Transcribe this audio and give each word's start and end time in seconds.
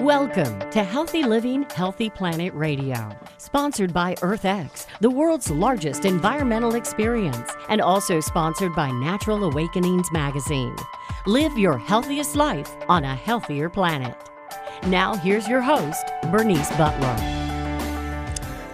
Welcome 0.00 0.58
to 0.70 0.82
Healthy 0.82 1.22
Living, 1.22 1.64
Healthy 1.70 2.10
Planet 2.10 2.52
Radio, 2.52 3.16
sponsored 3.38 3.94
by 3.94 4.16
EarthX, 4.16 4.86
the 5.00 5.08
world's 5.08 5.50
largest 5.50 6.04
environmental 6.04 6.74
experience, 6.74 7.52
and 7.68 7.80
also 7.80 8.18
sponsored 8.18 8.74
by 8.74 8.90
Natural 8.90 9.44
Awakenings 9.44 10.10
magazine. 10.10 10.74
Live 11.26 11.56
your 11.56 11.78
healthiest 11.78 12.34
life 12.34 12.74
on 12.88 13.04
a 13.04 13.14
healthier 13.14 13.70
planet. 13.70 14.16
Now, 14.88 15.14
here's 15.14 15.46
your 15.46 15.60
host, 15.60 16.04
Bernice 16.24 16.70
Butler. 16.76 17.44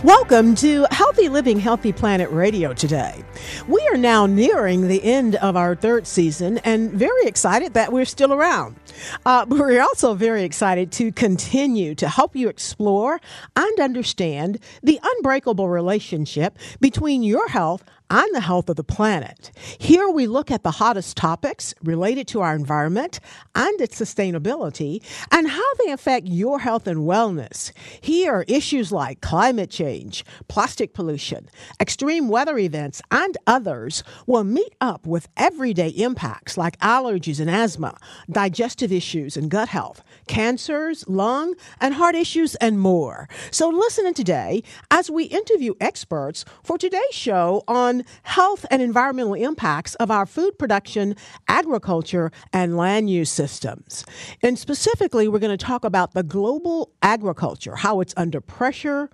Welcome 0.02 0.55
to 0.55 0.87
Healthy 0.91 1.29
Living, 1.29 1.61
Healthy 1.61 1.93
Planet 1.93 2.30
Radio 2.30 2.73
today. 2.73 3.23
We 3.68 3.87
are 3.93 3.98
now 3.98 4.25
nearing 4.25 4.89
the 4.89 5.05
end 5.05 5.37
of 5.37 5.55
our 5.55 5.77
third 5.77 6.07
season 6.07 6.57
and 6.64 6.91
very 6.91 7.27
excited 7.27 7.75
that 7.75 7.93
we're 7.93 8.07
still 8.07 8.32
around. 8.32 8.79
Uh, 9.24 9.46
we're 9.48 9.80
also 9.80 10.14
very 10.14 10.42
excited 10.42 10.92
to 10.92 11.12
continue 11.12 11.94
to 11.94 12.08
help 12.08 12.34
you 12.36 12.48
explore 12.48 13.20
and 13.56 13.80
understand 13.80 14.58
the 14.82 15.00
unbreakable 15.02 15.68
relationship 15.68 16.58
between 16.80 17.22
your 17.22 17.48
health 17.48 17.84
on 18.10 18.30
the 18.32 18.41
health 18.41 18.69
of 18.69 18.77
the 18.77 18.84
planet. 18.84 19.52
Here 19.78 20.09
we 20.10 20.27
look 20.27 20.50
at 20.50 20.64
the 20.64 20.73
hottest 20.73 21.16
topics 21.16 21.74
related 21.82 22.27
to 22.28 22.41
our 22.41 22.55
environment 22.55 23.20
and 23.55 23.80
its 23.80 23.98
sustainability 23.98 25.02
and 25.30 25.48
how 25.48 25.74
they 25.74 25.92
affect 25.92 26.27
your 26.27 26.59
health 26.59 26.86
and 26.86 27.00
wellness. 27.00 27.73
Here 28.00 28.33
are 28.33 28.45
issues 28.48 28.91
like 28.91 29.20
climate 29.20 29.70
change, 29.70 30.24
plastic 30.48 30.92
pollution, 30.92 31.48
extreme 31.80 32.28
weather 32.28 32.59
events, 32.59 33.00
and 33.10 33.38
others 33.46 34.02
will 34.27 34.45
meet 34.45 34.74
up 34.80 35.06
with 35.06 35.28
everyday 35.36 35.88
impacts 35.88 36.56
like 36.56 36.78
allergies 36.80 37.41
and 37.41 37.48
asthma, 37.48 37.97
digestive 38.30 38.92
issues 38.92 39.36
and 39.36 39.50
gut 39.50 39.69
health, 39.69 40.02
cancers, 40.27 41.08
lung 41.08 41.55
and 41.80 41.95
heart 41.95 42.14
issues, 42.14 42.56
and 42.56 42.80
more. 42.80 43.28
So 43.50 43.69
listen 43.69 44.06
in 44.06 44.14
today 44.14 44.62
as 44.91 45.11
we 45.11 45.25
interview 45.25 45.75
experts 45.81 46.44
for 46.64 46.77
today's 46.77 47.00
show 47.12 47.62
on 47.69 48.00
health 48.23 48.67
and 48.70 48.83
environmental 48.83 49.34
impacts 49.34 49.95
of 49.97 50.11
our 50.11 50.27
food 50.27 50.59
production, 50.59 51.17
agriculture, 51.48 52.31
and 52.53 52.77
land 52.77 53.11
use 53.11 53.31
systems. 53.31 54.05
And 54.43 54.59
specifically, 54.59 55.29
we're 55.29 55.39
going 55.39 55.56
to 55.56 55.65
talk 55.65 55.84
about 55.84 56.15
the 56.15 56.23
global 56.23 56.93
agriculture, 57.03 57.77
how 57.77 58.01
it's 58.01 58.15
under 58.17 58.41
pressure 58.41 59.11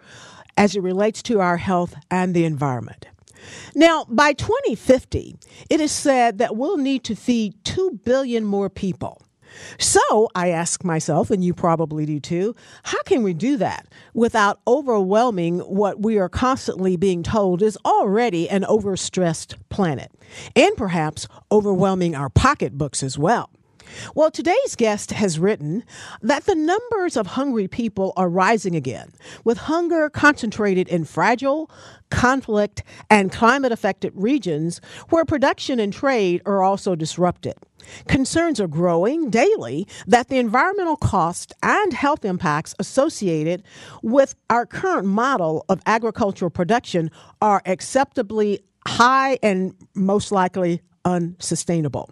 as 0.57 0.75
it 0.75 0.81
relates 0.81 1.23
to 1.23 1.41
our 1.41 1.57
health 1.57 1.95
and 2.11 2.35
the 2.35 2.45
environment. 2.45 3.07
Now, 3.75 4.07
by 4.09 4.33
2050, 4.33 5.37
it 5.71 5.81
is 5.81 5.93
said 5.93 6.39
that 6.39 6.57
we'll 6.57 6.79
need 6.79 7.05
to 7.05 7.15
feed 7.15 7.63
2 7.65 8.01
billion 8.05 8.45
more 8.45 8.71
people. 8.71 9.23
So 9.79 10.29
I 10.35 10.51
ask 10.51 10.85
myself, 10.85 11.31
and 11.31 11.45
you 11.45 11.55
probably 11.55 12.07
do 12.07 12.21
too, 12.21 12.55
how 12.85 13.03
can 13.03 13.23
we 13.23 13.35
do 13.35 13.57
that 13.59 13.87
without 14.15 14.61
overwhelming 14.67 15.61
what 15.61 16.03
we 16.03 16.19
are 16.19 16.29
constantly 16.29 16.97
being 16.97 17.23
told 17.23 17.63
is 17.63 17.79
already 17.85 18.49
an 18.49 18.63
overstressed 18.63 19.55
planet, 19.69 20.11
and 20.55 20.77
perhaps 20.77 21.29
overwhelming 21.51 22.15
our 22.15 22.29
pocketbooks 22.31 23.03
as 23.03 23.19
well? 23.19 23.51
Well, 24.17 24.33
today's 24.33 24.75
guest 24.77 25.13
has 25.13 25.39
written 25.39 25.85
that 26.21 26.45
the 26.45 26.57
numbers 26.57 27.17
of 27.17 27.29
hungry 27.29 27.69
people 27.69 28.13
are 28.17 28.29
rising 28.29 28.75
again, 28.75 29.13
with 29.45 29.59
hunger 29.59 30.11
concentrated 30.11 30.89
in 30.89 31.05
fragile, 31.05 31.71
conflict, 32.11 32.83
and 33.09 33.31
climate 33.31 33.71
affected 33.71 34.13
regions 34.17 34.81
where 35.11 35.25
production 35.25 35.79
and 35.79 35.93
trade 35.93 36.43
are 36.47 36.65
also 36.65 36.97
disrupted. 36.97 37.55
Concerns 38.09 38.61
are 38.61 38.67
growing 38.67 39.31
daily 39.31 39.87
that 40.07 40.29
the 40.29 40.39
environmental 40.39 40.97
costs 40.97 41.53
and 41.63 41.93
health 41.93 42.25
impacts 42.25 42.75
associated 42.79 43.63
with 44.03 44.35
our 44.51 44.67
current 44.67 45.07
model 45.07 45.65
of 45.69 45.81
agricultural 45.87 46.51
production 46.51 47.11
are 47.41 47.63
acceptably 47.67 48.61
high 48.87 49.39
and 49.43 49.75
most 49.95 50.33
likely 50.33 50.81
unsustainable. 51.05 52.11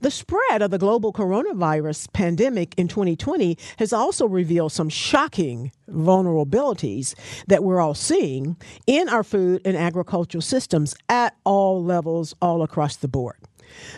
The 0.00 0.10
spread 0.10 0.62
of 0.62 0.70
the 0.70 0.78
global 0.78 1.12
coronavirus 1.12 2.12
pandemic 2.12 2.74
in 2.76 2.88
2020 2.88 3.58
has 3.78 3.92
also 3.92 4.26
revealed 4.26 4.72
some 4.72 4.88
shocking 4.88 5.72
vulnerabilities 5.90 7.14
that 7.46 7.64
we're 7.64 7.80
all 7.80 7.94
seeing 7.94 8.56
in 8.86 9.08
our 9.08 9.24
food 9.24 9.62
and 9.64 9.76
agricultural 9.76 10.42
systems 10.42 10.94
at 11.08 11.36
all 11.44 11.82
levels, 11.82 12.34
all 12.40 12.62
across 12.62 12.96
the 12.96 13.08
board. 13.08 13.36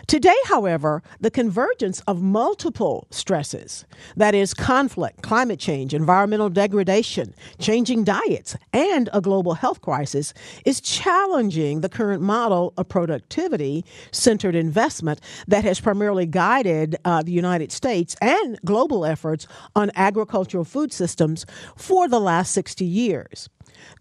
Today, 0.07 0.35
however, 0.45 1.03
the 1.19 1.31
convergence 1.31 2.01
of 2.01 2.21
multiple 2.21 3.07
stresses 3.11 3.85
that 4.15 4.35
is, 4.35 4.53
conflict, 4.53 5.21
climate 5.21 5.59
change, 5.59 5.93
environmental 5.93 6.49
degradation, 6.49 7.33
changing 7.59 8.03
diets, 8.03 8.55
and 8.73 9.09
a 9.13 9.21
global 9.21 9.55
health 9.55 9.81
crisis 9.81 10.33
is 10.65 10.81
challenging 10.81 11.81
the 11.81 11.89
current 11.89 12.21
model 12.21 12.73
of 12.77 12.87
productivity 12.87 13.85
centered 14.11 14.55
investment 14.55 15.19
that 15.47 15.63
has 15.63 15.79
primarily 15.79 16.25
guided 16.25 16.95
uh, 17.05 17.21
the 17.21 17.31
United 17.31 17.71
States 17.71 18.15
and 18.21 18.59
global 18.65 19.05
efforts 19.05 19.47
on 19.75 19.91
agricultural 19.95 20.63
food 20.63 20.91
systems 20.93 21.45
for 21.75 22.07
the 22.07 22.19
last 22.19 22.51
60 22.51 22.85
years. 22.85 23.49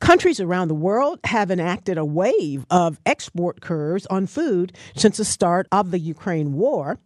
Countries 0.00 0.40
around 0.40 0.68
the 0.68 0.74
world 0.74 1.18
have 1.24 1.50
enacted 1.50 1.98
a 1.98 2.04
wave 2.04 2.66
of 2.70 3.00
export 3.06 3.60
curves 3.60 4.06
on 4.06 4.26
food 4.26 4.72
since 4.94 5.16
the 5.16 5.24
start 5.24 5.66
of 5.72 5.90
the 5.90 5.98
Ukraine 5.98 6.52
war. 6.54 6.98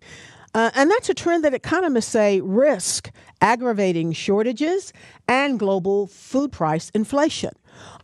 Uh, 0.53 0.71
and 0.75 0.91
that's 0.91 1.09
a 1.09 1.15
trend 1.15 1.44
that 1.44 1.55
economists 1.55 2.09
say 2.09 2.41
risk 2.41 3.11
aggravating 3.41 4.12
shortages 4.12 4.93
and 5.28 5.59
global 5.59 6.06
food 6.06 6.50
price 6.53 6.91
inflation. 6.94 7.53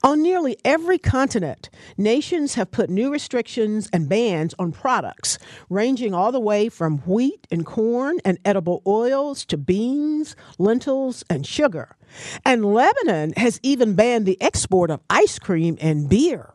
On 0.02 0.22
nearly 0.22 0.56
every 0.64 0.98
continent, 0.98 1.68
nations 1.98 2.54
have 2.54 2.70
put 2.70 2.88
new 2.88 3.10
restrictions 3.10 3.90
and 3.92 4.08
bans 4.08 4.54
on 4.58 4.72
products, 4.72 5.38
ranging 5.68 6.14
all 6.14 6.32
the 6.32 6.40
way 6.40 6.68
from 6.68 6.98
wheat 6.98 7.46
and 7.50 7.66
corn 7.66 8.18
and 8.24 8.38
edible 8.44 8.82
oils 8.86 9.44
to 9.46 9.56
beans, 9.56 10.36
lentils, 10.58 11.24
and 11.28 11.46
sugar. 11.46 11.96
And 12.44 12.64
Lebanon 12.64 13.32
has 13.36 13.60
even 13.62 13.94
banned 13.94 14.24
the 14.24 14.40
export 14.40 14.90
of 14.90 15.00
ice 15.10 15.38
cream 15.38 15.76
and 15.80 16.08
beer. 16.08 16.52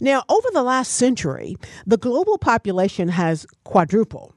Now, 0.00 0.22
over 0.30 0.48
the 0.52 0.62
last 0.62 0.92
century, 0.94 1.56
the 1.86 1.98
global 1.98 2.38
population 2.38 3.08
has 3.08 3.46
quadrupled. 3.64 4.32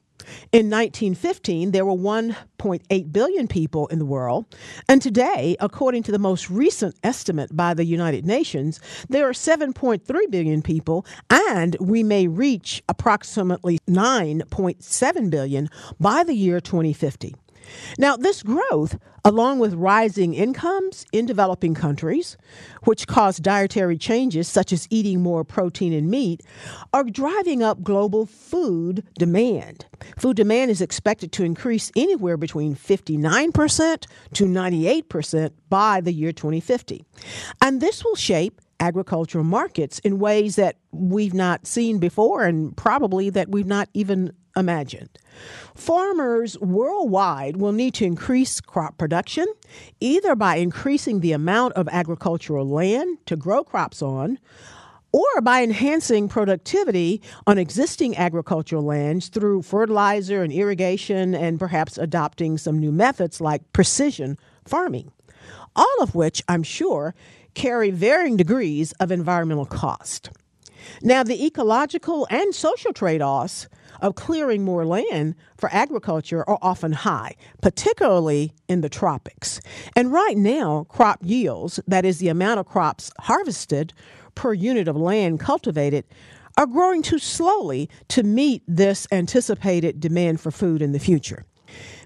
In 0.51 0.69
1915, 0.69 1.71
there 1.71 1.85
were 1.85 1.93
1.8 1.93 3.11
billion 3.11 3.47
people 3.47 3.87
in 3.87 3.99
the 3.99 4.05
world. 4.05 4.45
And 4.87 5.01
today, 5.01 5.55
according 5.59 6.03
to 6.03 6.11
the 6.11 6.19
most 6.19 6.49
recent 6.49 6.95
estimate 7.03 7.55
by 7.55 7.73
the 7.73 7.85
United 7.85 8.25
Nations, 8.25 8.79
there 9.09 9.27
are 9.27 9.33
7.3 9.33 10.01
billion 10.29 10.61
people, 10.61 11.05
and 11.29 11.75
we 11.79 12.03
may 12.03 12.27
reach 12.27 12.83
approximately 12.89 13.79
9.7 13.87 15.29
billion 15.29 15.69
by 15.99 16.23
the 16.23 16.33
year 16.33 16.59
2050. 16.59 17.35
Now, 17.97 18.15
this 18.15 18.43
growth, 18.43 18.97
along 19.25 19.59
with 19.59 19.73
rising 19.73 20.33
incomes 20.33 21.05
in 21.11 21.25
developing 21.25 21.73
countries, 21.73 22.37
which 22.83 23.07
cause 23.07 23.37
dietary 23.37 23.97
changes 23.97 24.47
such 24.47 24.73
as 24.73 24.87
eating 24.89 25.21
more 25.21 25.43
protein 25.43 25.93
and 25.93 26.09
meat, 26.09 26.41
are 26.93 27.03
driving 27.03 27.63
up 27.63 27.83
global 27.83 28.25
food 28.25 29.03
demand. 29.17 29.85
Food 30.17 30.37
demand 30.37 30.71
is 30.71 30.81
expected 30.81 31.31
to 31.33 31.43
increase 31.43 31.91
anywhere 31.95 32.37
between 32.37 32.75
59% 32.75 34.05
to 34.33 34.45
98% 34.45 35.51
by 35.69 36.01
the 36.01 36.13
year 36.13 36.31
2050. 36.31 37.05
And 37.61 37.81
this 37.81 38.03
will 38.03 38.15
shape 38.15 38.59
agricultural 38.79 39.45
markets 39.45 39.99
in 39.99 40.19
ways 40.19 40.57
that 40.57 40.75
we've 40.91 41.33
not 41.33 41.65
seen 41.65 41.99
before 41.99 42.43
and 42.43 42.75
probably 42.75 43.29
that 43.29 43.49
we've 43.49 43.65
not 43.65 43.87
even 43.93 44.33
imagined. 44.55 45.17
Farmers 45.75 46.57
worldwide 46.59 47.57
will 47.57 47.71
need 47.71 47.93
to 47.95 48.05
increase 48.05 48.61
crop 48.61 48.97
production 48.97 49.47
either 49.99 50.35
by 50.35 50.57
increasing 50.57 51.19
the 51.19 51.31
amount 51.31 51.73
of 51.73 51.87
agricultural 51.89 52.67
land 52.67 53.17
to 53.25 53.35
grow 53.35 53.63
crops 53.63 54.01
on 54.01 54.39
or 55.11 55.41
by 55.41 55.61
enhancing 55.61 56.27
productivity 56.27 57.21
on 57.45 57.57
existing 57.57 58.17
agricultural 58.17 58.83
lands 58.83 59.29
through 59.29 59.61
fertilizer 59.61 60.41
and 60.41 60.51
irrigation 60.51 61.35
and 61.35 61.59
perhaps 61.59 61.97
adopting 61.97 62.57
some 62.57 62.79
new 62.79 62.91
methods 62.91 63.39
like 63.39 63.71
precision 63.73 64.37
farming. 64.65 65.11
All 65.75 66.01
of 66.01 66.15
which 66.15 66.43
I'm 66.47 66.63
sure 66.63 67.13
carry 67.53 67.91
varying 67.91 68.37
degrees 68.37 68.91
of 68.93 69.11
environmental 69.11 69.65
cost. 69.65 70.31
Now, 71.01 71.23
the 71.23 71.45
ecological 71.45 72.27
and 72.29 72.53
social 72.53 72.93
trade 72.93 73.21
offs 73.21 73.67
of 74.01 74.15
clearing 74.15 74.63
more 74.63 74.85
land 74.85 75.35
for 75.57 75.69
agriculture 75.71 76.47
are 76.47 76.59
often 76.61 76.91
high, 76.91 77.35
particularly 77.61 78.53
in 78.67 78.81
the 78.81 78.89
tropics. 78.89 79.61
And 79.95 80.11
right 80.11 80.37
now, 80.37 80.85
crop 80.89 81.19
yields, 81.21 81.79
that 81.87 82.05
is, 82.05 82.19
the 82.19 82.29
amount 82.29 82.59
of 82.59 82.65
crops 82.65 83.11
harvested 83.19 83.93
per 84.35 84.53
unit 84.53 84.87
of 84.87 84.95
land 84.95 85.39
cultivated, 85.39 86.05
are 86.57 86.67
growing 86.67 87.01
too 87.01 87.19
slowly 87.19 87.89
to 88.09 88.23
meet 88.23 88.61
this 88.67 89.07
anticipated 89.11 89.99
demand 89.99 90.39
for 90.39 90.51
food 90.51 90.81
in 90.81 90.91
the 90.91 90.99
future. 90.99 91.45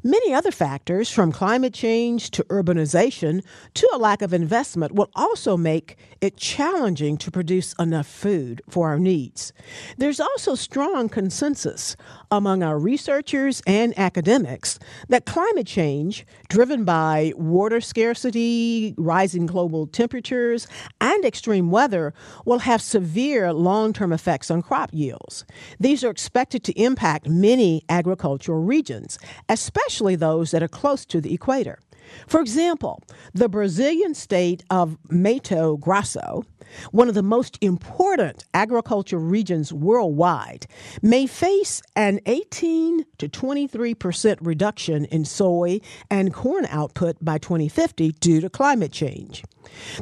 Many 0.07 0.33
other 0.33 0.51
factors, 0.51 1.11
from 1.11 1.33
climate 1.33 1.73
change 1.73 2.31
to 2.31 2.45
urbanization 2.45 3.43
to 3.73 3.89
a 3.93 3.97
lack 3.97 4.21
of 4.21 4.33
investment, 4.33 4.93
will 4.93 5.09
also 5.17 5.57
make 5.57 5.97
it 6.21 6.37
challenging 6.37 7.17
to 7.17 7.29
produce 7.29 7.73
enough 7.77 8.07
food 8.07 8.61
for 8.69 8.87
our 8.87 8.99
needs. 8.99 9.51
There's 9.97 10.21
also 10.21 10.55
strong 10.55 11.09
consensus 11.09 11.97
among 12.31 12.63
our 12.63 12.79
researchers 12.79 13.61
and 13.67 13.93
academics 13.99 14.79
that 15.09 15.25
climate 15.25 15.67
change, 15.67 16.25
driven 16.47 16.85
by 16.85 17.33
water 17.35 17.81
scarcity, 17.81 18.95
rising 18.97 19.45
global 19.45 19.87
temperatures, 19.87 20.69
and 21.01 21.25
extreme 21.25 21.69
weather, 21.69 22.13
will 22.45 22.59
have 22.59 22.81
severe 22.81 23.51
long 23.51 23.91
term 23.91 24.13
effects 24.13 24.49
on 24.49 24.61
crop 24.61 24.89
yields. 24.93 25.43
These 25.81 26.05
are 26.05 26.09
expected 26.09 26.63
to 26.63 26.81
impact 26.81 27.27
many 27.27 27.83
agricultural 27.89 28.63
regions, 28.63 29.19
especially 29.49 29.96
those 30.05 30.51
that 30.51 30.63
are 30.63 30.67
close 30.67 31.05
to 31.05 31.21
the 31.21 31.33
equator. 31.33 31.79
For 32.27 32.39
example, 32.39 33.03
the 33.33 33.49
Brazilian 33.49 34.13
state 34.13 34.63
of 34.69 34.97
Mato 35.09 35.77
Grosso, 35.77 36.43
one 36.91 37.07
of 37.07 37.15
the 37.15 37.23
most 37.23 37.57
important 37.61 38.45
agriculture 38.53 39.19
regions 39.19 39.71
worldwide, 39.73 40.67
may 41.01 41.27
face 41.27 41.81
an 41.95 42.19
18 42.25 43.05
to 43.17 43.27
23 43.27 43.93
percent 43.95 44.39
reduction 44.41 45.05
in 45.05 45.25
soy 45.25 45.79
and 46.09 46.33
corn 46.33 46.65
output 46.69 47.17
by 47.21 47.37
2050 47.37 48.13
due 48.13 48.41
to 48.41 48.49
climate 48.49 48.91
change. 48.91 49.43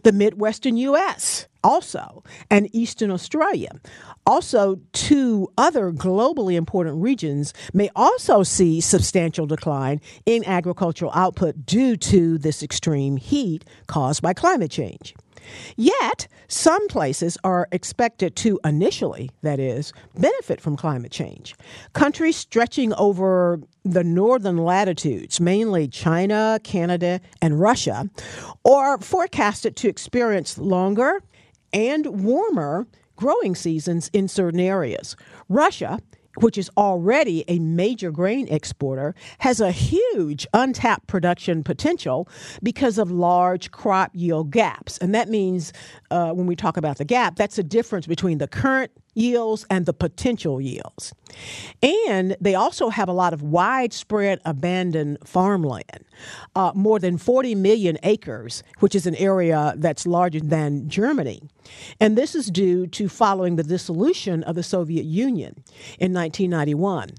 The 0.03 0.11
Midwestern 0.11 0.77
U.S 0.77 1.47
also, 1.65 2.23
and 2.51 2.69
Eastern 2.73 3.09
Australia. 3.09 3.71
Also, 4.27 4.79
two 4.93 5.51
other 5.57 5.91
globally 5.91 6.53
important 6.53 7.01
regions 7.01 7.53
may 7.73 7.89
also 7.95 8.43
see 8.43 8.79
substantial 8.79 9.47
decline 9.47 9.99
in 10.27 10.45
agricultural 10.45 11.11
output 11.15 11.65
due 11.65 11.97
to 11.97 12.37
this 12.37 12.61
extreme 12.61 13.17
heat 13.17 13.65
caused 13.87 14.21
by 14.21 14.31
climate 14.31 14.69
change. 14.69 15.15
Yet, 15.75 16.27
some 16.47 16.87
places 16.87 17.37
are 17.43 17.67
expected 17.71 18.35
to 18.37 18.59
initially, 18.63 19.31
that 19.41 19.59
is, 19.59 19.91
benefit 20.17 20.61
from 20.61 20.77
climate 20.77 21.11
change. 21.11 21.55
Countries 21.93 22.35
stretching 22.35 22.93
over 22.93 23.59
the 23.83 24.03
northern 24.03 24.57
latitudes, 24.57 25.39
mainly 25.39 25.87
China, 25.87 26.59
Canada, 26.63 27.21
and 27.41 27.59
Russia, 27.59 28.09
are 28.65 28.99
forecasted 28.99 29.75
to 29.77 29.87
experience 29.87 30.57
longer 30.57 31.21
and 31.73 32.23
warmer 32.23 32.87
growing 33.15 33.55
seasons 33.55 34.09
in 34.13 34.27
certain 34.27 34.59
areas. 34.59 35.15
Russia, 35.49 35.99
which 36.37 36.57
is 36.57 36.69
already 36.77 37.45
a 37.47 37.59
major 37.59 38.11
grain 38.11 38.47
exporter, 38.49 39.15
has 39.39 39.61
a 39.61 39.71
huge 39.71 40.45
untapped 40.53 41.07
production 41.07 41.63
potential 41.63 42.27
because 42.61 42.97
of 42.97 43.09
large 43.09 43.71
crop 43.71 44.11
yield 44.13 44.51
gaps. 44.51 44.97
And 44.97 45.15
that 45.15 45.29
means 45.29 45.71
uh, 46.11 46.31
when 46.31 46.45
we 46.45 46.55
talk 46.55 46.77
about 46.77 46.97
the 46.97 47.05
gap, 47.05 47.37
that's 47.37 47.55
the 47.55 47.63
difference 47.63 48.05
between 48.05 48.37
the 48.37 48.47
current 48.47 48.91
yields 49.15 49.65
and 49.69 49.85
the 49.85 49.93
potential 49.93 50.61
yields. 50.61 51.13
And 51.81 52.37
they 52.39 52.55
also 52.55 52.89
have 52.89 53.09
a 53.09 53.13
lot 53.13 53.33
of 53.33 53.41
widespread 53.41 54.39
abandoned 54.45 55.17
farmland, 55.25 56.05
uh, 56.55 56.71
more 56.75 56.99
than 56.99 57.17
40 57.17 57.55
million 57.55 57.97
acres, 58.03 58.63
which 58.79 58.95
is 58.95 59.07
an 59.07 59.15
area 59.15 59.73
that's 59.77 60.05
larger 60.05 60.39
than 60.39 60.87
Germany. 60.87 61.41
And 61.99 62.17
this 62.17 62.35
is 62.35 62.47
due 62.47 62.87
to 62.87 63.09
following 63.09 63.55
the 63.55 63.63
dissolution 63.63 64.43
of 64.43 64.55
the 64.55 64.63
Soviet 64.63 65.05
Union 65.05 65.63
in 65.99 66.13
1991. 66.13 67.09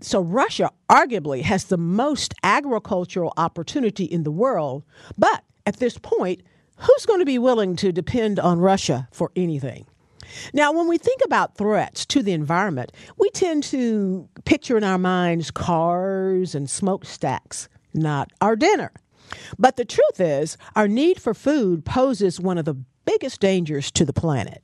So 0.00 0.20
Russia 0.20 0.70
arguably 0.88 1.42
has 1.42 1.64
the 1.64 1.76
most 1.76 2.34
agricultural 2.42 3.32
opportunity 3.36 4.04
in 4.04 4.22
the 4.22 4.30
world, 4.30 4.84
but 5.18 5.44
at 5.66 5.76
this 5.76 5.98
point, 5.98 6.42
who's 6.76 7.06
going 7.06 7.20
to 7.20 7.26
be 7.26 7.38
willing 7.38 7.76
to 7.76 7.92
depend 7.92 8.38
on 8.40 8.58
Russia 8.58 9.08
for 9.12 9.30
anything? 9.36 9.86
Now, 10.52 10.72
when 10.72 10.88
we 10.88 10.98
think 10.98 11.20
about 11.24 11.56
threats 11.56 12.06
to 12.06 12.22
the 12.22 12.32
environment, 12.32 12.92
we 13.18 13.30
tend 13.30 13.64
to 13.64 14.28
picture 14.44 14.76
in 14.76 14.84
our 14.84 14.98
minds 14.98 15.50
cars 15.50 16.54
and 16.54 16.68
smokestacks, 16.68 17.68
not 17.94 18.30
our 18.40 18.56
dinner. 18.56 18.92
But 19.58 19.76
the 19.76 19.84
truth 19.84 20.20
is, 20.20 20.56
our 20.74 20.88
need 20.88 21.20
for 21.20 21.34
food 21.34 21.84
poses 21.84 22.40
one 22.40 22.58
of 22.58 22.64
the 22.64 22.76
biggest 23.04 23.40
dangers 23.40 23.90
to 23.92 24.04
the 24.04 24.12
planet. 24.12 24.62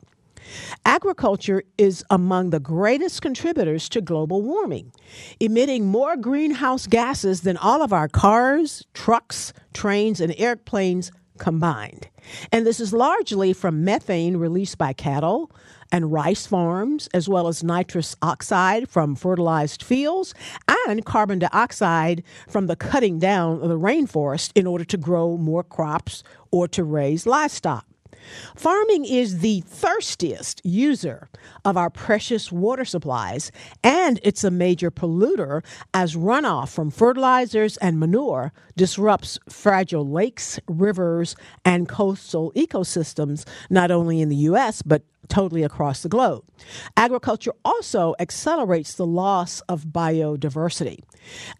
Agriculture 0.84 1.62
is 1.76 2.04
among 2.10 2.50
the 2.50 2.60
greatest 2.60 3.20
contributors 3.20 3.88
to 3.88 4.00
global 4.00 4.42
warming, 4.42 4.92
emitting 5.40 5.86
more 5.86 6.16
greenhouse 6.16 6.86
gases 6.86 7.40
than 7.40 7.56
all 7.56 7.82
of 7.82 7.92
our 7.92 8.08
cars, 8.08 8.84
trucks, 8.94 9.52
trains, 9.74 10.20
and 10.20 10.34
airplanes 10.38 11.10
combined. 11.38 12.08
And 12.50 12.66
this 12.66 12.80
is 12.80 12.92
largely 12.92 13.52
from 13.52 13.84
methane 13.84 14.36
released 14.36 14.78
by 14.78 14.92
cattle 14.92 15.50
and 15.92 16.12
rice 16.12 16.46
farms, 16.46 17.08
as 17.14 17.28
well 17.28 17.46
as 17.46 17.62
nitrous 17.62 18.16
oxide 18.20 18.88
from 18.88 19.14
fertilized 19.14 19.82
fields 19.82 20.34
and 20.88 21.04
carbon 21.04 21.38
dioxide 21.38 22.22
from 22.48 22.66
the 22.66 22.76
cutting 22.76 23.18
down 23.18 23.62
of 23.62 23.68
the 23.68 23.78
rainforest 23.78 24.50
in 24.54 24.66
order 24.66 24.84
to 24.84 24.96
grow 24.96 25.36
more 25.36 25.62
crops 25.62 26.22
or 26.50 26.66
to 26.68 26.82
raise 26.82 27.26
livestock. 27.26 27.86
Farming 28.54 29.04
is 29.04 29.40
the 29.40 29.60
thirstiest 29.66 30.60
user 30.64 31.28
of 31.64 31.76
our 31.76 31.90
precious 31.90 32.50
water 32.50 32.84
supplies, 32.84 33.52
and 33.82 34.20
it's 34.22 34.44
a 34.44 34.50
major 34.50 34.90
polluter 34.90 35.64
as 35.94 36.16
runoff 36.16 36.68
from 36.68 36.90
fertilizers 36.90 37.76
and 37.78 37.98
manure 37.98 38.52
disrupts 38.76 39.38
fragile 39.48 40.06
lakes, 40.08 40.58
rivers, 40.68 41.36
and 41.64 41.88
coastal 41.88 42.52
ecosystems, 42.52 43.46
not 43.70 43.90
only 43.90 44.20
in 44.20 44.28
the 44.28 44.36
U.S., 44.36 44.82
but 44.82 45.02
totally 45.28 45.62
across 45.62 46.02
the 46.02 46.08
globe. 46.08 46.44
Agriculture 46.96 47.52
also 47.64 48.14
accelerates 48.18 48.94
the 48.94 49.06
loss 49.06 49.60
of 49.62 49.86
biodiversity. 49.86 51.00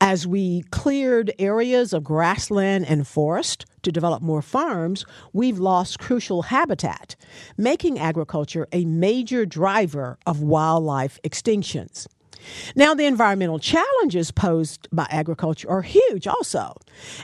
As 0.01 0.27
we 0.27 0.63
cleared 0.71 1.33
areas 1.39 1.93
of 1.93 2.05
grassland 2.05 2.87
and 2.87 3.07
forest 3.07 3.67
to 3.83 3.93
develop 3.93 4.23
more 4.23 4.43
farms, 4.43 5.05
we've 5.33 5.59
lost 5.59 5.99
crucial 5.99 6.43
habitat, 6.43 7.17
making 7.57 7.99
agriculture 7.99 8.69
a 8.73 8.85
major 8.85 9.45
driver 9.45 10.19
of 10.27 10.43
wildlife 10.43 11.19
extinctions. 11.25 12.07
Now, 12.75 12.95
the 12.95 13.07
environmental 13.07 13.59
challenges 13.59 14.31
posed 14.31 14.89
by 14.93 15.07
agriculture 15.11 15.69
are 15.69 15.83
huge 15.83 16.27
also, 16.27 16.77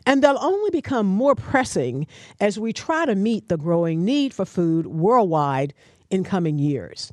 and 0.07 0.23
they'll 0.23 0.39
only 0.41 0.71
become 0.71 1.07
more 1.07 1.35
pressing 1.35 2.07
as 2.41 2.59
we 2.59 2.73
try 2.73 3.07
to 3.07 3.15
meet 3.15 3.49
the 3.49 3.57
growing 3.57 4.05
need 4.05 4.35
for 4.35 4.45
food 4.45 4.87
worldwide 4.87 5.75
in 6.13 6.23
coming 6.23 6.59
years. 6.59 7.13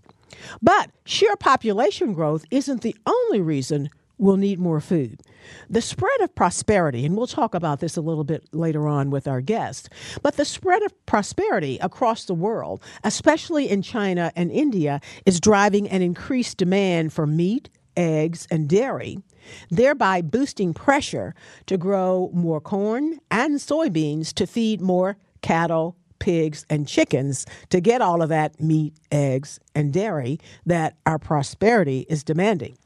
But 0.62 0.91
sheer 1.06 1.36
population 1.36 2.13
growth 2.13 2.46
isn't 2.51 2.82
the 2.82 2.96
only 3.06 3.41
reason 3.41 3.89
we'll 4.20 4.38
need 4.38 4.60
more 4.60 4.82
food. 4.82 5.22
The 5.70 5.82
spread 5.82 6.22
of 6.22 6.36
prosperity, 6.36 7.06
and 7.06 7.15
we'll 7.15 7.25
talk 7.25 7.56
about 7.56 7.79
this 7.79 7.96
a 7.96 8.01
little 8.01 8.25
bit 8.25 8.44
later 8.53 8.88
on 8.88 9.10
with 9.10 9.27
our 9.27 9.41
guest, 9.41 9.89
but 10.22 10.36
the 10.36 10.46
spread 10.46 10.84
of 10.84 11.06
prosperity 11.06 11.79
across 11.82 12.25
the 12.25 12.34
world, 12.34 12.84
especially 13.03 13.70
in 13.70 13.82
China 13.82 14.32
and 14.36 14.51
India, 14.51 15.00
is 15.25 15.39
driving 15.39 15.88
an 15.88 16.01
increased 16.01 16.58
demand 16.58 17.13
for 17.13 17.25
meat, 17.25 17.70
eggs, 17.96 18.48
and 18.51 18.68
dairy, 18.68 19.20
thereby 19.72 20.22
boosting 20.22 20.74
pressure 20.74 21.34
to 21.65 21.77
grow 21.77 22.29
more 22.34 22.62
corn 22.62 23.20
and 23.32 23.56
soybeans 23.56 24.34
to 24.34 24.46
feed 24.46 24.82
more 24.82 25.18
cattle, 25.41 25.96
pigs, 26.20 26.66
and 26.70 26.88
chickens 26.88 27.46
to 27.70 27.82
get 27.82 28.02
all 28.02 28.22
of 28.22 28.30
that 28.30 28.60
meat, 28.62 28.94
eggs, 29.12 29.60
and 29.74 29.94
dairy 29.94 30.40
that 30.66 30.96
our 31.06 31.20
prosperity 31.20 32.06
is 32.10 32.24
demanding. 32.24 32.78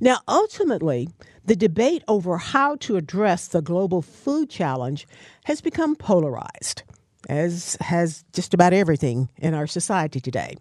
Now, 0.00 0.20
ultimately, 0.28 1.08
the 1.44 1.56
debate 1.56 2.04
over 2.08 2.38
how 2.38 2.76
to 2.76 2.96
address 2.96 3.48
the 3.48 3.62
global 3.62 4.02
food 4.02 4.48
challenge 4.48 5.06
has 5.44 5.60
become 5.60 5.96
polarized 5.96 6.82
as 7.28 7.76
has 7.80 8.24
just 8.32 8.54
about 8.54 8.72
everything 8.72 9.28
in 9.38 9.54
our 9.54 9.66
society 9.66 10.20
today, 10.20 10.56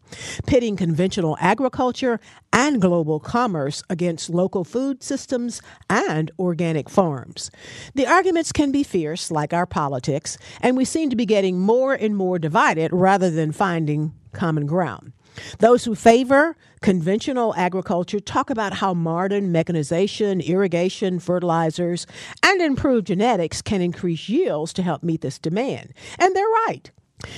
pitting 0.45 0.75
conventional 0.75 1.37
agriculture 1.39 2.19
and 2.51 2.81
global 2.81 3.19
commerce 3.19 3.83
against 3.89 4.29
local 4.29 4.63
food 4.63 5.03
systems 5.03 5.61
and 5.89 6.31
organic 6.39 6.89
farms. 6.89 7.51
The 7.95 8.07
arguments 8.07 8.51
can 8.51 8.71
be 8.71 8.83
fierce, 8.83 9.31
like 9.31 9.53
our 9.53 9.65
politics, 9.65 10.37
and 10.61 10.77
we 10.77 10.85
seem 10.85 11.09
to 11.09 11.15
be 11.15 11.25
getting 11.25 11.59
more 11.59 11.93
and 11.93 12.15
more 12.15 12.39
divided 12.39 12.91
rather 12.93 13.29
than 13.29 13.51
finding 13.51 14.13
common 14.31 14.65
ground. 14.65 15.13
Those 15.59 15.85
who 15.85 15.95
favor 15.95 16.55
conventional 16.81 17.55
agriculture 17.55 18.19
talk 18.19 18.49
about 18.49 18.73
how 18.73 18.93
modern 18.93 19.51
mechanization, 19.51 20.41
irrigation, 20.41 21.19
fertilizers, 21.19 22.05
and 22.43 22.61
improved 22.61 23.07
genetics 23.07 23.61
can 23.61 23.81
increase 23.81 24.29
yields 24.29 24.73
to 24.73 24.83
help 24.83 25.03
meet 25.03 25.21
this 25.21 25.39
demand. 25.39 25.93
And 26.19 26.35
they're 26.35 26.45
right. 26.67 26.91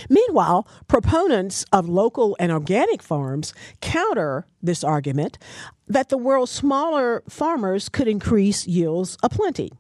Meanwhile, 0.10 0.68
proponents 0.88 1.66
of 1.72 1.88
local 1.88 2.36
and 2.40 2.52
organic 2.52 3.04
farms 3.04 3.54
counter 3.82 4.48
this 4.62 4.84
argument 4.84 5.38
that 5.88 6.10
the 6.10 6.18
world's 6.18 6.52
smaller 6.52 7.24
farmers 7.30 7.90
could 7.90 8.08
increase 8.08 8.66
yields 8.66 9.18
aplenty. 9.22 9.72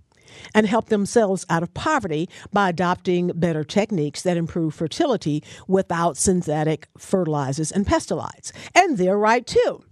And 0.53 0.67
help 0.67 0.89
themselves 0.89 1.45
out 1.49 1.63
of 1.63 1.73
poverty 1.73 2.29
by 2.51 2.69
adopting 2.69 3.31
better 3.35 3.63
techniques 3.63 4.21
that 4.21 4.37
improve 4.37 4.73
fertility 4.73 5.43
without 5.67 6.17
synthetic 6.17 6.87
fertilizers 6.97 7.71
and 7.71 7.85
pesticides. 7.85 8.51
And 8.73 8.97
they're 8.97 9.17
right 9.17 9.45
too. 9.45 9.83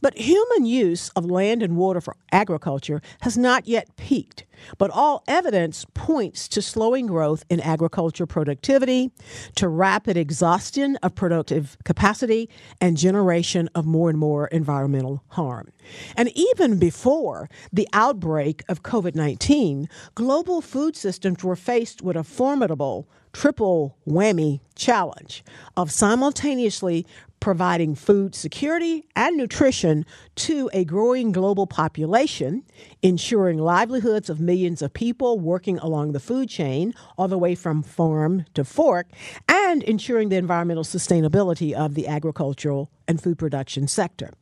But 0.00 0.16
human 0.16 0.66
use 0.66 1.10
of 1.10 1.24
land 1.24 1.62
and 1.62 1.76
water 1.76 2.00
for 2.00 2.16
agriculture 2.32 3.00
has 3.22 3.36
not 3.36 3.66
yet 3.66 3.96
peaked. 3.96 4.44
But 4.78 4.90
all 4.90 5.22
evidence 5.28 5.84
points 5.94 6.48
to 6.48 6.62
slowing 6.62 7.06
growth 7.06 7.44
in 7.50 7.60
agriculture 7.60 8.26
productivity, 8.26 9.10
to 9.56 9.68
rapid 9.68 10.16
exhaustion 10.16 10.96
of 11.02 11.14
productive 11.14 11.76
capacity, 11.84 12.48
and 12.80 12.96
generation 12.96 13.68
of 13.74 13.86
more 13.86 14.08
and 14.08 14.18
more 14.18 14.46
environmental 14.48 15.22
harm. 15.28 15.72
And 16.16 16.30
even 16.34 16.78
before 16.78 17.48
the 17.72 17.88
outbreak 17.92 18.64
of 18.68 18.82
COVID 18.82 19.14
19, 19.14 19.88
global 20.14 20.60
food 20.60 20.96
systems 20.96 21.44
were 21.44 21.56
faced 21.56 22.02
with 22.02 22.16
a 22.16 22.24
formidable 22.24 23.08
triple 23.32 23.98
whammy 24.08 24.60
challenge 24.74 25.44
of 25.76 25.92
simultaneously 25.92 27.06
providing 27.46 27.94
food 27.94 28.34
security 28.34 29.06
and 29.14 29.36
nutrition 29.36 30.04
to 30.34 30.68
a 30.72 30.84
growing 30.84 31.30
global 31.30 31.64
population, 31.64 32.60
ensuring 33.02 33.56
livelihoods 33.56 34.28
of 34.28 34.40
millions 34.40 34.82
of 34.82 34.92
people 34.92 35.38
working 35.38 35.78
along 35.78 36.10
the 36.10 36.18
food 36.18 36.48
chain, 36.48 36.92
all 37.16 37.28
the 37.28 37.38
way 37.38 37.54
from 37.54 37.84
farm 37.84 38.44
to 38.52 38.64
fork, 38.64 39.06
and 39.48 39.84
ensuring 39.84 40.28
the 40.28 40.34
environmental 40.34 40.82
sustainability 40.82 41.72
of 41.72 41.94
the 41.94 42.08
agricultural 42.08 42.90
and 43.06 43.22
food 43.22 43.38
production 43.38 43.86
sector. 43.86 44.32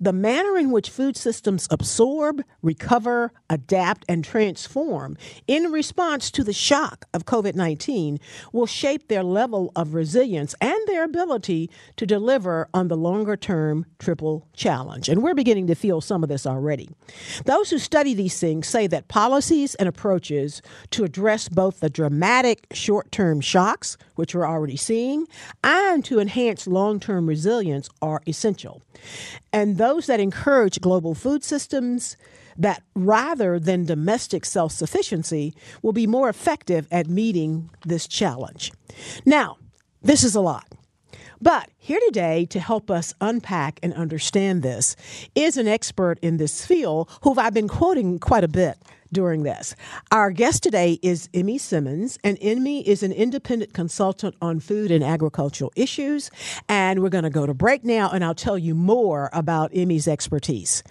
The 0.00 0.12
manner 0.12 0.56
in 0.56 0.70
which 0.70 0.90
food 0.90 1.16
systems 1.16 1.66
absorb, 1.70 2.42
recover, 2.62 3.32
adapt, 3.50 4.04
and 4.08 4.24
transform 4.24 5.16
in 5.46 5.72
response 5.72 6.30
to 6.32 6.44
the 6.44 6.52
shock 6.52 7.06
of 7.12 7.24
COVID 7.24 7.54
19 7.54 8.18
will 8.52 8.66
shape 8.66 9.08
their 9.08 9.22
level 9.22 9.72
of 9.74 9.94
resilience 9.94 10.54
and 10.60 10.78
their 10.86 11.04
ability 11.04 11.70
to 11.96 12.06
deliver 12.06 12.68
on 12.72 12.88
the 12.88 12.96
longer 12.96 13.36
term 13.36 13.86
triple 13.98 14.46
challenge. 14.54 15.08
And 15.08 15.22
we're 15.22 15.34
beginning 15.34 15.66
to 15.68 15.74
feel 15.74 16.00
some 16.00 16.22
of 16.22 16.28
this 16.28 16.46
already. 16.46 16.88
Those 17.44 17.70
who 17.70 17.78
study 17.78 18.14
these 18.14 18.38
things 18.38 18.66
say 18.66 18.86
that 18.86 19.08
policies 19.08 19.74
and 19.76 19.88
approaches 19.88 20.62
to 20.90 21.04
address 21.04 21.48
both 21.48 21.80
the 21.80 21.90
dramatic 21.90 22.66
short 22.72 23.10
term 23.12 23.40
shocks, 23.40 23.96
which 24.14 24.34
we're 24.34 24.46
already 24.46 24.76
seeing, 24.76 25.26
and 25.62 26.04
to 26.04 26.20
enhance 26.20 26.66
long 26.66 27.00
term 27.00 27.26
resilience 27.26 27.88
are 28.02 28.22
essential 28.26 28.82
and 29.52 29.78
those 29.78 30.06
that 30.06 30.20
encourage 30.20 30.80
global 30.80 31.14
food 31.14 31.42
systems 31.42 32.16
that 32.56 32.82
rather 32.94 33.58
than 33.58 33.84
domestic 33.84 34.44
self 34.44 34.72
sufficiency 34.72 35.54
will 35.82 35.92
be 35.92 36.06
more 36.06 36.28
effective 36.28 36.86
at 36.90 37.06
meeting 37.06 37.70
this 37.86 38.06
challenge. 38.08 38.72
Now, 39.24 39.58
this 40.02 40.24
is 40.24 40.34
a 40.34 40.40
lot. 40.40 40.66
But 41.40 41.70
here 41.76 42.00
today 42.06 42.46
to 42.46 42.58
help 42.58 42.90
us 42.90 43.14
unpack 43.20 43.78
and 43.80 43.94
understand 43.94 44.62
this 44.62 44.96
is 45.36 45.56
an 45.56 45.68
expert 45.68 46.18
in 46.20 46.36
this 46.36 46.66
field 46.66 47.08
who 47.22 47.38
I've 47.38 47.54
been 47.54 47.68
quoting 47.68 48.18
quite 48.18 48.42
a 48.42 48.48
bit 48.48 48.76
during 49.12 49.42
this. 49.42 49.74
Our 50.10 50.30
guest 50.30 50.62
today 50.62 50.98
is 51.02 51.28
Emmy 51.34 51.58
Simmons, 51.58 52.18
and 52.24 52.38
Emmy 52.40 52.86
is 52.86 53.02
an 53.02 53.12
independent 53.12 53.72
consultant 53.72 54.34
on 54.40 54.60
food 54.60 54.90
and 54.90 55.02
agricultural 55.04 55.72
issues. 55.76 56.30
And 56.68 57.02
we're 57.02 57.08
going 57.08 57.24
to 57.24 57.30
go 57.30 57.46
to 57.46 57.54
break 57.54 57.84
now, 57.84 58.10
and 58.10 58.24
I'll 58.24 58.34
tell 58.34 58.58
you 58.58 58.74
more 58.74 59.30
about 59.32 59.70
Emmy's 59.74 60.08
expertise. 60.08 60.82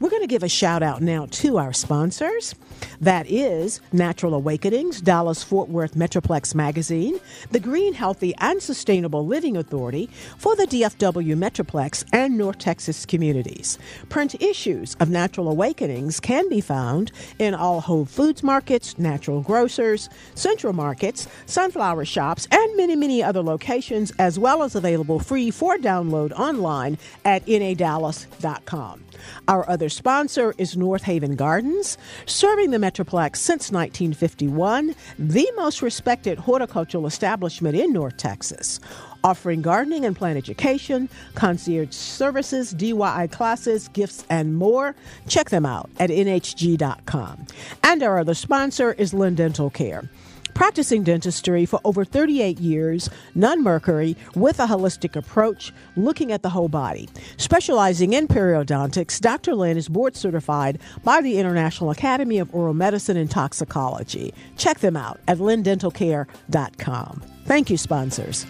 We're 0.00 0.10
going 0.10 0.22
to 0.22 0.28
give 0.28 0.44
a 0.44 0.48
shout 0.48 0.84
out 0.84 1.02
now 1.02 1.26
to 1.26 1.58
our 1.58 1.72
sponsors. 1.72 2.54
That 3.00 3.28
is 3.28 3.80
Natural 3.92 4.32
Awakenings, 4.32 5.00
Dallas 5.00 5.42
Fort 5.42 5.68
Worth 5.68 5.96
Metroplex 5.96 6.54
Magazine, 6.54 7.18
the 7.50 7.58
Green, 7.58 7.94
Healthy, 7.94 8.32
and 8.38 8.62
Sustainable 8.62 9.26
Living 9.26 9.56
Authority 9.56 10.08
for 10.36 10.54
the 10.54 10.66
DFW 10.66 11.36
Metroplex 11.36 12.04
and 12.12 12.38
North 12.38 12.58
Texas 12.58 13.04
communities. 13.06 13.76
Print 14.08 14.40
issues 14.40 14.94
of 15.00 15.10
Natural 15.10 15.48
Awakenings 15.48 16.20
can 16.20 16.48
be 16.48 16.60
found 16.60 17.10
in 17.40 17.52
all 17.54 17.80
Whole 17.80 18.04
Foods 18.04 18.44
markets, 18.44 18.96
natural 18.98 19.40
grocers, 19.40 20.08
central 20.36 20.72
markets, 20.72 21.26
sunflower 21.46 22.04
shops, 22.04 22.46
and 22.52 22.76
many, 22.76 22.94
many 22.94 23.20
other 23.20 23.42
locations, 23.42 24.12
as 24.20 24.38
well 24.38 24.62
as 24.62 24.76
available 24.76 25.18
free 25.18 25.50
for 25.50 25.76
download 25.76 26.30
online 26.38 26.98
at 27.24 27.44
nadallas.com. 27.46 29.04
Our 29.48 29.68
other 29.68 29.87
sponsor 29.88 30.54
is 30.58 30.76
North 30.76 31.02
Haven 31.02 31.36
Gardens, 31.36 31.98
serving 32.26 32.70
the 32.70 32.78
Metroplex 32.78 33.36
since 33.36 33.70
1951, 33.70 34.94
the 35.18 35.50
most 35.56 35.82
respected 35.82 36.38
horticultural 36.38 37.06
establishment 37.06 37.76
in 37.76 37.92
North 37.92 38.16
Texas 38.16 38.80
offering 39.24 39.62
gardening 39.62 40.04
and 40.04 40.14
plant 40.16 40.38
education, 40.38 41.08
concierge 41.34 41.92
services, 41.92 42.72
DIY 42.74 43.32
classes, 43.32 43.88
gifts, 43.88 44.24
and 44.30 44.56
more. 44.56 44.94
Check 45.26 45.50
them 45.50 45.66
out 45.66 45.90
at 45.98 46.10
nhg.com. 46.10 47.46
And 47.82 48.02
our 48.02 48.18
other 48.18 48.34
sponsor 48.34 48.92
is 48.92 49.12
Lynn 49.12 49.34
Dental 49.34 49.70
Care 49.70 50.08
practicing 50.54 51.02
dentistry 51.02 51.66
for 51.66 51.80
over 51.84 52.04
38 52.04 52.58
years, 52.58 53.08
non 53.34 53.62
mercury, 53.62 54.16
with 54.34 54.60
a 54.60 54.66
holistic 54.66 55.16
approach, 55.16 55.72
looking 55.96 56.32
at 56.32 56.42
the 56.42 56.50
whole 56.50 56.68
body. 56.68 57.08
Specializing 57.36 58.12
in 58.12 58.28
periodontics, 58.28 59.20
Dr. 59.20 59.54
Lynn 59.54 59.76
is 59.76 59.88
board 59.88 60.16
certified 60.16 60.78
by 61.04 61.20
the 61.20 61.38
International 61.38 61.90
Academy 61.90 62.38
of 62.38 62.54
Oral 62.54 62.74
Medicine 62.74 63.16
and 63.16 63.30
Toxicology. 63.30 64.34
Check 64.56 64.80
them 64.80 64.96
out 64.96 65.20
at 65.26 65.38
lynndentalcare.com. 65.38 67.22
Thank 67.44 67.70
you, 67.70 67.76
sponsors. 67.76 68.46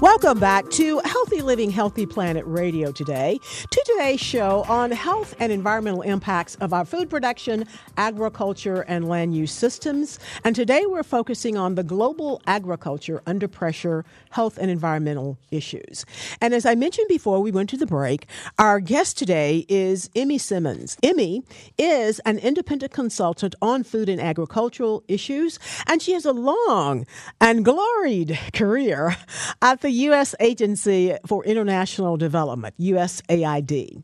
Welcome 0.00 0.40
back 0.40 0.68
to 0.70 0.98
Healthy 1.04 1.42
Living, 1.42 1.70
Healthy 1.70 2.06
Planet 2.06 2.44
Radio 2.46 2.90
today. 2.90 3.38
To 3.70 3.84
today's 3.86 4.20
show 4.20 4.64
on 4.68 4.90
health 4.90 5.36
and 5.38 5.52
environmental 5.52 6.02
impacts 6.02 6.56
of 6.56 6.72
our 6.72 6.84
food 6.84 7.08
production, 7.08 7.64
agriculture, 7.96 8.82
and 8.82 9.08
land 9.08 9.36
use 9.36 9.52
systems. 9.52 10.18
And 10.42 10.56
today 10.56 10.84
we're 10.84 11.04
focusing 11.04 11.56
on 11.56 11.76
the 11.76 11.84
global 11.84 12.42
agriculture 12.46 13.22
under 13.24 13.46
pressure, 13.46 14.04
health 14.30 14.58
and 14.58 14.68
environmental 14.68 15.38
issues. 15.52 16.04
And 16.40 16.54
as 16.54 16.66
I 16.66 16.74
mentioned 16.74 17.08
before 17.08 17.40
we 17.40 17.52
went 17.52 17.70
to 17.70 17.76
the 17.76 17.86
break, 17.86 18.26
our 18.58 18.80
guest 18.80 19.16
today 19.16 19.64
is 19.68 20.10
Emmy 20.16 20.38
Simmons. 20.38 20.98
Emmy 21.02 21.44
is 21.78 22.18
an 22.20 22.38
independent 22.38 22.92
consultant 22.92 23.54
on 23.62 23.84
food 23.84 24.08
and 24.08 24.20
agricultural 24.20 25.04
issues, 25.06 25.58
and 25.86 26.02
she 26.02 26.12
has 26.12 26.24
a 26.24 26.32
long 26.32 27.06
and 27.40 27.64
gloried 27.64 28.38
career 28.52 29.16
at 29.62 29.83
the 29.84 29.90
U.S. 30.08 30.34
Agency 30.40 31.14
for 31.26 31.44
International 31.44 32.16
Development, 32.16 32.74
USAID. 32.80 34.02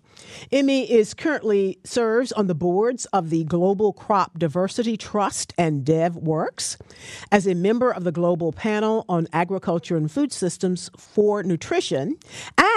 Emmy 0.52 0.90
is 0.90 1.14
currently 1.14 1.78
serves 1.84 2.32
on 2.32 2.46
the 2.46 2.54
boards 2.54 3.06
of 3.06 3.30
the 3.30 3.44
Global 3.44 3.92
Crop 3.92 4.38
Diversity 4.38 4.96
Trust 4.96 5.52
and 5.56 5.84
DevWorks 5.84 6.78
as 7.30 7.46
a 7.46 7.54
member 7.54 7.90
of 7.90 8.04
the 8.04 8.12
Global 8.12 8.52
Panel 8.52 9.04
on 9.08 9.28
Agriculture 9.32 9.96
and 9.96 10.10
Food 10.10 10.32
Systems 10.32 10.90
for 10.96 11.42
Nutrition, 11.42 12.16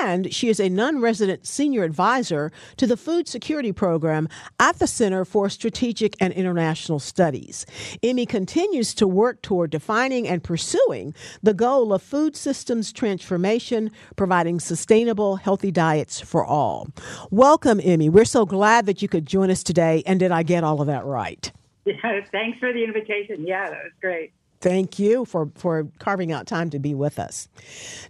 and 0.01 0.33
she 0.33 0.49
is 0.49 0.59
a 0.59 0.69
non-resident 0.69 1.47
senior 1.47 1.83
advisor 1.83 2.51
to 2.77 2.87
the 2.87 2.97
Food 2.97 3.27
Security 3.27 3.71
Program 3.71 4.27
at 4.59 4.79
the 4.79 4.87
Center 4.87 5.25
for 5.25 5.49
Strategic 5.49 6.15
and 6.19 6.33
International 6.33 6.99
Studies. 6.99 7.65
Emmy 8.01 8.25
continues 8.25 8.93
to 8.93 9.07
work 9.07 9.41
toward 9.41 9.71
defining 9.71 10.27
and 10.27 10.43
pursuing 10.43 11.13
the 11.41 11.53
goal 11.53 11.93
of 11.93 12.01
food 12.01 12.35
systems 12.35 12.91
transformation, 12.91 13.91
providing 14.15 14.59
sustainable, 14.59 15.37
healthy 15.37 15.71
diets 15.71 16.19
for 16.19 16.45
all. 16.45 16.87
Welcome, 17.33 17.81
Emmy. 17.83 18.09
We're 18.09 18.25
so 18.25 18.45
glad 18.45 18.85
that 18.85 19.01
you 19.01 19.07
could 19.07 19.25
join 19.25 19.49
us 19.49 19.63
today. 19.63 20.03
And 20.05 20.19
did 20.19 20.31
I 20.31 20.43
get 20.43 20.63
all 20.63 20.81
of 20.81 20.85
that 20.85 21.03
right? 21.03 21.51
Yeah, 21.83 21.95
thanks 22.31 22.59
for 22.59 22.71
the 22.71 22.83
invitation. 22.83 23.47
Yeah, 23.47 23.71
that 23.71 23.83
was 23.85 23.91
great. 23.99 24.33
Thank 24.61 24.99
you 24.99 25.25
for, 25.25 25.49
for 25.55 25.87
carving 25.97 26.31
out 26.31 26.45
time 26.45 26.69
to 26.69 26.77
be 26.77 26.93
with 26.93 27.17
us. 27.17 27.47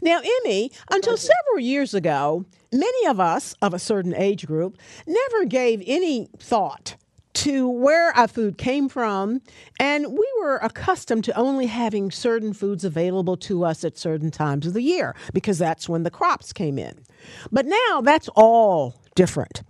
Now, 0.01 0.19
Emmy, 0.19 0.73
until 0.91 1.15
several 1.15 1.59
years 1.59 1.93
ago, 1.93 2.43
many 2.73 3.07
of 3.07 3.21
us 3.21 3.55
of 3.61 3.73
a 3.73 3.79
certain 3.79 4.13
age 4.13 4.45
group 4.45 4.77
never 5.07 5.45
gave 5.45 5.81
any 5.87 6.27
thought 6.37 6.97
to 7.35 7.69
where 7.69 8.11
our 8.17 8.27
food 8.27 8.57
came 8.57 8.89
from, 8.89 9.41
and 9.79 10.11
we 10.11 10.27
were 10.41 10.57
accustomed 10.57 11.23
to 11.23 11.37
only 11.37 11.67
having 11.67 12.11
certain 12.11 12.51
foods 12.51 12.83
available 12.83 13.37
to 13.37 13.63
us 13.63 13.85
at 13.85 13.97
certain 13.97 14.31
times 14.31 14.67
of 14.67 14.73
the 14.73 14.83
year 14.83 15.15
because 15.33 15.57
that's 15.57 15.87
when 15.87 16.03
the 16.03 16.11
crops 16.11 16.51
came 16.51 16.77
in. 16.77 17.05
But 17.53 17.65
now 17.65 18.01
that's 18.01 18.29
all 18.35 18.99
different. 19.15 19.63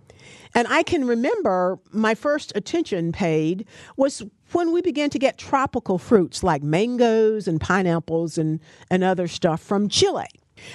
And 0.54 0.68
I 0.68 0.82
can 0.82 1.06
remember 1.06 1.78
my 1.92 2.14
first 2.14 2.52
attention 2.54 3.12
paid 3.12 3.66
was 3.96 4.22
when 4.52 4.72
we 4.72 4.82
began 4.82 5.10
to 5.10 5.18
get 5.18 5.36
tropical 5.36 5.98
fruits 5.98 6.44
like 6.44 6.62
mangoes 6.62 7.48
and 7.48 7.60
pineapples 7.60 8.38
and, 8.38 8.60
and 8.88 9.02
other 9.02 9.26
stuff 9.26 9.60
from 9.60 9.88
Chile. 9.88 10.26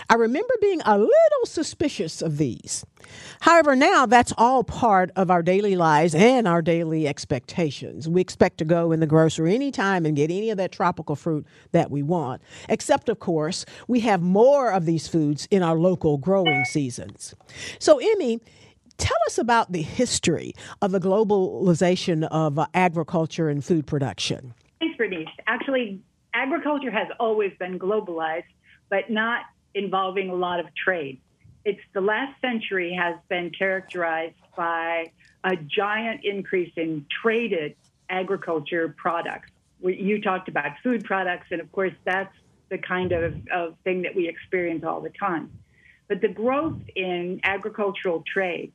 I 0.10 0.16
remember 0.16 0.54
being 0.60 0.82
a 0.86 0.98
little 0.98 1.46
suspicious 1.46 2.22
of 2.22 2.38
these. 2.38 2.86
However, 3.40 3.78
now 3.78 4.06
that's 4.06 4.34
all 4.38 4.64
part 4.64 5.10
of 5.16 5.32
our 5.32 5.42
daily 5.42 5.78
lives 5.78 6.14
and 6.14 6.48
our 6.48 6.62
daily 6.62 7.08
expectations. 7.08 8.08
We 8.08 8.20
expect 8.20 8.58
to 8.58 8.66
go 8.66 8.92
in 8.92 9.00
the 9.00 9.08
grocery 9.08 9.56
anytime 9.56 10.06
and 10.06 10.18
get 10.18 10.30
any 10.32 10.50
of 10.50 10.58
that 10.58 10.74
tropical 10.74 11.16
fruit 11.16 11.48
that 11.72 11.90
we 11.90 12.04
want, 12.04 12.42
except, 12.68 13.08
of 13.08 13.20
course, 13.20 13.66
we 13.88 14.02
have 14.02 14.22
more 14.22 14.72
of 14.72 14.86
these 14.86 15.08
foods 15.08 15.48
in 15.50 15.64
our 15.64 15.78
local 15.78 16.18
growing 16.18 16.66
seasons. 16.66 17.34
So, 17.80 18.00
Emmy, 18.00 18.42
tell 19.00 19.18
us 19.26 19.38
about 19.38 19.72
the 19.72 19.82
history 19.82 20.54
of 20.82 20.92
the 20.92 21.00
globalization 21.00 22.28
of 22.30 22.60
uh, 22.60 22.68
agriculture 22.74 23.50
and 23.50 23.64
food 23.66 23.88
production. 23.88 24.54
Thanks, 24.80 24.98
Bernice. 24.98 25.28
Actually, 25.48 26.02
agriculture 26.34 26.92
has 26.92 27.08
always 27.20 27.52
been 27.58 27.80
globalized, 27.80 28.44
but 28.90 29.10
not 29.10 29.42
involving 29.74 30.30
a 30.30 30.36
lot 30.36 30.60
of 30.60 30.68
trade. 30.76 31.20
It's 31.66 31.82
the 31.94 32.02
last 32.02 32.40
century 32.42 32.94
has 32.94 33.16
been 33.28 33.52
characterized 33.52 34.36
by 34.56 35.12
a 35.44 35.56
giant 35.56 36.22
increase 36.24 36.72
in 36.76 37.06
traded 37.22 37.76
agriculture 38.10 38.94
products. 38.98 39.50
You 39.82 40.22
talked 40.22 40.50
about 40.50 40.72
food 40.84 41.04
products, 41.04 41.48
and 41.52 41.62
of 41.62 41.72
course, 41.72 41.94
that's 42.04 42.34
the 42.70 42.78
kind 42.78 43.12
of, 43.12 43.36
of 43.54 43.76
thing 43.84 44.02
that 44.04 44.16
we 44.16 44.28
experience 44.28 44.84
all 44.84 45.02
the 45.02 45.12
time. 45.12 45.52
But 46.08 46.22
the 46.22 46.28
growth 46.28 46.80
in 46.96 47.40
agricultural 47.44 48.24
trade 48.32 48.74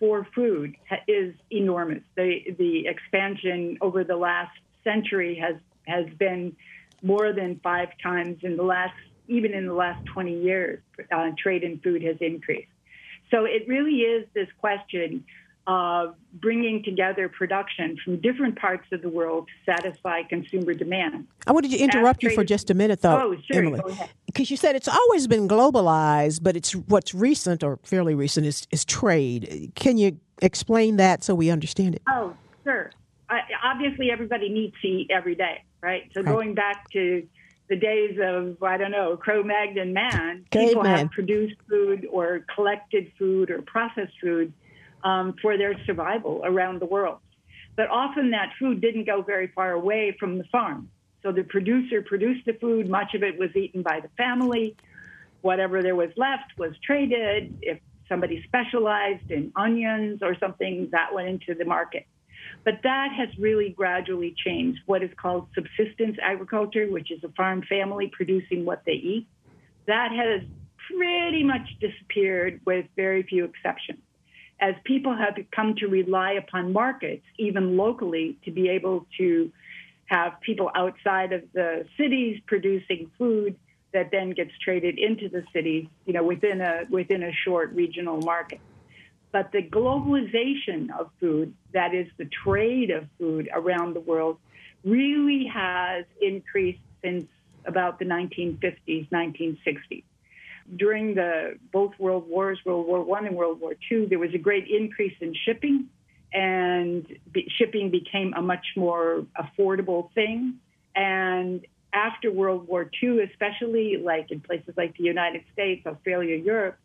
for 0.00 0.26
food 0.34 0.74
is 1.08 1.34
enormous. 1.50 2.02
The, 2.16 2.40
the 2.58 2.86
expansion 2.86 3.78
over 3.80 4.04
the 4.04 4.16
last 4.16 4.52
century 4.82 5.36
has, 5.40 5.56
has 5.86 6.06
been 6.18 6.56
more 7.02 7.32
than 7.32 7.60
five 7.62 7.88
times 8.02 8.38
in 8.42 8.56
the 8.56 8.62
last 8.62 8.94
even 9.26 9.54
in 9.54 9.66
the 9.66 9.72
last 9.74 10.00
20 10.12 10.42
years, 10.42 10.80
uh, 11.10 11.30
trade 11.38 11.62
in 11.62 11.80
food 11.80 12.02
has 12.02 12.16
increased. 12.20 12.68
So 13.30 13.44
it 13.44 13.66
really 13.66 14.00
is 14.00 14.26
this 14.34 14.48
question 14.58 15.24
of 15.66 16.14
bringing 16.34 16.82
together 16.82 17.28
production 17.28 17.96
from 18.04 18.20
different 18.20 18.58
parts 18.58 18.86
of 18.92 19.00
the 19.02 19.08
world 19.08 19.48
to 19.48 19.72
satisfy 19.72 20.22
consumer 20.22 20.74
demand. 20.74 21.26
I 21.46 21.52
wanted 21.52 21.70
to 21.70 21.78
interrupt 21.78 22.22
you 22.22 22.30
for 22.30 22.44
just 22.44 22.70
a 22.70 22.74
minute, 22.74 23.00
though, 23.00 23.34
oh, 23.34 23.36
sure, 23.50 23.64
Emily, 23.64 23.94
because 24.26 24.50
you 24.50 24.56
said 24.56 24.76
it's 24.76 24.88
always 24.88 25.26
been 25.26 25.48
globalized, 25.48 26.42
but 26.42 26.56
it's 26.56 26.74
what's 26.74 27.14
recent 27.14 27.62
or 27.62 27.78
fairly 27.82 28.14
recent 28.14 28.46
is, 28.46 28.66
is 28.70 28.84
trade. 28.84 29.72
Can 29.74 29.96
you 29.96 30.18
explain 30.42 30.96
that 30.96 31.24
so 31.24 31.34
we 31.34 31.50
understand 31.50 31.94
it? 31.94 32.02
Oh, 32.08 32.34
sure. 32.64 32.90
I, 33.30 33.40
obviously, 33.62 34.10
everybody 34.10 34.50
needs 34.50 34.74
to 34.82 34.88
eat 34.88 35.10
every 35.10 35.34
day, 35.34 35.64
right? 35.80 36.10
So 36.12 36.20
right. 36.20 36.30
going 36.30 36.54
back 36.54 36.90
to 36.90 37.26
the 37.68 37.76
days 37.76 38.18
of 38.22 38.62
I 38.62 38.76
don't 38.76 38.90
know 38.90 39.16
Cro-Magnon 39.16 39.94
man, 39.94 40.44
people 40.50 40.84
have 40.84 41.10
produced 41.10 41.56
food 41.68 42.06
or 42.12 42.44
collected 42.54 43.10
food 43.18 43.50
or 43.50 43.62
processed 43.62 44.12
food 44.20 44.52
um, 45.04 45.34
for 45.40 45.56
their 45.56 45.74
survival 45.84 46.42
around 46.44 46.80
the 46.80 46.86
world. 46.86 47.18
But 47.76 47.88
often 47.90 48.30
that 48.30 48.52
food 48.58 48.80
didn't 48.80 49.04
go 49.04 49.22
very 49.22 49.48
far 49.48 49.72
away 49.72 50.16
from 50.18 50.38
the 50.38 50.44
farm. 50.44 50.88
So 51.22 51.32
the 51.32 51.42
producer 51.42 52.02
produced 52.02 52.46
the 52.46 52.54
food. 52.54 52.88
Much 52.88 53.14
of 53.14 53.22
it 53.22 53.38
was 53.38 53.54
eaten 53.56 53.82
by 53.82 54.00
the 54.00 54.08
family. 54.16 54.76
Whatever 55.40 55.82
there 55.82 55.96
was 55.96 56.10
left 56.16 56.56
was 56.58 56.72
traded. 56.84 57.58
If 57.62 57.78
somebody 58.08 58.42
specialized 58.44 59.30
in 59.30 59.52
onions 59.56 60.20
or 60.22 60.36
something, 60.38 60.88
that 60.92 61.14
went 61.14 61.28
into 61.28 61.54
the 61.54 61.64
market. 61.64 62.06
But 62.64 62.80
that 62.82 63.08
has 63.16 63.28
really 63.38 63.70
gradually 63.70 64.34
changed 64.44 64.80
what 64.86 65.02
is 65.02 65.10
called 65.16 65.48
subsistence 65.54 66.18
agriculture, 66.22 66.86
which 66.90 67.10
is 67.10 67.24
a 67.24 67.30
farm 67.30 67.62
family 67.68 68.10
producing 68.14 68.64
what 68.64 68.82
they 68.84 68.92
eat. 68.92 69.26
That 69.86 70.12
has 70.12 70.42
pretty 70.88 71.42
much 71.42 71.66
disappeared 71.80 72.60
with 72.66 72.86
very 72.96 73.22
few 73.22 73.44
exceptions. 73.44 74.00
As 74.64 74.74
people 74.84 75.14
have 75.14 75.36
come 75.54 75.74
to 75.76 75.88
rely 75.88 76.32
upon 76.32 76.72
markets, 76.72 77.26
even 77.36 77.76
locally, 77.76 78.38
to 78.46 78.50
be 78.50 78.70
able 78.70 79.06
to 79.18 79.52
have 80.06 80.40
people 80.40 80.70
outside 80.74 81.34
of 81.34 81.42
the 81.52 81.84
cities 81.98 82.40
producing 82.46 83.10
food 83.18 83.56
that 83.92 84.10
then 84.10 84.30
gets 84.30 84.52
traded 84.64 84.98
into 84.98 85.28
the 85.28 85.44
cities, 85.52 85.86
you 86.06 86.14
know, 86.14 86.24
within 86.24 86.62
a 86.62 86.84
within 86.88 87.22
a 87.24 87.32
short 87.44 87.74
regional 87.74 88.22
market. 88.22 88.60
But 89.32 89.52
the 89.52 89.62
globalization 89.62 90.90
of 90.98 91.10
food, 91.20 91.52
that 91.74 91.92
is 91.92 92.06
the 92.16 92.28
trade 92.44 92.90
of 92.90 93.06
food 93.18 93.50
around 93.52 93.92
the 93.92 94.00
world, 94.00 94.38
really 94.82 95.44
has 95.52 96.06
increased 96.22 96.80
since 97.02 97.26
about 97.66 97.98
the 97.98 98.06
1950s, 98.06 99.10
1960s. 99.10 100.04
During 100.76 101.14
the 101.14 101.58
both 101.72 101.92
World 101.98 102.28
Wars, 102.28 102.58
World 102.64 102.86
War 102.86 103.02
One 103.02 103.26
and 103.26 103.36
World 103.36 103.60
War 103.60 103.74
Two, 103.88 104.06
there 104.06 104.18
was 104.18 104.34
a 104.34 104.38
great 104.38 104.66
increase 104.68 105.14
in 105.20 105.34
shipping, 105.44 105.88
and 106.32 107.06
shipping 107.58 107.90
became 107.90 108.32
a 108.34 108.42
much 108.42 108.66
more 108.76 109.26
affordable 109.38 110.12
thing. 110.14 110.54
And 110.96 111.66
after 111.92 112.32
World 112.32 112.66
War 112.66 112.90
II, 113.02 113.20
especially 113.20 113.98
like 114.02 114.30
in 114.30 114.40
places 114.40 114.74
like 114.76 114.96
the 114.96 115.04
United 115.04 115.44
States, 115.52 115.86
Australia, 115.86 116.36
Europe, 116.36 116.78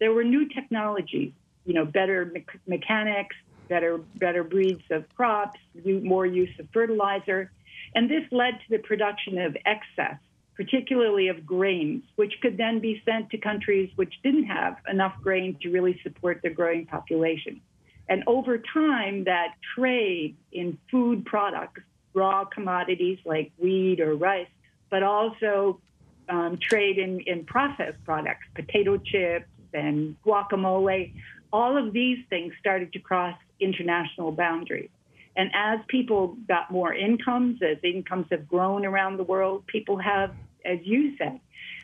there 0.00 0.12
were 0.12 0.24
new 0.24 0.48
technologies 0.48 1.32
you 1.68 1.74
know, 1.74 1.84
better 1.84 2.24
me- 2.24 2.46
mechanics, 2.66 3.36
better 3.68 3.98
better 4.16 4.42
breeds 4.42 4.82
of 4.90 5.04
crops, 5.14 5.60
more 5.84 6.24
use 6.24 6.48
of 6.58 6.66
fertilizer, 6.72 7.52
and 7.94 8.10
this 8.10 8.22
led 8.32 8.54
to 8.54 8.70
the 8.70 8.78
production 8.78 9.36
of 9.38 9.54
excess, 9.66 10.18
particularly 10.58 11.28
of 11.28 11.46
grains, 11.46 12.02
which 12.16 12.34
could 12.42 12.56
then 12.56 12.80
be 12.80 13.00
sent 13.04 13.30
to 13.30 13.38
countries 13.38 13.88
which 13.94 14.12
didn't 14.24 14.44
have 14.44 14.76
enough 14.90 15.14
grain 15.22 15.56
to 15.62 15.70
really 15.70 15.98
support 16.02 16.40
their 16.42 16.52
growing 16.52 16.84
population. 16.84 17.60
And 18.08 18.24
over 18.26 18.58
time, 18.58 19.24
that 19.24 19.54
trade 19.76 20.36
in 20.50 20.76
food 20.90 21.24
products, 21.24 21.80
raw 22.12 22.44
commodities 22.44 23.18
like 23.24 23.52
wheat 23.56 24.00
or 24.00 24.16
rice, 24.16 24.48
but 24.90 25.04
also 25.04 25.80
um, 26.28 26.58
trade 26.60 26.98
in, 26.98 27.20
in 27.20 27.44
processed 27.44 28.02
products, 28.04 28.44
potato 28.54 28.98
chips 28.98 29.46
and 29.72 30.16
guacamole, 30.26 31.12
all 31.52 31.76
of 31.76 31.92
these 31.92 32.18
things 32.28 32.52
started 32.58 32.92
to 32.94 32.98
cross 32.98 33.36
international 33.60 34.32
boundaries. 34.32 34.90
And 35.36 35.50
as 35.54 35.78
people 35.86 36.36
got 36.48 36.72
more 36.72 36.92
incomes, 36.92 37.62
as 37.62 37.76
incomes 37.84 38.26
have 38.32 38.48
grown 38.48 38.84
around 38.84 39.18
the 39.18 39.22
world, 39.22 39.64
people 39.68 39.96
have, 39.98 40.34
as 40.68 40.78
you 40.82 41.16
said, 41.16 41.40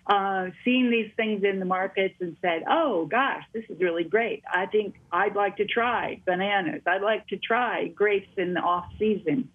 uh, 0.07 0.49
seen 0.65 0.91
these 0.91 1.11
things 1.17 1.43
in 1.45 1.59
the 1.59 1.65
markets 1.65 2.15
and 2.21 2.37
said, 2.43 2.63
oh 2.69 3.07
gosh, 3.07 3.43
this 3.55 3.65
is 3.71 3.81
really 3.81 4.05
great. 4.05 4.43
I 4.53 4.67
think 4.67 4.97
I'd 5.11 5.35
like 5.35 5.57
to 5.57 5.65
try 5.65 6.21
bananas. 6.27 6.83
I'd 6.87 7.03
like 7.03 7.27
to 7.29 7.39
try 7.39 7.89
grapes 7.89 8.29
in 8.37 8.55
the 8.55 8.61
off 8.61 8.85
season. 8.99 9.49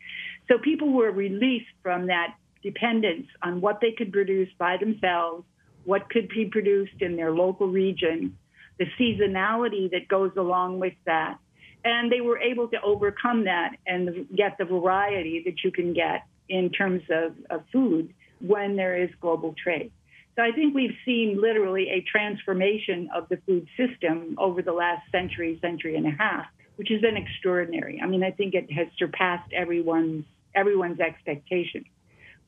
So 0.50 0.58
people 0.58 0.92
were 0.92 1.12
released 1.12 1.68
from 1.84 2.08
that 2.08 2.36
dependence 2.64 3.28
on 3.44 3.62
what 3.62 3.80
they 3.80 3.92
could 3.92 4.12
produce 4.12 4.50
by 4.58 4.78
themselves, 4.78 5.46
what 5.84 6.10
could 6.10 6.30
be 6.30 6.46
produced 6.46 7.00
in 7.00 7.16
their 7.16 7.32
local 7.32 7.68
region, 7.68 8.36
the 8.80 8.86
seasonality 9.00 9.92
that 9.92 10.08
goes 10.08 10.32
along 10.36 10.80
with 10.80 10.94
that. 11.06 11.38
And 11.86 12.12
they 12.12 12.22
were 12.22 12.40
able 12.40 12.68
to 12.70 12.82
overcome 12.82 13.46
that 13.46 13.76
and 13.86 14.28
get 14.36 14.58
the 14.58 14.66
variety 14.66 15.44
that 15.46 15.64
you 15.64 15.72
can 15.72 15.94
get 15.94 16.24
in 16.50 16.72
terms 16.72 17.04
of, 17.10 17.36
of 17.50 17.64
food 17.72 18.14
when 18.40 18.76
there 18.76 18.98
is 18.98 19.10
global 19.22 19.56
trade. 19.62 19.92
So 20.36 20.44
I 20.44 20.52
think 20.52 20.74
we've 20.74 20.96
seen 21.06 21.42
literally 21.42 21.90
a 21.90 22.02
transformation 22.02 23.10
of 23.14 23.28
the 23.30 23.38
food 23.46 23.68
system 23.76 24.36
over 24.38 24.62
the 24.62 24.72
last 24.72 25.02
century, 25.12 25.60
century 25.62 25.96
and 25.96 26.08
a 26.08 26.12
half, 26.12 26.46
which 26.78 26.90
has 26.90 27.02
been 27.02 27.18
extraordinary. 27.18 28.00
I 28.02 28.08
mean, 28.08 28.24
I 28.24 28.32
think 28.32 28.54
it 28.54 28.72
has 28.72 28.88
surpassed 28.98 29.52
everyone's 29.54 30.26
everyone's 30.56 31.00
expectations. 31.00 31.86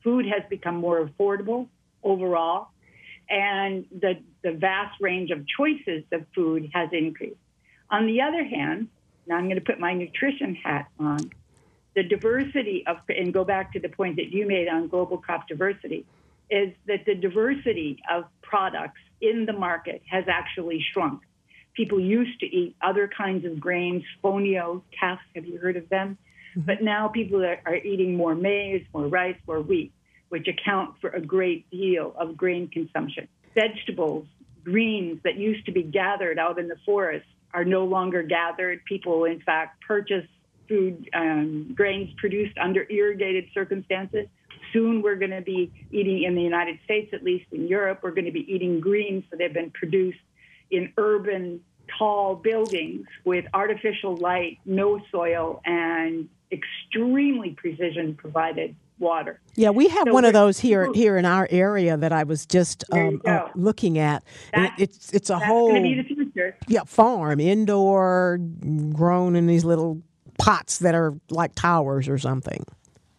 Food 0.02 0.26
has 0.26 0.42
become 0.48 0.76
more 0.76 1.06
affordable 1.06 1.68
overall 2.02 2.68
and 3.32 3.86
the, 3.90 4.18
the 4.42 4.52
vast 4.52 5.00
range 5.00 5.30
of 5.30 5.46
choices 5.46 6.04
of 6.12 6.26
food 6.34 6.70
has 6.74 6.90
increased. 6.92 7.36
On 7.90 8.06
the 8.06 8.20
other 8.20 8.44
hand, 8.44 8.88
now 9.26 9.36
I'm 9.36 9.44
going 9.44 9.56
to 9.56 9.64
put 9.64 9.80
my 9.80 9.94
nutrition 9.94 10.54
hat 10.54 10.88
on, 10.98 11.30
the 11.94 12.02
diversity 12.02 12.84
of, 12.86 12.98
and 13.08 13.32
go 13.32 13.44
back 13.44 13.72
to 13.74 13.80
the 13.80 13.88
point 13.88 14.16
that 14.16 14.32
you 14.32 14.46
made 14.46 14.68
on 14.68 14.88
global 14.88 15.18
crop 15.18 15.48
diversity, 15.48 16.06
is 16.50 16.72
that 16.86 17.04
the 17.06 17.14
diversity 17.14 18.02
of 18.10 18.24
products 18.42 19.00
in 19.20 19.46
the 19.46 19.52
market 19.52 20.02
has 20.10 20.24
actually 20.28 20.84
shrunk. 20.92 21.22
People 21.74 22.00
used 22.00 22.38
to 22.40 22.46
eat 22.46 22.76
other 22.82 23.08
kinds 23.08 23.44
of 23.46 23.58
grains, 23.58 24.02
fonio, 24.22 24.82
teff, 24.98 25.18
have 25.34 25.46
you 25.46 25.58
heard 25.58 25.76
of 25.76 25.88
them? 25.88 26.18
Mm-hmm. 26.50 26.66
But 26.66 26.82
now 26.82 27.08
people 27.08 27.44
are, 27.44 27.60
are 27.64 27.76
eating 27.76 28.16
more 28.16 28.34
maize, 28.34 28.84
more 28.92 29.06
rice, 29.06 29.36
more 29.46 29.60
wheat 29.60 29.92
which 30.32 30.48
account 30.48 30.94
for 30.98 31.10
a 31.10 31.20
great 31.20 31.68
deal 31.70 32.14
of 32.18 32.38
grain 32.38 32.66
consumption. 32.66 33.28
Vegetables, 33.54 34.24
greens 34.64 35.20
that 35.24 35.36
used 35.36 35.66
to 35.66 35.72
be 35.72 35.82
gathered 35.82 36.38
out 36.38 36.58
in 36.58 36.68
the 36.68 36.76
forest 36.86 37.26
are 37.52 37.66
no 37.66 37.84
longer 37.84 38.22
gathered. 38.22 38.82
People, 38.86 39.26
in 39.26 39.42
fact, 39.42 39.82
purchase 39.86 40.26
food 40.72 41.10
um, 41.12 41.72
grains 41.74 42.10
produced 42.16 42.56
under 42.56 42.86
irrigated 42.90 43.44
circumstances. 43.52 44.26
soon 44.72 45.02
we're 45.02 45.16
going 45.16 45.30
to 45.30 45.42
be 45.42 45.70
eating 45.90 46.22
in 46.22 46.34
the 46.34 46.40
United 46.40 46.78
States, 46.84 47.12
at 47.12 47.22
least 47.22 47.44
in 47.52 47.68
Europe, 47.68 48.00
we're 48.02 48.12
going 48.12 48.24
to 48.24 48.32
be 48.32 48.50
eating 48.50 48.80
greens. 48.80 49.22
So 49.30 49.36
they've 49.36 49.52
been 49.52 49.70
produced 49.70 50.18
in 50.70 50.90
urban, 50.96 51.60
tall 51.98 52.36
buildings 52.36 53.06
with 53.24 53.44
artificial 53.52 54.16
light, 54.16 54.58
no 54.64 54.98
soil, 55.10 55.60
and 55.66 56.26
extremely 56.50 57.50
precision 57.50 58.14
provided 58.14 58.74
water. 58.98 59.40
Yeah, 59.56 59.70
we 59.70 59.88
have 59.88 60.04
so 60.06 60.12
one 60.14 60.24
of 60.24 60.32
those 60.32 60.60
here 60.60 60.90
here 60.94 61.18
in 61.18 61.26
our 61.26 61.46
area 61.50 61.98
that 61.98 62.12
I 62.12 62.22
was 62.22 62.46
just 62.46 62.84
um, 62.92 63.20
uh, 63.26 63.48
looking 63.54 63.98
at. 63.98 64.22
It's 64.78 65.12
it's 65.12 65.28
a 65.28 65.38
whole 65.38 65.76
yeah 66.68 66.84
farm 66.84 67.40
indoor 67.40 68.38
grown 68.94 69.36
in 69.36 69.46
these 69.46 69.64
little 69.64 70.00
pots 70.42 70.78
that 70.78 70.94
are 70.94 71.14
like 71.30 71.54
towers 71.54 72.08
or 72.08 72.18
something. 72.18 72.64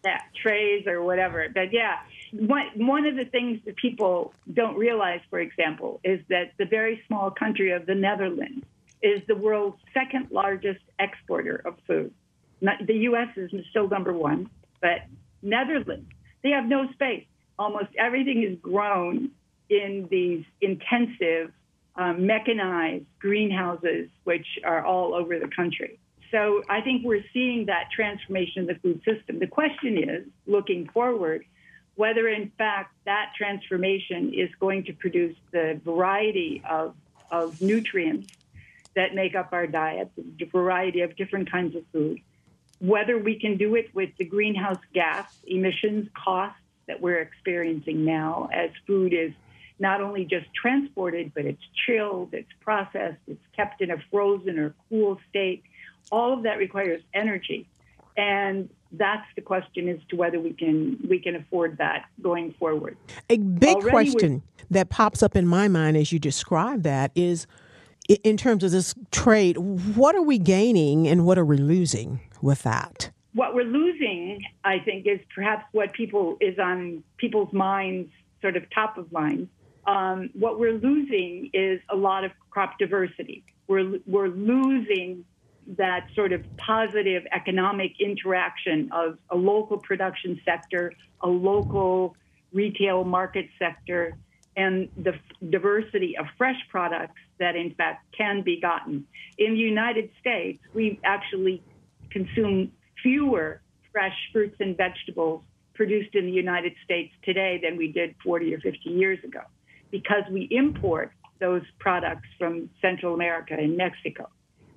Yeah, 0.03 0.19
trays 0.41 0.85
or 0.85 1.01
whatever. 1.01 1.47
But 1.53 1.71
yeah, 1.71 1.99
one 2.33 2.67
one 2.75 3.05
of 3.05 3.15
the 3.15 3.23
things 3.23 3.61
that 3.65 3.77
people 3.77 4.33
don't 4.53 4.75
realize, 4.75 5.21
for 5.29 5.39
example, 5.39 6.01
is 6.03 6.19
that 6.27 6.51
the 6.57 6.65
very 6.65 7.01
small 7.07 7.31
country 7.31 7.71
of 7.71 7.85
the 7.85 7.95
Netherlands 7.95 8.65
is 9.01 9.21
the 9.27 9.35
world's 9.35 9.77
second 9.93 10.31
largest 10.31 10.81
exporter 10.99 11.61
of 11.65 11.75
food. 11.87 12.13
Not, 12.59 12.85
the 12.85 12.95
U.S. 13.09 13.29
is 13.37 13.51
still 13.69 13.87
number 13.87 14.13
one, 14.13 14.49
but 14.81 14.99
Netherlands, 15.41 16.09
they 16.41 16.49
have 16.49 16.65
no 16.65 16.91
space. 16.91 17.25
Almost 17.57 17.89
everything 17.97 18.43
is 18.43 18.57
grown 18.61 19.31
in 19.69 20.07
these 20.11 20.43
intensive, 20.59 21.51
um, 21.95 22.25
mechanized 22.25 23.05
greenhouses, 23.19 24.09
which 24.23 24.47
are 24.65 24.85
all 24.85 25.13
over 25.13 25.39
the 25.39 25.47
country. 25.47 25.99
So 26.33 26.63
I 26.67 26.81
think 26.81 27.05
we're 27.05 27.23
seeing 27.31 27.67
that 27.67 27.91
transformation 27.95 28.63
of 28.63 28.67
the 28.67 28.75
food 28.81 29.01
system. 29.05 29.37
The 29.37 29.47
question 29.47 29.99
is, 29.99 30.25
looking 30.47 30.89
forward, 30.89 31.45
whether 31.93 32.27
in 32.27 32.51
fact 32.57 32.95
that 33.05 33.33
transformation 33.37 34.33
is 34.33 34.49
going 34.59 34.85
to 34.85 34.93
produce 34.93 35.37
the 35.51 35.79
variety 35.85 36.63
of, 36.67 36.95
of 37.29 37.61
nutrients 37.61 38.33
that 38.95 39.13
make 39.13 39.35
up 39.35 39.49
our 39.53 39.67
diet, 39.67 40.09
the 40.17 40.45
variety 40.45 41.01
of 41.01 41.15
different 41.15 41.51
kinds 41.51 41.75
of 41.75 41.83
food, 41.93 42.19
whether 42.79 43.19
we 43.19 43.39
can 43.39 43.57
do 43.57 43.75
it 43.75 43.93
with 43.93 44.09
the 44.17 44.25
greenhouse 44.25 44.81
gas 44.91 45.31
emissions 45.45 46.09
costs 46.15 46.59
that 46.87 46.99
we're 46.99 47.21
experiencing 47.21 48.05
now 48.05 48.49
as 48.51 48.71
food 48.87 49.13
is 49.13 49.33
not 49.77 50.01
only 50.01 50.25
just 50.25 50.47
transported, 50.53 51.31
but 51.35 51.45
it's 51.45 51.61
chilled, 51.85 52.33
it's 52.33 52.51
processed, 52.59 53.19
it's 53.27 53.45
kept 53.55 53.81
in 53.81 53.91
a 53.91 53.97
frozen 54.09 54.57
or 54.57 54.73
cool 54.89 55.19
state. 55.29 55.63
All 56.11 56.33
of 56.33 56.43
that 56.43 56.57
requires 56.57 57.01
energy. 57.13 57.67
And 58.17 58.69
that's 58.91 59.25
the 59.35 59.41
question 59.41 59.89
as 59.89 59.97
to 60.09 60.15
whether 60.15 60.39
we 60.39 60.53
can 60.53 60.99
we 61.09 61.19
can 61.19 61.35
afford 61.35 61.77
that 61.79 62.05
going 62.21 62.53
forward. 62.59 62.95
A 63.29 63.37
big 63.37 63.77
Already 63.77 63.89
question 63.89 64.43
that 64.69 64.89
pops 64.89 65.23
up 65.23 65.35
in 65.35 65.47
my 65.47 65.67
mind 65.67 65.97
as 65.97 66.11
you 66.11 66.19
describe 66.19 66.83
that 66.83 67.11
is 67.15 67.47
in 68.23 68.37
terms 68.37 68.63
of 68.63 68.71
this 68.71 68.93
trade, 69.11 69.57
what 69.57 70.15
are 70.15 70.21
we 70.21 70.37
gaining 70.37 71.07
and 71.07 71.25
what 71.25 71.37
are 71.37 71.45
we 71.45 71.57
losing 71.57 72.19
with 72.41 72.63
that? 72.63 73.09
What 73.33 73.55
we're 73.55 73.63
losing, 73.63 74.43
I 74.63 74.79
think, 74.79 75.07
is 75.07 75.19
perhaps 75.33 75.65
what 75.71 75.93
people 75.93 76.37
is 76.39 76.59
on 76.59 77.03
people's 77.17 77.51
minds, 77.53 78.11
sort 78.41 78.57
of 78.57 78.69
top 78.69 78.97
of 78.97 79.11
mind. 79.11 79.47
Um, 79.87 80.29
what 80.33 80.59
we're 80.59 80.73
losing 80.73 81.49
is 81.53 81.79
a 81.89 81.95
lot 81.95 82.23
of 82.23 82.31
crop 82.51 82.77
diversity. 82.77 83.43
We're 83.67 83.99
we're 84.05 84.27
losing 84.27 85.25
that 85.77 86.07
sort 86.15 86.33
of 86.33 86.43
positive 86.57 87.23
economic 87.31 87.93
interaction 87.99 88.89
of 88.91 89.17
a 89.29 89.35
local 89.35 89.77
production 89.77 90.39
sector, 90.45 90.93
a 91.21 91.27
local 91.27 92.15
retail 92.51 93.03
market 93.03 93.47
sector, 93.57 94.15
and 94.55 94.89
the 94.97 95.13
diversity 95.49 96.15
of 96.17 96.25
fresh 96.37 96.59
products 96.69 97.19
that, 97.39 97.55
in 97.55 97.73
fact, 97.73 98.05
can 98.15 98.41
be 98.41 98.59
gotten. 98.59 99.05
In 99.37 99.53
the 99.53 99.59
United 99.59 100.09
States, 100.19 100.59
we 100.73 100.99
actually 101.03 101.63
consume 102.11 102.71
fewer 103.01 103.61
fresh 103.91 104.15
fruits 104.31 104.55
and 104.59 104.77
vegetables 104.77 105.43
produced 105.73 106.13
in 106.13 106.25
the 106.25 106.31
United 106.31 106.73
States 106.83 107.13
today 107.23 107.59
than 107.63 107.77
we 107.77 107.91
did 107.91 108.15
40 108.23 108.53
or 108.53 108.59
50 108.59 108.89
years 108.89 109.23
ago 109.23 109.41
because 109.91 110.23
we 110.31 110.47
import 110.51 111.11
those 111.39 111.63
products 111.79 112.27
from 112.37 112.69
Central 112.81 113.13
America 113.13 113.53
and 113.53 113.75
Mexico. 113.75 114.29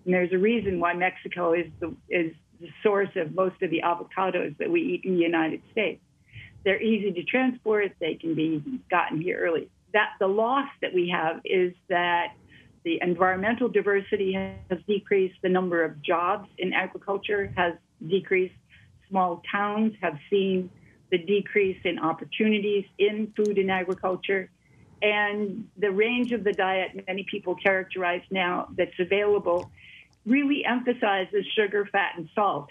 And 0.07 0.15
there's 0.15 0.33
a 0.33 0.39
reason 0.39 0.79
why 0.79 0.95
Mexico 0.95 1.53
is 1.53 1.67
the, 1.81 1.95
is 2.09 2.33
the 2.61 2.69
source 2.83 3.11
of 3.17 3.35
most 3.35 3.61
of 3.61 3.71
the 3.71 3.83
avocados 3.85 4.57
that 4.59 4.71
we 4.71 4.81
eat 4.81 5.05
in 5.05 5.17
the 5.17 5.23
United 5.23 5.61
States. 5.73 6.01
They're 6.65 6.81
easy 6.81 7.13
to 7.13 7.25
transport. 7.25 7.93
They 8.01 8.15
can 8.15 8.35
be 8.35 8.63
gotten 8.89 9.21
here 9.21 9.39
early. 9.39 9.69
That 9.93 10.11
the 10.21 10.29
loss 10.29 10.69
that 10.81 10.95
we 10.95 11.09
have 11.09 11.41
is 11.45 11.75
that 11.89 12.35
the 12.85 13.01
environmental 13.03 13.69
diversity 13.69 14.33
has 14.33 14.79
decreased. 14.87 15.35
The 15.43 15.49
number 15.49 15.83
of 15.83 16.01
jobs 16.03 16.49
in 16.59 16.73
agriculture 16.73 17.53
has 17.57 17.75
decreased. 18.09 18.55
Small 19.09 19.43
towns 19.51 19.95
have 20.03 20.19
seen 20.31 20.71
the 21.11 21.19
decrease 21.19 21.79
in 21.85 21.99
opportunities 21.99 22.85
in 22.99 23.33
food 23.37 23.59
and 23.59 23.73
agriculture. 23.73 24.51
And 25.03 25.69
the 25.77 25.91
range 25.91 26.33
of 26.33 26.45
the 26.45 26.53
diet 26.53 27.05
many 27.09 27.25
people 27.29 27.57
characterize 27.57 28.23
now 28.31 28.69
that's 28.77 28.99
available 29.01 29.71
really 30.27 30.65
emphasizes 30.65 31.47
sugar, 31.55 31.89
fat, 31.91 32.13
and 32.17 32.29
salt 32.35 32.69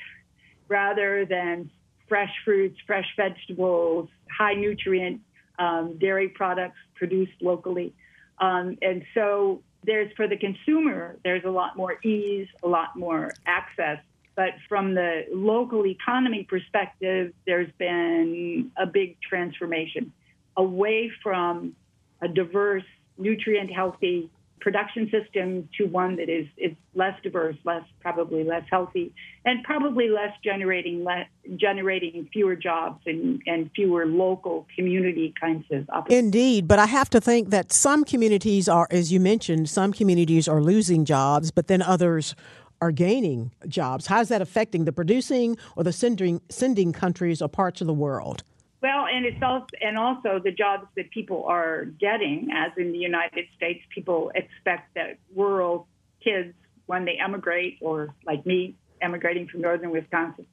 rather 0.67 1.25
than 1.25 1.69
fresh 2.07 2.31
fruits, 2.43 2.77
fresh 2.85 3.07
vegetables, 3.15 4.09
high 4.29 4.53
nutrient 4.53 5.21
um, 5.57 5.97
dairy 5.99 6.29
products 6.29 6.77
produced 6.95 7.33
locally. 7.41 7.93
Um, 8.39 8.77
and 8.81 9.03
so 9.13 9.61
there's 9.85 10.11
for 10.15 10.27
the 10.27 10.37
consumer, 10.37 11.17
there's 11.23 11.45
a 11.45 11.49
lot 11.49 11.77
more 11.77 11.97
ease, 12.03 12.47
a 12.63 12.67
lot 12.67 12.95
more 12.95 13.31
access. 13.45 13.99
But 14.35 14.49
from 14.67 14.95
the 14.95 15.25
local 15.31 15.85
economy 15.85 16.45
perspective, 16.49 17.33
there's 17.45 17.71
been 17.77 18.71
a 18.77 18.85
big 18.85 19.17
transformation 19.21 20.11
away 20.57 21.11
from 21.23 21.75
a 22.21 22.27
diverse, 22.27 22.83
nutrient 23.17 23.71
healthy 23.71 24.29
production 24.59 25.11
system 25.11 25.69
to 25.77 25.85
one 25.85 26.15
that 26.15 26.29
is, 26.29 26.47
is 26.57 26.71
less 26.95 27.13
diverse, 27.21 27.55
less 27.65 27.83
probably 28.01 28.43
less 28.43 28.63
healthy, 28.69 29.13
and 29.43 29.63
probably 29.63 30.09
less 30.09 30.31
generating 30.43 31.03
less, 31.03 31.27
generating 31.55 32.27
fewer 32.31 32.55
jobs 32.55 33.01
and, 33.05 33.41
and 33.45 33.69
fewer 33.75 34.05
local 34.05 34.65
community 34.75 35.33
kinds 35.39 35.65
of 35.71 35.87
opportunities. 35.89 36.25
Indeed, 36.25 36.67
but 36.67 36.79
I 36.79 36.87
have 36.87 37.09
to 37.11 37.21
think 37.21 37.49
that 37.49 37.71
some 37.71 38.03
communities 38.03 38.67
are, 38.67 38.87
as 38.89 39.11
you 39.11 39.19
mentioned, 39.19 39.69
some 39.69 39.93
communities 39.93 40.47
are 40.47 40.61
losing 40.61 41.05
jobs, 41.05 41.51
but 41.51 41.67
then 41.67 41.81
others 41.81 42.35
are 42.81 42.91
gaining 42.91 43.51
jobs. 43.67 44.07
How's 44.07 44.29
that 44.29 44.41
affecting 44.41 44.85
the 44.85 44.91
producing 44.91 45.57
or 45.75 45.83
the 45.83 45.93
sending 45.93 46.41
sending 46.49 46.91
countries 46.91 47.41
or 47.41 47.49
parts 47.49 47.81
of 47.81 47.87
the 47.87 47.93
world? 47.93 48.43
Well, 48.85 49.07
and 49.11 49.25
it's 49.25 49.41
also 49.41 49.65
and 49.81 49.97
also 49.97 50.37
the 50.37 50.51
jobs 50.51 50.85
that 50.95 51.09
people 51.09 51.45
are 51.45 51.85
getting, 51.85 52.49
as 52.53 52.71
in 52.77 52.91
the 52.91 52.99
United 52.99 53.47
States, 53.57 53.83
people 53.89 54.31
expect 54.35 54.93
that 54.93 55.17
rural 55.35 55.87
kids, 56.23 56.53
when 56.85 57.03
they 57.03 57.17
emigrate, 57.17 57.79
or 57.81 58.13
like 58.27 58.45
me, 58.45 58.75
emigrating 59.01 59.47
from 59.47 59.61
northern 59.61 59.89
Wisconsin, 59.89 60.45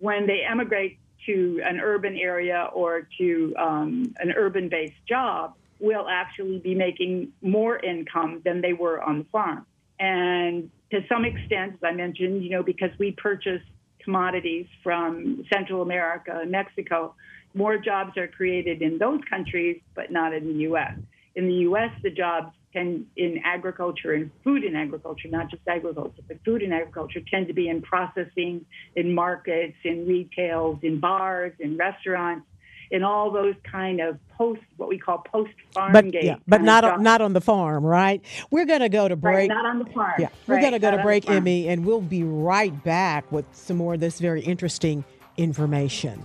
when 0.00 0.26
they 0.26 0.42
emigrate 0.46 0.98
to 1.24 1.62
an 1.64 1.80
urban 1.80 2.14
area 2.18 2.68
or 2.74 3.08
to 3.16 3.54
um, 3.56 4.14
an 4.18 4.32
urban-based 4.36 5.06
job, 5.08 5.54
will 5.80 6.06
actually 6.10 6.58
be 6.58 6.74
making 6.74 7.32
more 7.40 7.78
income 7.78 8.42
than 8.44 8.60
they 8.60 8.74
were 8.74 9.00
on 9.02 9.20
the 9.20 9.24
farm. 9.32 9.64
And 9.98 10.70
to 10.90 11.00
some 11.08 11.24
extent, 11.24 11.76
as 11.76 11.82
I 11.82 11.92
mentioned, 11.92 12.44
you 12.44 12.50
know, 12.50 12.62
because 12.62 12.90
we 12.98 13.12
purchase 13.12 13.62
commodities 14.04 14.66
from 14.82 15.46
Central 15.50 15.80
America 15.80 16.38
and 16.42 16.50
Mexico, 16.50 17.14
more 17.58 17.76
jobs 17.76 18.16
are 18.16 18.28
created 18.28 18.80
in 18.80 18.98
those 18.98 19.20
countries, 19.28 19.80
but 19.94 20.10
not 20.10 20.32
in 20.32 20.46
the 20.46 20.60
U.S. 20.70 20.94
In 21.34 21.46
the 21.46 21.54
U.S., 21.68 21.90
the 22.02 22.10
jobs 22.10 22.54
tend 22.72 23.06
in 23.16 23.40
agriculture 23.44 24.12
and 24.14 24.30
food 24.44 24.62
in 24.62 24.76
agriculture, 24.76 25.28
not 25.28 25.50
just 25.50 25.62
agriculture, 25.66 26.22
but 26.28 26.38
food 26.44 26.62
and 26.62 26.72
agriculture 26.72 27.20
tend 27.28 27.48
to 27.48 27.52
be 27.52 27.68
in 27.68 27.82
processing, 27.82 28.64
in 28.94 29.12
markets, 29.14 29.76
in 29.84 30.06
retails, 30.06 30.78
in 30.82 31.00
bars, 31.00 31.52
in 31.58 31.76
restaurants, 31.76 32.46
in 32.90 33.02
all 33.02 33.30
those 33.30 33.54
kind 33.70 34.00
of 34.00 34.18
post 34.36 34.62
what 34.76 34.88
we 34.88 34.98
call 34.98 35.18
post 35.18 35.52
farm 35.72 35.92
but. 35.92 36.14
Yeah, 36.22 36.36
but 36.46 36.62
not 36.62 36.84
on, 36.84 37.02
not 37.02 37.20
on 37.20 37.32
the 37.32 37.40
farm, 37.40 37.84
right? 37.84 38.24
We're 38.50 38.66
going 38.66 38.80
to 38.80 38.88
go 38.88 39.08
to 39.08 39.16
break. 39.16 39.36
Right, 39.36 39.48
not 39.48 39.66
on 39.66 39.78
the 39.78 39.86
farm. 39.86 40.14
Yeah, 40.18 40.28
we're 40.46 40.54
right, 40.54 40.60
going 40.60 40.72
to 40.74 40.78
go 40.78 40.90
to 40.92 41.02
break, 41.02 41.28
Emmy, 41.28 41.68
and 41.68 41.84
we'll 41.84 42.00
be 42.00 42.22
right 42.22 42.84
back 42.84 43.30
with 43.32 43.46
some 43.52 43.76
more 43.78 43.94
of 43.94 44.00
this 44.00 44.20
very 44.20 44.42
interesting 44.42 45.04
information. 45.36 46.22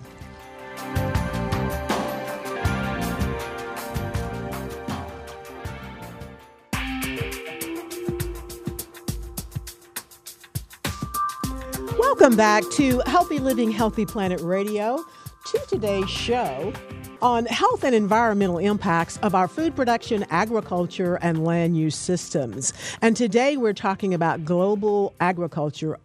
Welcome 12.06 12.36
back 12.36 12.70
to 12.72 13.02
Healthy 13.06 13.40
Living, 13.40 13.72
Healthy 13.72 14.06
Planet 14.06 14.42
Radio. 14.42 15.04
to 15.46 15.58
today's 15.70 16.10
show 16.10 16.74
on 17.22 17.46
health 17.46 17.86
and 17.86 17.96
environmental 17.96 18.58
impacts 18.58 19.18
of 19.20 19.34
our 19.34 19.48
food 19.48 19.74
production, 19.74 20.26
agriculture, 20.30 21.16
and 21.22 21.46
land 21.46 21.78
use 21.78 21.96
systems. 21.96 22.74
And 23.02 23.16
today 23.16 23.56
we're 23.56 23.74
talking 23.74 24.14
about 24.14 24.44
global 24.44 25.16
agriculture 25.22 25.98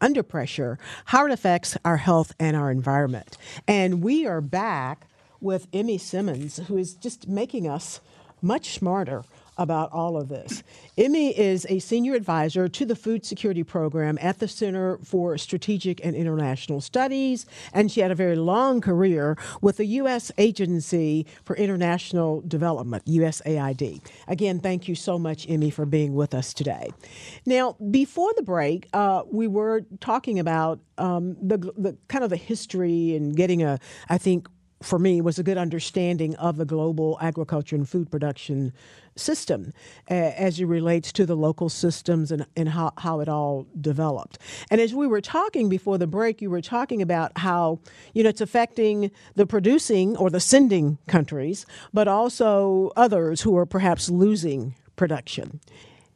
under 0.00 0.22
pressure, 0.22 0.78
how 1.06 1.26
it 1.26 1.32
affects 1.32 1.76
our 1.84 1.96
health 1.96 2.32
and 2.38 2.56
our 2.56 2.70
environment. 2.70 3.36
And 3.66 4.00
we 4.00 4.24
are 4.26 4.40
back 4.40 5.08
with 5.40 5.66
Emmy 5.72 5.98
Simmons, 5.98 6.58
who 6.68 6.76
is 6.76 6.94
just 6.94 7.26
making 7.26 7.68
us 7.68 8.00
much 8.40 8.74
smarter 8.74 9.24
about 9.62 9.92
all 9.92 10.16
of 10.16 10.28
this. 10.28 10.62
Emmy 10.98 11.38
is 11.38 11.66
a 11.70 11.78
senior 11.78 12.14
advisor 12.14 12.68
to 12.68 12.84
the 12.84 12.96
Food 12.96 13.24
Security 13.24 13.62
Program 13.62 14.18
at 14.20 14.40
the 14.40 14.48
Center 14.48 14.98
for 14.98 15.38
Strategic 15.38 16.04
and 16.04 16.14
International 16.16 16.80
Studies, 16.80 17.46
and 17.72 17.90
she 17.90 18.00
had 18.00 18.10
a 18.10 18.14
very 18.14 18.36
long 18.36 18.80
career 18.80 19.38
with 19.60 19.76
the 19.76 19.86
U.S. 19.86 20.32
Agency 20.36 21.26
for 21.44 21.56
International 21.56 22.42
Development, 22.42 23.04
USAID. 23.06 24.00
Again, 24.28 24.58
thank 24.58 24.88
you 24.88 24.94
so 24.94 25.18
much, 25.18 25.48
Emmy, 25.48 25.70
for 25.70 25.86
being 25.86 26.14
with 26.14 26.34
us 26.34 26.52
today. 26.52 26.90
Now, 27.46 27.76
before 27.90 28.32
the 28.36 28.42
break, 28.42 28.88
uh, 28.92 29.22
we 29.30 29.46
were 29.46 29.82
talking 30.00 30.38
about 30.38 30.80
um, 30.98 31.36
the, 31.40 31.58
the 31.76 31.96
kind 32.08 32.24
of 32.24 32.30
the 32.30 32.36
history 32.36 33.16
and 33.16 33.36
getting 33.36 33.62
a, 33.62 33.78
I 34.08 34.18
think, 34.18 34.48
for 34.82 34.98
me 34.98 35.20
was 35.20 35.38
a 35.38 35.42
good 35.42 35.56
understanding 35.56 36.34
of 36.36 36.56
the 36.56 36.64
global 36.64 37.18
agriculture 37.20 37.76
and 37.76 37.88
food 37.88 38.10
production 38.10 38.72
system 39.16 39.72
uh, 40.10 40.14
as 40.14 40.58
it 40.60 40.64
relates 40.66 41.12
to 41.12 41.26
the 41.26 41.36
local 41.36 41.68
systems 41.68 42.32
and, 42.32 42.46
and 42.56 42.70
how, 42.70 42.92
how 42.98 43.20
it 43.20 43.28
all 43.28 43.66
developed. 43.80 44.38
And 44.70 44.80
as 44.80 44.94
we 44.94 45.06
were 45.06 45.20
talking 45.20 45.68
before 45.68 45.98
the 45.98 46.06
break, 46.06 46.40
you 46.40 46.50
were 46.50 46.60
talking 46.60 47.02
about 47.02 47.36
how, 47.38 47.80
you 48.14 48.22
know, 48.22 48.30
it's 48.30 48.40
affecting 48.40 49.10
the 49.34 49.46
producing 49.46 50.16
or 50.16 50.30
the 50.30 50.40
sending 50.40 50.98
countries, 51.08 51.66
but 51.92 52.08
also 52.08 52.90
others 52.96 53.42
who 53.42 53.56
are 53.56 53.66
perhaps 53.66 54.08
losing 54.08 54.74
production. 54.96 55.60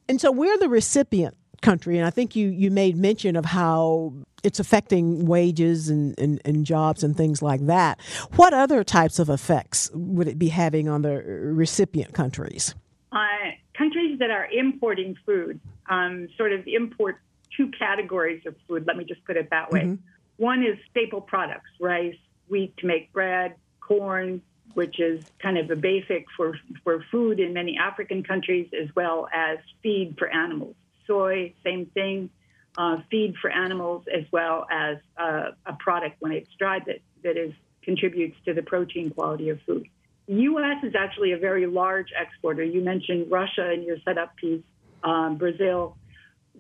And 0.08 0.20
so 0.20 0.30
we're 0.30 0.58
the 0.58 0.68
recipient 0.68 1.36
country, 1.62 1.98
and 1.98 2.06
I 2.06 2.10
think 2.10 2.36
you, 2.36 2.48
you 2.48 2.70
made 2.70 2.96
mention 2.96 3.34
of 3.34 3.44
how 3.44 4.14
it's 4.42 4.60
affecting 4.60 5.26
wages 5.26 5.88
and, 5.88 6.18
and, 6.18 6.40
and, 6.44 6.64
jobs 6.64 7.02
and 7.02 7.16
things 7.16 7.42
like 7.42 7.66
that. 7.66 7.98
What 8.36 8.52
other 8.52 8.84
types 8.84 9.18
of 9.18 9.28
effects 9.28 9.90
would 9.92 10.28
it 10.28 10.38
be 10.38 10.48
having 10.48 10.88
on 10.88 11.02
the 11.02 11.22
recipient 11.22 12.12
countries? 12.14 12.74
Uh, 13.16 13.52
countries 13.72 14.18
that 14.18 14.30
are 14.30 14.46
importing 14.52 15.16
food 15.24 15.58
um, 15.88 16.28
sort 16.36 16.52
of 16.52 16.66
import 16.66 17.18
two 17.56 17.70
categories 17.78 18.42
of 18.44 18.54
food. 18.68 18.84
Let 18.86 18.98
me 18.98 19.04
just 19.04 19.24
put 19.24 19.38
it 19.38 19.48
that 19.48 19.72
way. 19.72 19.84
Mm-hmm. 19.84 19.94
One 20.36 20.62
is 20.62 20.76
staple 20.90 21.22
products, 21.22 21.70
rice, 21.80 22.20
wheat 22.48 22.76
to 22.76 22.86
make 22.86 23.10
bread, 23.14 23.54
corn, 23.80 24.42
which 24.74 25.00
is 25.00 25.24
kind 25.38 25.56
of 25.56 25.70
a 25.70 25.76
basic 25.76 26.26
for, 26.36 26.58
for 26.84 27.02
food 27.10 27.40
in 27.40 27.54
many 27.54 27.78
African 27.78 28.22
countries, 28.22 28.68
as 28.78 28.94
well 28.94 29.28
as 29.32 29.56
feed 29.82 30.16
for 30.18 30.28
animals. 30.28 30.76
Soy, 31.06 31.54
same 31.64 31.86
thing, 31.86 32.28
uh, 32.76 32.98
feed 33.10 33.34
for 33.40 33.48
animals, 33.48 34.04
as 34.14 34.24
well 34.30 34.66
as 34.70 34.98
uh, 35.16 35.52
a 35.64 35.72
product 35.78 36.16
when 36.20 36.32
it's 36.32 36.52
dried 36.58 36.84
that, 36.84 36.98
that 37.22 37.38
is 37.38 37.54
contributes 37.82 38.36
to 38.44 38.52
the 38.52 38.62
protein 38.62 39.08
quality 39.08 39.48
of 39.48 39.58
food. 39.62 39.88
U.S. 40.28 40.82
is 40.82 40.94
actually 40.98 41.32
a 41.32 41.38
very 41.38 41.66
large 41.66 42.08
exporter. 42.20 42.64
You 42.64 42.82
mentioned 42.82 43.30
Russia 43.30 43.72
in 43.72 43.82
your 43.82 43.96
setup 44.04 44.36
piece, 44.36 44.62
um, 45.04 45.36
Brazil. 45.36 45.96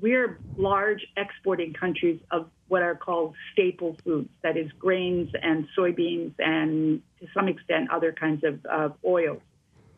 We're 0.00 0.38
large 0.56 1.04
exporting 1.16 1.72
countries 1.72 2.20
of 2.30 2.48
what 2.68 2.82
are 2.82 2.94
called 2.94 3.34
staple 3.52 3.96
foods, 4.04 4.28
that 4.42 4.56
is, 4.56 4.70
grains 4.78 5.30
and 5.40 5.66
soybeans 5.76 6.34
and 6.38 7.02
to 7.20 7.26
some 7.34 7.48
extent 7.48 7.90
other 7.90 8.12
kinds 8.12 8.44
of, 8.44 8.64
of 8.66 8.94
oils. 9.04 9.40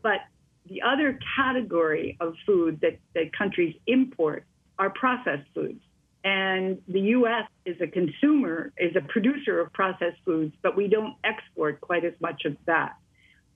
But 0.02 0.20
the 0.68 0.82
other 0.82 1.18
category 1.36 2.16
of 2.20 2.34
food 2.46 2.80
that, 2.82 2.98
that 3.14 3.36
countries 3.36 3.74
import 3.86 4.44
are 4.78 4.90
processed 4.90 5.48
foods. 5.54 5.80
And 6.24 6.80
the 6.88 7.00
U.S. 7.00 7.48
is 7.64 7.76
a 7.80 7.86
consumer, 7.86 8.72
is 8.76 8.94
a 8.96 9.00
producer 9.00 9.60
of 9.60 9.72
processed 9.72 10.18
foods, 10.24 10.54
but 10.62 10.76
we 10.76 10.88
don't 10.88 11.14
export 11.24 11.80
quite 11.80 12.04
as 12.04 12.12
much 12.20 12.44
of 12.44 12.56
that. 12.66 12.96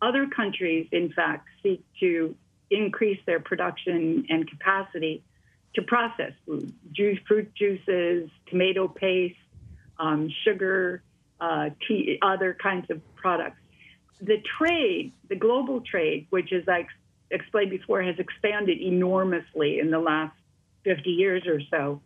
Other 0.02 0.26
countries, 0.26 0.88
in 0.90 1.12
fact, 1.12 1.48
seek 1.62 1.84
to 2.00 2.34
increase 2.70 3.20
their 3.24 3.38
production 3.38 4.26
and 4.28 4.50
capacity 4.50 5.22
to 5.74 5.82
process 5.82 6.32
food, 6.44 6.74
juice, 6.92 7.18
fruit 7.26 7.54
juices, 7.54 8.28
tomato 8.50 8.88
paste, 8.88 9.36
um, 9.98 10.28
sugar, 10.44 11.02
uh, 11.40 11.70
tea, 11.86 12.18
other 12.20 12.56
kinds 12.60 12.90
of 12.90 13.00
products. 13.14 13.58
The 14.20 14.42
trade, 14.58 15.12
the 15.28 15.36
global 15.36 15.80
trade, 15.80 16.26
which, 16.30 16.52
as 16.52 16.68
I 16.68 16.86
explained 17.30 17.70
before, 17.70 18.02
has 18.02 18.18
expanded 18.18 18.80
enormously 18.80 19.78
in 19.78 19.90
the 19.90 20.00
last 20.00 20.36
50 20.84 21.10
years 21.10 21.46
or 21.46 21.60
so, 21.70 22.00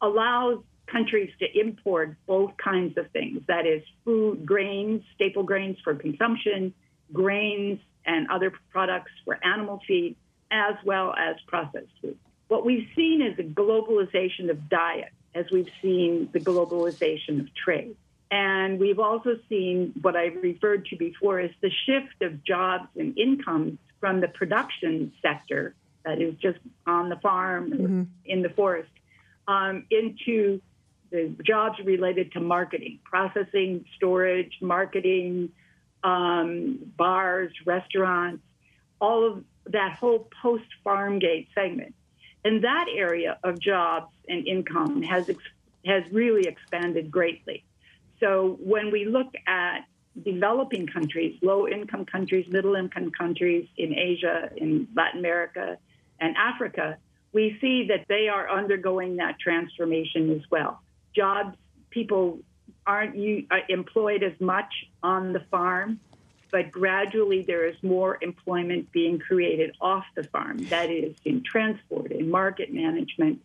allows 0.00 0.62
countries 0.86 1.30
to 1.40 1.58
import 1.58 2.16
both 2.26 2.56
kinds 2.56 2.96
of 2.98 3.10
things 3.10 3.42
that 3.48 3.66
is, 3.66 3.82
food, 4.04 4.44
grains, 4.46 5.02
staple 5.14 5.42
grains 5.42 5.78
for 5.82 5.94
consumption, 5.94 6.72
grains 7.12 7.80
and 8.06 8.28
other 8.30 8.52
products 8.70 9.12
for 9.24 9.38
animal 9.44 9.80
feed, 9.86 10.16
as 10.50 10.74
well 10.84 11.14
as 11.16 11.36
processed 11.46 11.86
food. 12.00 12.18
What 12.48 12.64
we've 12.64 12.88
seen 12.94 13.22
is 13.22 13.38
a 13.38 13.42
globalization 13.42 14.50
of 14.50 14.68
diet, 14.68 15.12
as 15.34 15.46
we've 15.50 15.70
seen 15.82 16.28
the 16.32 16.40
globalization 16.40 17.40
of 17.40 17.48
trade. 17.54 17.96
And 18.30 18.78
we've 18.78 18.98
also 18.98 19.36
seen 19.48 19.94
what 20.02 20.16
I 20.16 20.26
referred 20.26 20.86
to 20.86 20.96
before 20.96 21.40
is 21.40 21.50
the 21.60 21.70
shift 21.86 22.22
of 22.22 22.44
jobs 22.44 22.88
and 22.96 23.16
incomes 23.18 23.78
from 24.00 24.20
the 24.20 24.28
production 24.28 25.12
sector, 25.22 25.74
that 26.04 26.20
is 26.20 26.34
just 26.34 26.58
on 26.86 27.08
the 27.08 27.16
farm, 27.16 27.70
mm-hmm. 27.70 28.02
in 28.24 28.42
the 28.42 28.50
forest, 28.50 28.90
um, 29.48 29.86
into 29.90 30.60
jobs 31.44 31.78
related 31.84 32.32
to 32.32 32.40
marketing, 32.40 32.98
processing, 33.04 33.84
storage, 33.96 34.58
marketing, 34.60 35.50
um, 36.02 36.78
bars, 36.96 37.52
restaurants, 37.64 38.42
all 39.00 39.26
of 39.26 39.44
that 39.66 39.96
whole 39.98 40.28
post 40.42 40.64
farm 40.82 41.18
gate 41.18 41.48
segment. 41.54 41.94
And 42.44 42.62
that 42.64 42.86
area 42.94 43.38
of 43.42 43.58
jobs 43.58 44.12
and 44.28 44.46
income 44.46 45.02
has 45.02 45.28
ex- 45.28 45.42
has 45.86 46.02
really 46.12 46.46
expanded 46.46 47.10
greatly. 47.10 47.64
So 48.20 48.58
when 48.60 48.90
we 48.90 49.04
look 49.04 49.34
at 49.46 49.80
developing 50.22 50.86
countries, 50.86 51.38
low 51.42 51.66
income 51.66 52.04
countries, 52.04 52.46
middle 52.48 52.74
income 52.74 53.10
countries 53.10 53.68
in 53.76 53.94
Asia, 53.94 54.50
in 54.56 54.88
Latin 54.94 55.20
America, 55.20 55.78
and 56.20 56.36
Africa, 56.36 56.98
we 57.32 57.58
see 57.60 57.88
that 57.88 58.06
they 58.08 58.28
are 58.28 58.48
undergoing 58.48 59.16
that 59.16 59.38
transformation 59.40 60.30
as 60.30 60.42
well 60.50 60.80
jobs, 61.14 61.56
people 61.90 62.40
aren't 62.86 63.16
you, 63.16 63.46
uh, 63.50 63.58
employed 63.68 64.22
as 64.22 64.38
much 64.40 64.72
on 65.02 65.32
the 65.32 65.40
farm, 65.50 66.00
but 66.50 66.70
gradually 66.70 67.42
there 67.42 67.66
is 67.66 67.76
more 67.82 68.18
employment 68.20 68.92
being 68.92 69.18
created 69.18 69.74
off 69.80 70.04
the 70.14 70.24
farm. 70.24 70.58
That 70.66 70.90
is 70.90 71.14
in 71.24 71.42
transport, 71.42 72.12
in 72.12 72.30
market 72.30 72.72
management, 72.72 73.40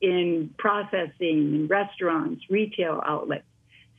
in 0.00 0.54
processing, 0.58 1.54
in 1.54 1.66
restaurants, 1.66 2.44
retail 2.48 3.02
outlets. 3.04 3.44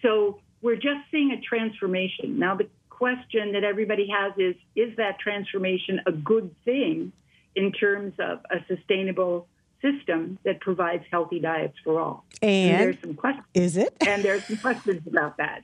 So 0.02 0.40
we're 0.62 0.76
just 0.76 1.02
seeing 1.12 1.32
a 1.32 1.42
transformation. 1.42 2.40
Now, 2.40 2.56
the 2.56 2.68
question 2.90 3.52
that 3.52 3.64
everybody 3.64 4.08
has 4.08 4.34
is 4.38 4.56
is 4.76 4.96
that 4.96 5.20
transformation 5.20 6.02
a 6.06 6.12
good 6.12 6.56
thing 6.64 7.12
in 7.56 7.72
terms 7.72 8.14
of 8.20 8.40
a 8.50 8.64
sustainable 8.68 9.48
system 9.86 10.40
that 10.44 10.60
provides 10.60 11.04
healthy 11.12 11.40
diets 11.40 11.76
for 11.84 12.00
all. 12.00 12.26
And, 12.42 12.72
and 12.72 12.82
there's 12.82 13.00
some 13.02 13.14
questions. 13.14 13.46
Is 13.54 13.78
it? 13.78 13.96
and 14.08 14.24
there's 14.24 14.46
some 14.46 14.58
questions 14.58 15.06
about 15.08 15.38
that. 15.38 15.64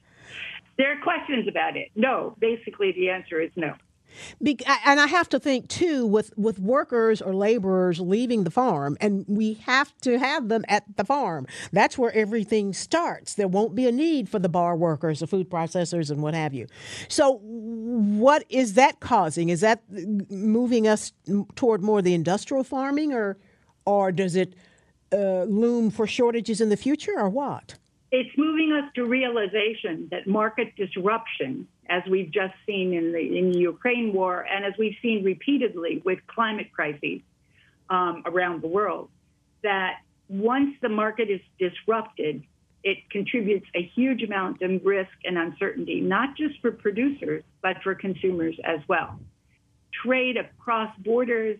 There 0.77 0.91
are 0.91 1.01
questions 1.01 1.47
about 1.47 1.77
it. 1.77 1.89
No, 1.95 2.35
basically 2.39 2.91
the 2.91 3.09
answer 3.09 3.39
is 3.41 3.51
no. 3.55 3.75
Be- 4.41 4.59
and 4.85 4.99
I 4.99 5.07
have 5.07 5.29
to 5.29 5.39
think 5.39 5.67
too 5.69 6.05
with 6.05 6.33
with 6.37 6.59
workers 6.59 7.21
or 7.21 7.33
laborers 7.33 7.99
leaving 7.99 8.43
the 8.43 8.51
farm, 8.51 8.97
and 8.99 9.25
we 9.27 9.53
have 9.65 9.95
to 10.01 10.19
have 10.19 10.49
them 10.49 10.65
at 10.67 10.83
the 10.97 11.05
farm. 11.05 11.47
That's 11.71 11.97
where 11.97 12.11
everything 12.13 12.73
starts. 12.73 13.35
There 13.35 13.47
won't 13.47 13.75
be 13.75 13.87
a 13.87 13.91
need 13.91 14.27
for 14.27 14.39
the 14.39 14.49
bar 14.49 14.75
workers, 14.75 15.19
the 15.19 15.27
food 15.27 15.49
processors, 15.49 16.11
and 16.11 16.21
what 16.21 16.33
have 16.33 16.53
you. 16.53 16.67
So, 17.07 17.39
what 17.43 18.43
is 18.49 18.73
that 18.73 18.99
causing? 18.99 19.49
Is 19.49 19.61
that 19.61 19.81
moving 19.89 20.87
us 20.87 21.13
toward 21.55 21.81
more 21.81 22.01
the 22.01 22.13
industrial 22.13 22.63
farming, 22.63 23.13
or 23.13 23.37
or 23.85 24.11
does 24.11 24.35
it 24.35 24.53
uh, 25.13 25.43
loom 25.43 25.91
for 25.91 26.07
shortages 26.07 26.61
in 26.61 26.69
the 26.69 26.77
future, 26.77 27.17
or 27.17 27.29
what? 27.29 27.75
It's 28.11 28.29
moving 28.37 28.73
us 28.73 28.91
to 28.95 29.05
realization 29.05 30.07
that 30.11 30.27
market 30.27 30.75
disruption, 30.75 31.67
as 31.89 32.03
we've 32.09 32.31
just 32.31 32.53
seen 32.65 32.93
in 32.93 33.11
the 33.11 33.37
in 33.37 33.51
the 33.51 33.59
Ukraine 33.59 34.13
war, 34.13 34.45
and 34.53 34.65
as 34.65 34.73
we've 34.77 34.97
seen 35.01 35.23
repeatedly 35.23 36.01
with 36.03 36.19
climate 36.27 36.71
crises 36.73 37.21
um, 37.89 38.23
around 38.25 38.61
the 38.61 38.67
world, 38.67 39.09
that 39.63 39.99
once 40.27 40.75
the 40.81 40.89
market 40.89 41.29
is 41.29 41.41
disrupted, 41.59 42.43
it 42.83 42.97
contributes 43.09 43.67
a 43.75 43.83
huge 43.95 44.23
amount 44.23 44.61
of 44.61 44.83
risk 44.85 45.11
and 45.23 45.37
uncertainty, 45.37 46.01
not 46.01 46.35
just 46.35 46.59
for 46.61 46.71
producers, 46.71 47.43
but 47.61 47.81
for 47.83 47.93
consumers 47.93 48.55
as 48.63 48.79
well. 48.87 49.19
Trade 50.03 50.37
across 50.37 50.93
borders, 50.99 51.59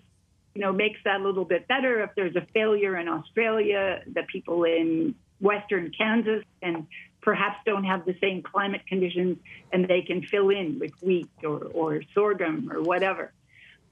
you 0.54 0.62
know, 0.62 0.72
makes 0.74 1.00
that 1.06 1.22
a 1.22 1.24
little 1.24 1.46
bit 1.46 1.68
better. 1.68 2.02
If 2.02 2.12
there's 2.16 2.36
a 2.36 2.46
failure 2.54 2.98
in 2.98 3.08
Australia, 3.08 4.02
the 4.12 4.24
people 4.24 4.64
in 4.64 5.16
Western 5.40 5.92
Kansas 5.98 6.44
and 6.62 6.88
perhaps 7.22 7.58
don't 7.66 7.84
have 7.84 8.06
the 8.06 8.16
same 8.20 8.42
climate 8.42 8.82
conditions 8.88 9.38
and 9.72 9.88
they 9.88 10.02
can 10.02 10.24
fill 10.24 10.50
in 10.50 10.80
with 10.80 10.92
wheat 11.02 11.30
or, 11.44 11.64
or 11.74 12.02
sorghum 12.14 12.72
or 12.72 12.82
whatever. 12.82 13.32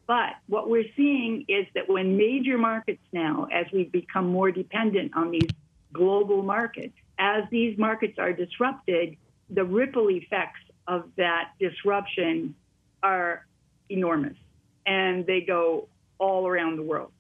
But 0.08 0.34
what 0.48 0.70
we're 0.70 0.92
seeing 0.98 1.46
is 1.48 1.68
that 1.76 1.88
when 1.88 2.18
major 2.18 2.58
markets 2.58 3.04
now, 3.14 3.48
as 3.52 3.68
we 3.72 3.84
become 3.84 4.28
more 4.28 4.52
dependent 4.52 5.16
on 5.16 5.30
these 5.30 5.52
global 5.94 6.42
markets, 6.42 6.96
as 7.20 7.44
these 7.52 7.78
markets 7.78 8.18
are 8.18 8.34
disrupted, 8.34 9.18
the 9.52 9.64
ripple 9.64 10.10
effects 10.10 10.62
of 10.88 11.10
that 11.18 11.52
disruption 11.60 12.56
are 13.04 13.46
enormous 13.90 14.36
and 14.86 15.26
they 15.28 15.42
go 15.42 15.88
all 16.20 16.48
around 16.48 16.78
the 16.78 16.84
world. 16.84 17.12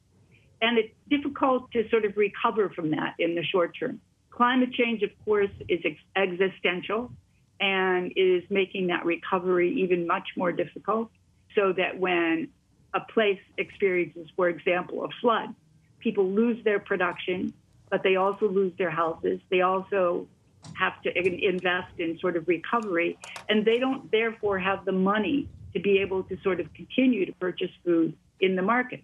And 0.61 0.77
it's 0.77 0.93
difficult 1.09 1.71
to 1.71 1.87
sort 1.89 2.05
of 2.05 2.17
recover 2.17 2.69
from 2.69 2.91
that 2.91 3.15
in 3.17 3.33
the 3.35 3.43
short 3.43 3.75
term. 3.79 4.01
Climate 4.29 4.73
change, 4.73 5.01
of 5.03 5.11
course, 5.25 5.51
is 5.67 5.79
ex- 5.83 5.99
existential 6.15 7.11
and 7.59 8.13
is 8.15 8.43
making 8.49 8.87
that 8.87 9.05
recovery 9.05 9.81
even 9.81 10.05
much 10.05 10.29
more 10.37 10.51
difficult. 10.51 11.09
So 11.55 11.73
that 11.73 11.99
when 11.99 12.49
a 12.93 12.99
place 12.99 13.39
experiences, 13.57 14.27
for 14.35 14.49
example, 14.49 15.03
a 15.03 15.09
flood, 15.21 15.55
people 15.99 16.29
lose 16.29 16.63
their 16.63 16.79
production, 16.79 17.53
but 17.89 18.03
they 18.03 18.15
also 18.15 18.47
lose 18.47 18.73
their 18.77 18.89
houses. 18.89 19.39
They 19.49 19.61
also 19.61 20.27
have 20.73 21.01
to 21.01 21.17
invest 21.17 21.99
in 21.99 22.19
sort 22.19 22.37
of 22.37 22.47
recovery, 22.47 23.17
and 23.47 23.65
they 23.65 23.79
don't 23.79 24.11
therefore 24.11 24.59
have 24.59 24.85
the 24.85 24.91
money 24.91 25.47
to 25.73 25.79
be 25.79 25.99
able 25.99 26.23
to 26.23 26.37
sort 26.41 26.59
of 26.59 26.73
continue 26.73 27.25
to 27.25 27.33
purchase 27.33 27.71
food 27.83 28.15
in 28.39 28.55
the 28.55 28.61
market. 28.61 29.03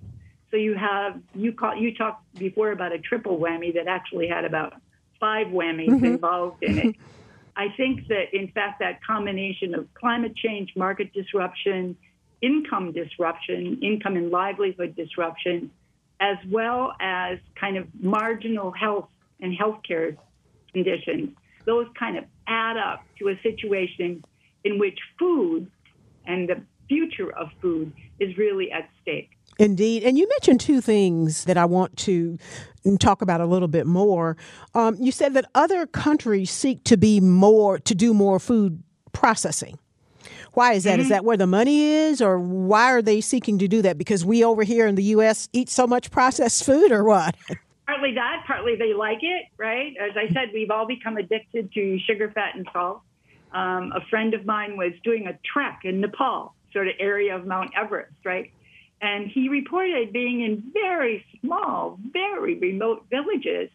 So 0.52 0.58
you 0.58 0.76
have 0.76 1.20
you 1.34 1.52
call 1.52 1.76
you 1.76 1.94
talked 1.94 2.24
before 2.36 2.72
about 2.72 2.92
a 2.92 3.00
triple 3.00 3.38
whammy 3.38 3.74
that 3.74 3.88
actually 3.88 4.28
had 4.28 4.46
about 4.46 4.74
five 5.20 5.48
whammies 5.48 5.90
mm-hmm. 5.90 6.06
involved 6.06 6.64
in 6.64 6.78
it. 6.78 6.96
I 7.58 7.70
think 7.78 8.08
that 8.08 8.34
in 8.34 8.50
fact 8.50 8.80
that 8.80 9.04
combination 9.04 9.76
of 9.76 9.94
climate 9.94 10.36
change, 10.36 10.74
market 10.76 11.14
disruption, 11.14 11.98
income 12.42 12.92
disruption, 12.92 13.80
income 13.82 14.18
and 14.18 14.30
livelihood 14.30 14.96
disruption, 14.96 15.72
as 16.20 16.38
well 16.50 16.94
as 17.00 17.40
kind 17.60 17.78
of 17.78 17.88
marginal 18.00 18.72
health 18.72 19.10
and 19.40 19.58
healthcare 19.58 20.18
conditions. 20.74 21.30
Those 21.66 21.88
kind 21.98 22.18
of 22.18 22.26
add 22.48 22.78
up 22.78 23.04
to 23.20 23.30
a 23.30 23.40
situation 23.42 24.24
in 24.64 24.80
which 24.80 25.00
food 25.18 25.72
and 26.26 26.50
the 26.50 26.62
future 26.88 27.32
of 27.36 27.50
food 27.62 27.94
is 28.20 28.38
really 28.38 28.72
at 28.72 28.90
stake. 29.02 29.32
Indeed. 29.58 30.04
And 30.04 30.18
you 30.18 30.28
mentioned 30.28 30.60
two 30.60 30.82
things 30.82 31.46
that 31.46 31.58
I 31.58 31.66
want 31.66 31.96
to 31.98 32.38
talk 33.00 33.22
about 33.22 33.42
a 33.42 33.46
little 33.46 33.68
bit 33.68 33.88
more. 33.88 34.38
Um, 34.74 34.96
you 35.00 35.12
said 35.12 35.34
that 35.34 35.46
other 35.56 35.88
countries 35.88 36.52
seek 36.52 36.84
to 36.86 36.98
be 36.98 37.20
more, 37.20 37.80
to 37.80 37.96
do 37.96 38.14
more 38.14 38.40
food 38.40 38.84
processing. 39.14 39.80
Why 40.54 40.74
is 40.74 40.86
that? 40.86 40.94
Mm-hmm. 40.94 41.02
Is 41.02 41.10
that 41.10 41.26
where 41.26 41.38
the 41.38 41.48
money 41.48 41.84
is, 41.84 42.22
or 42.22 42.40
why 42.40 42.92
are 42.92 43.02
they 43.02 43.22
seeking 43.22 43.60
to 43.60 43.68
do 43.68 43.82
that? 43.82 43.98
Because 43.98 44.24
we 44.24 44.44
over 44.44 44.64
here 44.64 44.88
in 44.88 44.96
the 44.96 45.04
U.S. 45.04 45.50
eat 45.52 45.70
so 45.70 45.86
much 45.86 46.12
processed 46.12 46.64
food, 46.64 46.92
or 46.92 47.04
what? 47.04 47.36
Partly 47.88 48.16
that, 48.16 48.46
partly 48.48 48.76
they 48.76 48.96
like 48.96 49.20
it, 49.22 49.46
right? 49.58 49.94
As 50.02 50.18
I 50.18 50.34
said, 50.34 50.50
we've 50.56 50.72
all 50.72 50.88
become 50.88 51.18
addicted 51.18 51.72
to 51.74 52.00
sugar, 52.00 52.32
fat, 52.34 52.56
and 52.56 52.68
salt. 52.74 53.02
Um, 53.52 53.94
a 53.96 54.02
friend 54.10 54.34
of 54.34 54.44
mine 54.44 54.76
was 54.76 54.94
doing 55.04 55.28
a 55.28 55.38
trek 55.46 55.82
in 55.84 56.02
Nepal, 56.02 56.56
sort 56.76 56.90
of 56.90 56.96
area 57.00 57.36
of 57.36 57.48
Mount 57.48 57.72
Everest, 57.76 58.14
right? 58.26 58.52
And 59.02 59.28
he 59.28 59.50
reported 59.50 60.12
being 60.12 60.42
in 60.42 60.72
very 60.74 61.26
small, 61.40 61.98
very 62.12 62.56
remote 62.56 63.06
villages, 63.10 63.70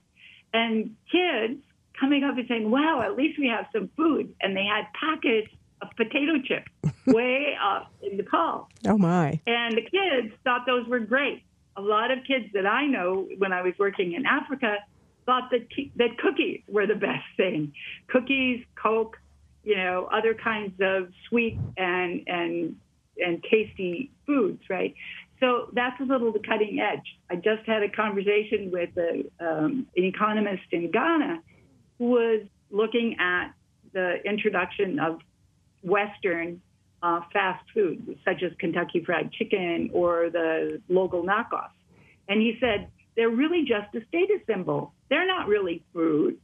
and 0.52 0.94
kids 1.10 1.60
coming 1.98 2.24
up 2.24 2.36
and 2.36 2.46
saying, 2.46 2.70
"Wow, 2.70 3.00
at 3.02 3.16
least 3.16 3.38
we 3.38 3.48
have 3.48 3.66
some 3.72 3.88
food." 3.96 4.34
And 4.40 4.56
they 4.56 4.64
had 4.64 4.84
packets 4.92 5.52
of 5.82 5.88
potato 5.96 6.38
chips 6.44 6.70
way 7.06 7.56
up 7.60 7.92
in 8.02 8.16
Nepal. 8.16 8.68
Oh 8.86 8.98
my! 8.98 9.40
And 9.46 9.76
the 9.76 9.82
kids 9.82 10.34
thought 10.44 10.66
those 10.66 10.86
were 10.86 11.00
great. 11.00 11.42
A 11.76 11.80
lot 11.80 12.10
of 12.10 12.18
kids 12.26 12.46
that 12.52 12.66
I 12.66 12.86
know 12.86 13.28
when 13.38 13.52
I 13.52 13.62
was 13.62 13.74
working 13.78 14.12
in 14.12 14.26
Africa 14.26 14.78
thought 15.26 15.50
that 15.50 15.66
that 15.96 16.18
cookies 16.18 16.60
were 16.68 16.86
the 16.86 16.94
best 17.08 17.24
thing. 17.36 17.72
Cookies, 18.08 18.64
Coke, 18.74 19.16
you 19.62 19.76
know, 19.76 20.08
other 20.12 20.34
kinds 20.34 20.80
of 20.80 21.12
sweet 21.28 21.58
and 21.76 22.22
and 22.26 22.76
and 23.24 23.42
tasty 23.50 24.11
foods, 24.26 24.62
right? 24.68 24.94
So 25.40 25.70
that's 25.72 25.98
a 26.00 26.04
little 26.04 26.33
the 26.33 26.40
cutting 26.40 26.80
edge. 26.80 27.06
I 27.30 27.37
just 27.37 27.66
had 27.66 27.83
a 27.83 27.88
conversation 27.88 28.70
with 28.70 28.90
a, 28.96 29.24
um, 29.40 29.87
an 29.96 30.04
economist 30.04 30.64
in 30.70 30.90
Ghana 30.90 31.42
who 31.98 32.04
was 32.11 32.42
looking 32.70 33.16
at 33.18 33.52
the 33.92 34.16
introduction 34.24 34.98
of 34.98 35.20
Western 35.83 36.61
uh, 37.02 37.20
fast 37.33 37.64
food, 37.72 38.18
such 38.24 38.42
as 38.42 38.52
Kentucky 38.59 39.02
Fried 39.04 39.33
Chicken 39.33 39.90
or 39.92 40.28
the 40.30 40.80
local 40.88 41.22
knockoffs. 41.22 41.70
And 42.28 42.40
he 42.40 42.59
said, 42.61 42.88
they're 43.16 43.30
really 43.30 43.62
just 43.62 43.94
a 43.94 44.06
status 44.09 44.42
symbol. 44.46 44.92
They're 45.09 45.26
not 45.26 45.48
really 45.48 45.83
food 45.92 46.38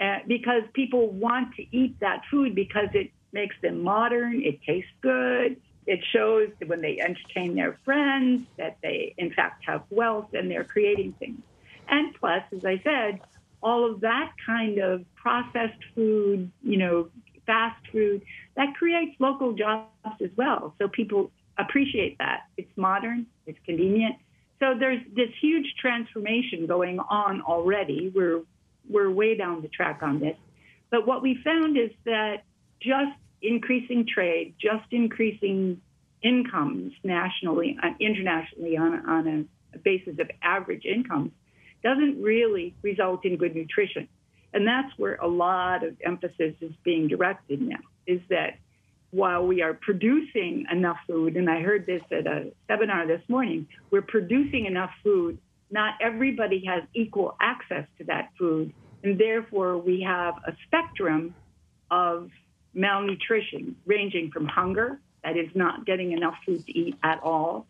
uh, 0.00 0.18
because 0.26 0.62
people 0.74 1.08
want 1.08 1.54
to 1.56 1.62
eat 1.76 1.98
that 2.00 2.22
food 2.30 2.54
because 2.54 2.88
it 2.92 3.10
makes 3.32 3.56
them 3.62 3.82
modern, 3.82 4.42
it 4.42 4.60
tastes 4.66 4.90
good, 5.02 5.56
it 5.86 6.00
shows 6.12 6.48
that 6.58 6.68
when 6.68 6.80
they 6.80 6.98
entertain 7.00 7.54
their 7.54 7.78
friends 7.84 8.46
that 8.58 8.78
they, 8.82 9.14
in 9.18 9.32
fact, 9.32 9.64
have 9.66 9.82
wealth 9.90 10.34
and 10.34 10.50
they're 10.50 10.64
creating 10.64 11.14
things. 11.18 11.40
And 11.88 12.14
plus, 12.14 12.42
as 12.52 12.64
I 12.64 12.80
said, 12.82 13.20
all 13.62 13.90
of 13.90 14.00
that 14.00 14.32
kind 14.44 14.78
of 14.78 15.04
processed 15.14 15.82
food, 15.94 16.50
you 16.62 16.76
know, 16.76 17.08
fast 17.46 17.80
food, 17.92 18.22
that 18.56 18.74
creates 18.74 19.14
local 19.20 19.52
jobs 19.52 19.88
as 20.20 20.30
well. 20.36 20.74
So 20.78 20.88
people 20.88 21.30
appreciate 21.58 22.18
that. 22.18 22.42
It's 22.56 22.70
modern, 22.76 23.26
it's 23.46 23.58
convenient. 23.64 24.16
So 24.58 24.74
there's 24.78 25.02
this 25.14 25.28
huge 25.40 25.74
transformation 25.80 26.66
going 26.66 26.98
on 26.98 27.42
already. 27.42 28.10
We're 28.14 28.42
we're 28.88 29.10
way 29.10 29.36
down 29.36 29.62
the 29.62 29.68
track 29.68 30.00
on 30.02 30.20
this. 30.20 30.36
But 30.90 31.06
what 31.06 31.20
we 31.22 31.38
found 31.42 31.76
is 31.76 31.90
that 32.04 32.44
just 32.80 33.18
increasing 33.42 34.06
trade, 34.06 34.54
just 34.60 34.86
increasing 34.90 35.80
incomes 36.22 36.92
nationally, 37.04 37.76
uh, 37.82 37.90
internationally 38.00 38.76
on, 38.76 39.08
on 39.08 39.48
a 39.74 39.78
basis 39.78 40.18
of 40.18 40.30
average 40.42 40.84
incomes 40.84 41.30
doesn't 41.82 42.20
really 42.22 42.74
result 42.82 43.24
in 43.24 43.36
good 43.36 43.54
nutrition. 43.54 44.08
And 44.52 44.66
that's 44.66 44.88
where 44.96 45.16
a 45.16 45.28
lot 45.28 45.84
of 45.84 45.96
emphasis 46.04 46.54
is 46.60 46.72
being 46.82 47.08
directed 47.08 47.60
now, 47.60 47.76
is 48.06 48.20
that 48.30 48.58
while 49.10 49.46
we 49.46 49.62
are 49.62 49.74
producing 49.74 50.66
enough 50.70 50.96
food, 51.06 51.36
and 51.36 51.48
I 51.48 51.60
heard 51.60 51.86
this 51.86 52.02
at 52.10 52.26
a 52.26 52.52
seminar 52.66 53.06
this 53.06 53.22
morning, 53.28 53.68
we're 53.90 54.02
producing 54.02 54.66
enough 54.66 54.90
food. 55.02 55.38
Not 55.70 55.94
everybody 56.00 56.64
has 56.66 56.84
equal 56.94 57.36
access 57.40 57.86
to 57.98 58.04
that 58.04 58.30
food. 58.38 58.72
And 59.02 59.18
therefore, 59.18 59.78
we 59.78 60.02
have 60.02 60.34
a 60.46 60.52
spectrum 60.66 61.34
of 61.90 62.30
malnutrition 62.76 63.74
ranging 63.86 64.30
from 64.30 64.46
hunger, 64.46 65.00
that 65.24 65.36
is 65.36 65.48
not 65.54 65.86
getting 65.86 66.12
enough 66.12 66.34
food 66.44 66.64
to 66.66 66.78
eat 66.78 66.96
at 67.02 67.20
all, 67.22 67.66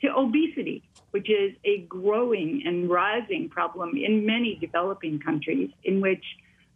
to 0.00 0.08
obesity, 0.16 0.82
which 1.10 1.28
is 1.28 1.54
a 1.64 1.80
growing 1.80 2.62
and 2.64 2.88
rising 2.88 3.48
problem 3.48 3.96
in 3.96 4.24
many 4.24 4.54
developing 4.56 5.18
countries 5.18 5.70
in 5.82 6.00
which 6.00 6.24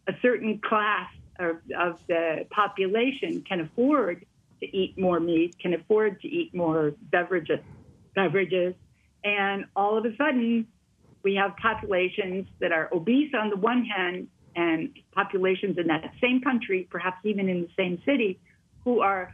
a 0.08 0.12
certain 0.20 0.58
class 0.58 1.08
of, 1.38 1.56
of 1.78 1.98
the 2.08 2.46
population 2.50 3.42
can 3.48 3.60
afford 3.60 4.26
to 4.60 4.76
eat 4.76 4.98
more 4.98 5.20
meat, 5.20 5.56
can 5.58 5.72
afford 5.72 6.20
to 6.20 6.28
eat 6.28 6.54
more 6.54 6.94
beverages, 7.10 7.60
beverages, 8.14 8.74
and 9.24 9.64
all 9.76 9.96
of 9.96 10.04
a 10.04 10.16
sudden 10.16 10.66
we 11.22 11.34
have 11.34 11.56
populations 11.56 12.46
that 12.60 12.72
are 12.72 12.88
obese 12.92 13.32
on 13.34 13.50
the 13.50 13.56
one 13.56 13.84
hand 13.84 14.28
and 14.58 14.90
populations 15.12 15.78
in 15.78 15.86
that 15.86 16.12
same 16.20 16.40
country, 16.40 16.88
perhaps 16.90 17.18
even 17.24 17.48
in 17.48 17.62
the 17.62 17.68
same 17.76 18.02
city, 18.04 18.40
who 18.84 19.00
are 19.00 19.32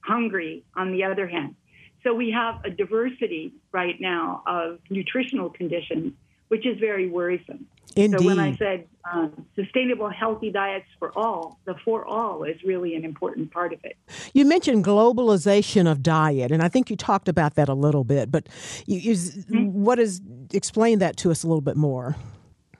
hungry 0.00 0.64
on 0.74 0.90
the 0.90 1.04
other 1.04 1.28
hand. 1.28 1.54
So 2.02 2.12
we 2.12 2.30
have 2.32 2.56
a 2.64 2.70
diversity 2.70 3.54
right 3.72 3.98
now 4.00 4.42
of 4.46 4.80
nutritional 4.90 5.48
conditions, 5.48 6.12
which 6.48 6.66
is 6.66 6.78
very 6.80 7.08
worrisome. 7.08 7.66
Indeed. 7.96 8.18
So 8.18 8.26
when 8.26 8.40
I 8.40 8.56
said 8.56 8.86
um, 9.10 9.46
sustainable, 9.54 10.10
healthy 10.10 10.50
diets 10.50 10.88
for 10.98 11.16
all, 11.16 11.60
the 11.64 11.76
for 11.84 12.04
all 12.04 12.42
is 12.42 12.56
really 12.64 12.96
an 12.96 13.04
important 13.04 13.52
part 13.52 13.72
of 13.72 13.78
it. 13.84 13.96
You 14.32 14.44
mentioned 14.44 14.84
globalization 14.84 15.90
of 15.90 16.02
diet, 16.02 16.50
and 16.50 16.62
I 16.62 16.68
think 16.68 16.90
you 16.90 16.96
talked 16.96 17.28
about 17.28 17.54
that 17.54 17.68
a 17.68 17.74
little 17.74 18.02
bit. 18.02 18.32
But 18.32 18.48
you, 18.86 18.98
you, 18.98 19.12
mm-hmm. 19.12 19.84
what 19.84 20.00
is 20.00 20.20
explain 20.52 20.98
that 20.98 21.16
to 21.18 21.30
us 21.30 21.44
a 21.44 21.46
little 21.46 21.60
bit 21.60 21.76
more? 21.76 22.16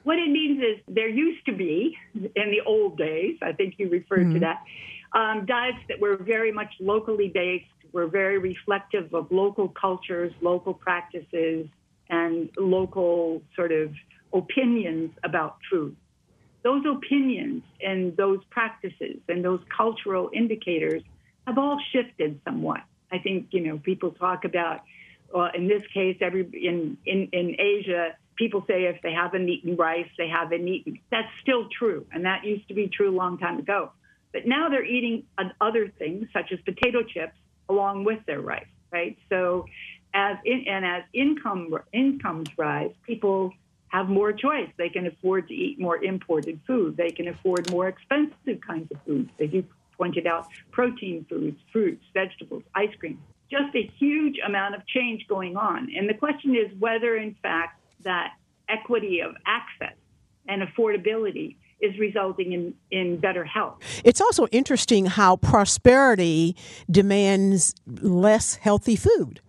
What 0.02 0.18
it 0.18 0.28
means 0.28 0.43
means 0.54 0.78
is 0.78 0.94
there 0.94 1.08
used 1.08 1.44
to 1.46 1.52
be, 1.52 1.96
in 2.14 2.50
the 2.50 2.60
old 2.66 2.96
days, 2.96 3.38
I 3.42 3.52
think 3.52 3.74
you 3.78 3.88
referred 3.88 4.26
mm-hmm. 4.26 4.34
to 4.34 4.40
that, 4.40 4.62
um, 5.12 5.46
diets 5.46 5.78
that 5.88 6.00
were 6.00 6.16
very 6.16 6.52
much 6.52 6.72
locally 6.80 7.28
based, 7.28 7.66
were 7.92 8.06
very 8.06 8.38
reflective 8.38 9.14
of 9.14 9.30
local 9.30 9.68
cultures, 9.68 10.32
local 10.40 10.74
practices, 10.74 11.68
and 12.10 12.50
local 12.58 13.42
sort 13.54 13.72
of 13.72 13.92
opinions 14.32 15.10
about 15.22 15.58
food. 15.70 15.96
Those 16.62 16.82
opinions 16.86 17.62
and 17.80 18.16
those 18.16 18.40
practices 18.50 19.18
and 19.28 19.44
those 19.44 19.60
cultural 19.74 20.30
indicators 20.32 21.02
have 21.46 21.58
all 21.58 21.78
shifted 21.92 22.40
somewhat. 22.44 22.80
I 23.12 23.18
think, 23.18 23.48
you 23.50 23.60
know, 23.60 23.78
people 23.78 24.10
talk 24.12 24.44
about, 24.44 24.82
well, 25.32 25.50
in 25.54 25.68
this 25.68 25.82
case, 25.92 26.16
every 26.20 26.42
in, 26.42 26.96
in, 27.06 27.28
in 27.32 27.56
Asia, 27.60 28.16
people 28.36 28.64
say 28.66 28.84
if 28.84 29.00
they 29.02 29.12
haven't 29.12 29.48
eaten 29.48 29.76
rice, 29.76 30.08
they 30.18 30.28
haven't 30.28 30.66
eaten. 30.66 30.98
That's 31.10 31.28
still 31.42 31.68
true, 31.68 32.06
and 32.12 32.24
that 32.24 32.44
used 32.44 32.68
to 32.68 32.74
be 32.74 32.88
true 32.88 33.10
a 33.10 33.16
long 33.16 33.38
time 33.38 33.58
ago. 33.58 33.92
But 34.32 34.46
now 34.46 34.68
they're 34.68 34.84
eating 34.84 35.24
other 35.60 35.88
things, 35.98 36.28
such 36.32 36.50
as 36.52 36.58
potato 36.60 37.02
chips, 37.02 37.36
along 37.68 38.04
with 38.04 38.18
their 38.26 38.40
rice, 38.40 38.66
right? 38.92 39.16
So, 39.28 39.66
as 40.12 40.36
in, 40.44 40.64
and 40.68 40.84
as 40.84 41.02
income 41.12 41.74
incomes 41.92 42.48
rise, 42.56 42.92
people 43.06 43.52
have 43.88 44.08
more 44.08 44.32
choice. 44.32 44.68
They 44.76 44.88
can 44.88 45.06
afford 45.06 45.48
to 45.48 45.54
eat 45.54 45.78
more 45.78 46.02
imported 46.02 46.60
food. 46.66 46.96
They 46.96 47.10
can 47.10 47.28
afford 47.28 47.70
more 47.70 47.86
expensive 47.86 48.60
kinds 48.66 48.90
of 48.90 49.00
foods. 49.06 49.30
As 49.40 49.52
you 49.52 49.64
pointed 49.96 50.26
out, 50.26 50.48
protein 50.72 51.24
foods, 51.28 51.60
fruits, 51.72 52.04
vegetables, 52.12 52.64
ice 52.74 52.94
cream. 52.98 53.20
Just 53.50 53.74
a 53.76 53.88
huge 53.98 54.36
amount 54.44 54.74
of 54.74 54.84
change 54.86 55.26
going 55.28 55.56
on. 55.56 55.92
And 55.96 56.08
the 56.08 56.14
question 56.14 56.56
is 56.56 56.76
whether, 56.80 57.16
in 57.16 57.36
fact, 57.40 57.80
that 58.04 58.34
equity 58.68 59.20
of 59.20 59.34
access 59.46 59.96
and 60.48 60.62
affordability 60.62 61.56
is 61.80 61.98
resulting 61.98 62.52
in, 62.52 62.74
in 62.90 63.18
better 63.18 63.44
health. 63.44 63.78
It's 64.04 64.20
also 64.20 64.46
interesting 64.48 65.06
how 65.06 65.36
prosperity 65.36 66.56
demands 66.90 67.74
less 67.86 68.56
healthy 68.56 68.96
food. 68.96 69.40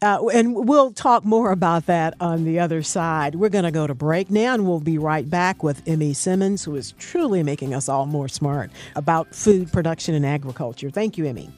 Uh, 0.00 0.26
and 0.28 0.54
we'll 0.54 0.92
talk 0.92 1.24
more 1.24 1.50
about 1.50 1.86
that 1.86 2.14
on 2.20 2.44
the 2.44 2.58
other 2.58 2.82
side. 2.82 3.34
We're 3.34 3.48
going 3.48 3.64
to 3.64 3.70
go 3.70 3.86
to 3.86 3.94
break 3.94 4.30
now, 4.30 4.54
and 4.54 4.66
we'll 4.66 4.80
be 4.80 4.98
right 4.98 5.28
back 5.28 5.62
with 5.62 5.82
Emmy 5.86 6.12
Simmons, 6.12 6.64
who 6.64 6.74
is 6.76 6.92
truly 6.98 7.42
making 7.42 7.74
us 7.74 7.88
all 7.88 8.06
more 8.06 8.28
smart 8.28 8.70
about 8.96 9.34
food 9.34 9.72
production 9.72 10.14
and 10.14 10.26
agriculture. 10.26 10.90
Thank 10.90 11.16
you, 11.16 11.24
Emmy. 11.26 11.50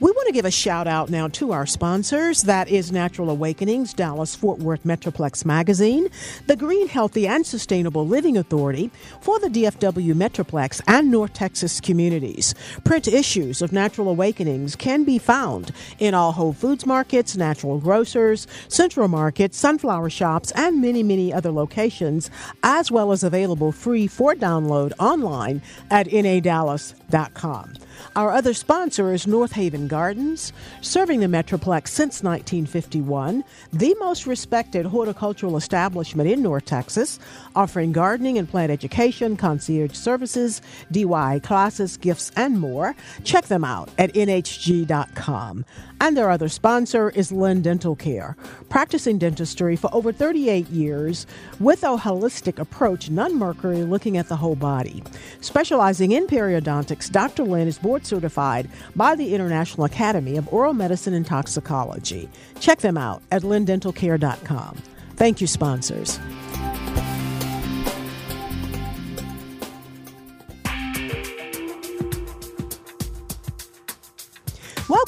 We 0.00 0.12
want 0.12 0.28
to 0.28 0.32
give 0.32 0.44
a 0.44 0.50
shout 0.52 0.86
out 0.86 1.10
now 1.10 1.26
to 1.26 1.50
our 1.50 1.66
sponsors. 1.66 2.42
That 2.42 2.68
is 2.68 2.92
Natural 2.92 3.30
Awakenings, 3.30 3.92
Dallas 3.92 4.36
Fort 4.36 4.60
Worth 4.60 4.84
Metroplex 4.84 5.44
Magazine, 5.44 6.08
the 6.46 6.54
Green, 6.54 6.86
Healthy, 6.86 7.26
and 7.26 7.44
Sustainable 7.44 8.06
Living 8.06 8.36
Authority 8.36 8.92
for 9.20 9.40
the 9.40 9.48
DFW 9.48 10.14
Metroplex 10.14 10.80
and 10.86 11.10
North 11.10 11.32
Texas 11.32 11.80
communities. 11.80 12.54
Print 12.84 13.08
issues 13.08 13.60
of 13.60 13.72
Natural 13.72 14.08
Awakenings 14.08 14.76
can 14.76 15.02
be 15.02 15.18
found 15.18 15.72
in 15.98 16.14
all 16.14 16.30
Whole 16.30 16.52
Foods 16.52 16.86
markets, 16.86 17.36
natural 17.36 17.78
grocers, 17.78 18.46
central 18.68 19.08
markets, 19.08 19.58
sunflower 19.58 20.10
shops, 20.10 20.52
and 20.52 20.80
many, 20.80 21.02
many 21.02 21.32
other 21.32 21.50
locations, 21.50 22.30
as 22.62 22.92
well 22.92 23.10
as 23.10 23.24
available 23.24 23.72
free 23.72 24.06
for 24.06 24.36
download 24.36 24.92
online 25.00 25.60
at 25.90 26.06
nadallas.com. 26.06 27.74
Our 28.16 28.32
other 28.32 28.54
sponsor 28.54 29.12
is 29.12 29.26
North 29.26 29.52
Haven 29.52 29.88
Gardens, 29.88 30.52
serving 30.80 31.20
the 31.20 31.26
Metroplex 31.26 31.88
since 31.88 32.22
1951, 32.22 33.44
the 33.72 33.94
most 33.98 34.26
respected 34.26 34.86
horticultural 34.86 35.56
establishment 35.56 36.28
in 36.28 36.42
North 36.42 36.64
Texas, 36.64 37.18
offering 37.54 37.92
gardening 37.92 38.38
and 38.38 38.48
plant 38.48 38.70
education, 38.70 39.36
concierge 39.36 39.92
services, 39.92 40.62
DIY 40.92 41.42
classes, 41.42 41.96
gifts, 41.96 42.30
and 42.36 42.58
more. 42.58 42.94
Check 43.24 43.46
them 43.46 43.64
out 43.64 43.90
at 43.98 44.12
nhg.com. 44.14 45.64
And 46.00 46.16
their 46.16 46.30
other 46.30 46.48
sponsor 46.48 47.10
is 47.10 47.32
Lynn 47.32 47.60
Dental 47.60 47.96
Care, 47.96 48.36
practicing 48.68 49.18
dentistry 49.18 49.74
for 49.74 49.92
over 49.92 50.12
38 50.12 50.68
years 50.68 51.26
with 51.58 51.82
a 51.82 51.96
holistic 51.96 52.58
approach, 52.58 53.10
none 53.10 53.36
mercury, 53.36 53.82
looking 53.82 54.16
at 54.16 54.28
the 54.28 54.36
whole 54.36 54.54
body. 54.54 55.02
Specializing 55.40 56.12
in 56.12 56.26
periodontics, 56.26 57.10
Dr. 57.10 57.42
Lynn 57.42 57.66
is 57.66 57.78
board 57.88 58.04
certified 58.04 58.68
by 58.94 59.14
the 59.14 59.34
International 59.34 59.84
Academy 59.84 60.36
of 60.36 60.52
Oral 60.52 60.74
Medicine 60.74 61.14
and 61.14 61.24
Toxicology. 61.24 62.28
Check 62.60 62.80
them 62.80 62.98
out 62.98 63.22
at 63.32 63.40
lynndentalcare.com. 63.42 64.76
Thank 65.16 65.40
you, 65.40 65.46
sponsors. 65.46 66.20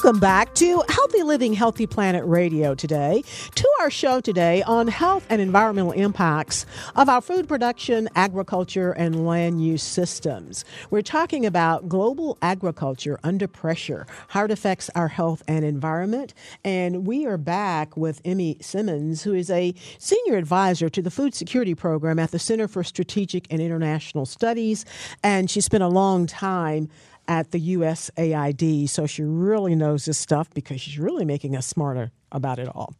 Welcome 0.03 0.19
back 0.19 0.55
to 0.55 0.83
Healthy 0.89 1.21
Living, 1.21 1.53
Healthy 1.53 1.85
Planet 1.85 2.25
Radio 2.25 2.73
today. 2.73 3.23
To 3.53 3.69
our 3.81 3.91
show 3.91 4.19
today 4.19 4.63
on 4.63 4.87
health 4.87 5.27
and 5.29 5.39
environmental 5.39 5.91
impacts 5.91 6.65
of 6.95 7.07
our 7.07 7.21
food 7.21 7.47
production, 7.47 8.09
agriculture, 8.15 8.93
and 8.93 9.27
land 9.27 9.63
use 9.63 9.83
systems. 9.83 10.65
We're 10.89 11.03
talking 11.03 11.45
about 11.45 11.87
global 11.87 12.39
agriculture 12.41 13.19
under 13.23 13.47
pressure, 13.47 14.07
how 14.29 14.45
it 14.45 14.51
affects 14.51 14.89
our 14.95 15.07
health 15.07 15.43
and 15.47 15.63
environment. 15.63 16.33
And 16.63 17.05
we 17.05 17.27
are 17.27 17.37
back 17.37 17.95
with 17.95 18.21
Emmy 18.25 18.57
Simmons, 18.59 19.21
who 19.21 19.35
is 19.35 19.51
a 19.51 19.75
senior 19.99 20.35
advisor 20.35 20.89
to 20.89 21.01
the 21.03 21.11
Food 21.11 21.35
Security 21.35 21.75
Program 21.75 22.17
at 22.17 22.31
the 22.31 22.39
Center 22.39 22.67
for 22.67 22.83
Strategic 22.83 23.45
and 23.51 23.61
International 23.61 24.25
Studies. 24.25 24.83
And 25.21 25.47
she 25.47 25.61
spent 25.61 25.83
a 25.83 25.87
long 25.87 26.25
time 26.25 26.89
at 27.27 27.51
the 27.51 27.75
USAID. 27.75 28.89
So 28.89 29.05
she 29.05 29.23
really 29.23 29.75
knows 29.75 30.05
this 30.05 30.17
stuff 30.17 30.49
because 30.53 30.81
she's 30.81 30.99
really 30.99 31.25
making 31.25 31.55
us 31.55 31.65
smarter 31.67 32.11
about 32.31 32.59
it 32.59 32.67
all. 32.67 32.93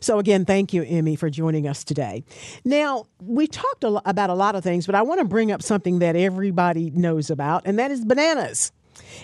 So, 0.00 0.18
again, 0.18 0.44
thank 0.44 0.72
you, 0.72 0.82
Emmy, 0.82 1.16
for 1.16 1.30
joining 1.30 1.66
us 1.66 1.84
today. 1.84 2.24
Now, 2.64 3.06
we 3.20 3.46
talked 3.46 3.84
a 3.84 4.08
about 4.08 4.30
a 4.30 4.34
lot 4.34 4.54
of 4.54 4.62
things, 4.62 4.86
but 4.86 4.94
I 4.94 5.02
want 5.02 5.20
to 5.20 5.24
bring 5.24 5.50
up 5.50 5.62
something 5.62 6.00
that 6.00 6.16
everybody 6.16 6.90
knows 6.90 7.30
about, 7.30 7.62
and 7.64 7.78
that 7.78 7.90
is 7.90 8.04
bananas. 8.04 8.72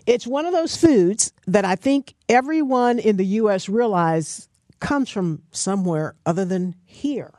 It's 0.06 0.26
one 0.26 0.46
of 0.46 0.52
those 0.52 0.76
foods 0.76 1.32
that 1.46 1.64
I 1.64 1.76
think 1.76 2.14
everyone 2.28 2.98
in 2.98 3.16
the 3.16 3.26
U.S. 3.26 3.68
realizes 3.68 4.48
comes 4.80 5.10
from 5.10 5.42
somewhere 5.52 6.14
other 6.24 6.44
than 6.44 6.74
here. 6.84 7.32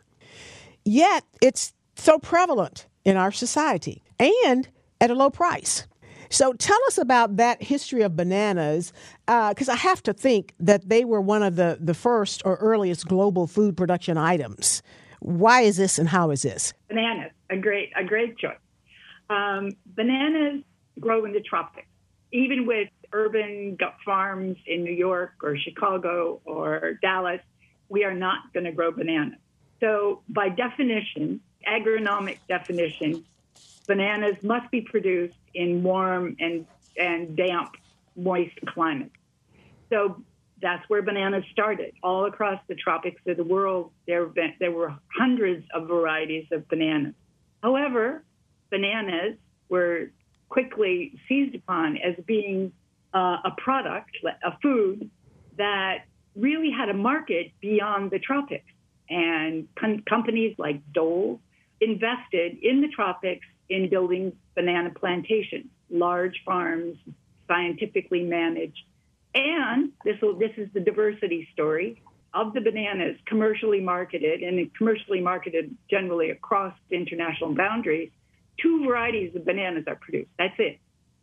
Yet, 0.85 1.23
it's 1.41 1.73
so 1.95 2.19
prevalent 2.19 2.87
in 3.03 3.17
our 3.17 3.31
society 3.31 4.01
and 4.19 4.67
at 4.99 5.09
a 5.09 5.15
low 5.15 5.29
price. 5.29 5.87
So 6.31 6.53
tell 6.53 6.79
us 6.87 6.97
about 6.97 7.35
that 7.35 7.61
history 7.61 8.03
of 8.03 8.15
bananas, 8.15 8.93
because 9.25 9.67
uh, 9.67 9.73
I 9.73 9.75
have 9.75 10.01
to 10.03 10.13
think 10.13 10.53
that 10.61 10.87
they 10.87 11.03
were 11.03 11.19
one 11.19 11.43
of 11.43 11.57
the, 11.57 11.77
the 11.79 11.93
first 11.93 12.41
or 12.45 12.55
earliest 12.55 13.05
global 13.05 13.47
food 13.47 13.75
production 13.75 14.17
items. 14.17 14.81
Why 15.19 15.61
is 15.61 15.75
this 15.75 15.99
and 15.99 16.07
how 16.07 16.31
is 16.31 16.43
this? 16.43 16.73
Bananas, 16.87 17.33
a 17.49 17.57
great, 17.57 17.91
a 17.97 18.05
great 18.05 18.37
choice. 18.37 18.55
Um, 19.29 19.71
bananas 19.85 20.63
grow 21.01 21.25
in 21.25 21.33
the 21.33 21.41
tropics, 21.41 21.87
even 22.31 22.65
with 22.65 22.87
urban 23.11 23.77
farms 24.05 24.55
in 24.65 24.85
New 24.85 24.93
York 24.93 25.33
or 25.43 25.57
Chicago 25.57 26.39
or 26.45 26.97
Dallas. 27.01 27.41
We 27.89 28.05
are 28.05 28.13
not 28.13 28.53
going 28.53 28.63
to 28.63 28.71
grow 28.71 28.91
bananas. 28.91 29.39
So, 29.81 30.21
by 30.29 30.47
definition, 30.47 31.41
agronomic 31.67 32.37
definition, 32.47 33.25
bananas 33.85 34.41
must 34.43 34.71
be 34.71 34.79
produced 34.79 35.35
in 35.53 35.83
warm 35.83 36.35
and, 36.39 36.65
and 36.97 37.35
damp, 37.35 37.71
moist 38.15 38.55
climates. 38.67 39.15
So 39.89 40.21
that's 40.61 40.87
where 40.89 41.01
bananas 41.01 41.43
started. 41.51 41.93
All 42.03 42.25
across 42.25 42.61
the 42.67 42.75
tropics 42.75 43.21
of 43.27 43.37
the 43.37 43.43
world, 43.43 43.91
there, 44.07 44.25
been, 44.25 44.53
there 44.59 44.71
were 44.71 44.93
hundreds 45.17 45.65
of 45.73 45.87
varieties 45.87 46.45
of 46.51 46.67
bananas. 46.67 47.15
However, 47.63 48.23
bananas 48.69 49.37
were 49.69 50.11
quickly 50.49 51.19
seized 51.27 51.55
upon 51.55 51.97
as 51.97 52.15
being 52.25 52.71
uh, 53.13 53.37
a 53.43 53.51
product, 53.57 54.11
a 54.43 54.57
food 54.61 55.09
that 55.57 56.05
really 56.35 56.71
had 56.71 56.89
a 56.89 56.93
market 56.93 57.51
beyond 57.59 58.11
the 58.11 58.19
tropics. 58.19 58.65
And 59.09 59.67
com- 59.75 60.03
companies 60.07 60.55
like 60.57 60.81
Dole 60.93 61.41
invested 61.81 62.57
in 62.61 62.81
the 62.81 62.87
tropics 62.87 63.45
in 63.71 63.89
building 63.89 64.33
banana 64.53 64.91
plantations, 64.91 65.67
large 65.89 66.41
farms, 66.45 66.97
scientifically 67.47 68.23
managed. 68.23 68.83
And 69.33 69.91
this, 70.03 70.19
will, 70.21 70.37
this 70.37 70.51
is 70.57 70.67
the 70.73 70.81
diversity 70.81 71.47
story 71.53 72.01
of 72.33 72.53
the 72.53 72.61
bananas 72.61 73.17
commercially 73.25 73.79
marketed 73.79 74.41
and 74.41 74.73
commercially 74.75 75.21
marketed 75.21 75.75
generally 75.89 76.29
across 76.31 76.73
international 76.89 77.55
boundaries. 77.55 78.11
Two 78.61 78.85
varieties 78.85 79.35
of 79.35 79.45
bananas 79.45 79.85
are 79.87 79.95
produced. 79.95 80.29
That's 80.37 80.55
it. 80.59 80.79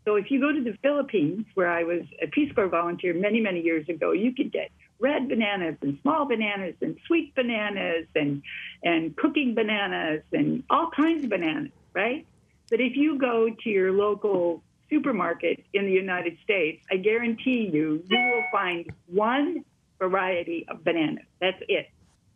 So 0.07 0.17
if 0.17 0.31
you 0.31 0.41
go 0.41 0.53
to 0.53 0.65
the 0.65 0.77
Philippines, 0.83 1.45
where 1.55 1.71
I 1.71 1.85
was 1.85 2.03
a 2.23 2.29
Peace 2.29 2.51
Corps 2.55 2.69
volunteer 2.69 3.13
many, 3.13 3.41
many 3.41 3.61
years 3.61 3.87
ago, 3.91 4.13
you 4.13 4.35
could 4.35 4.51
get 4.51 4.71
red 4.99 5.29
bananas 5.29 5.77
and 5.83 5.99
small 6.01 6.25
bananas 6.25 6.75
and 6.81 6.97
sweet 7.07 7.35
bananas 7.35 8.07
and 8.15 8.43
and 8.83 9.17
cooking 9.17 9.55
bananas 9.55 10.23
and 10.33 10.65
all 10.71 10.91
kinds 10.91 11.25
of 11.25 11.31
bananas. 11.31 11.73
right? 11.93 12.27
But 12.71 12.81
if 12.81 12.97
you 12.97 13.19
go 13.19 13.49
to 13.65 13.71
your 13.71 13.93
local 13.93 14.63
supermarket 14.91 15.65
in 15.73 15.87
the 15.87 15.93
United 15.93 16.39
States, 16.43 16.85
I 16.91 16.97
guarantee 16.97 17.71
you, 17.73 18.03
you 18.09 18.19
will 18.19 18.45
find 18.51 18.91
one 19.07 19.65
variety 19.99 20.67
of 20.69 20.85
bananas. 20.85 21.25
That's 21.41 21.61
it. 21.69 21.91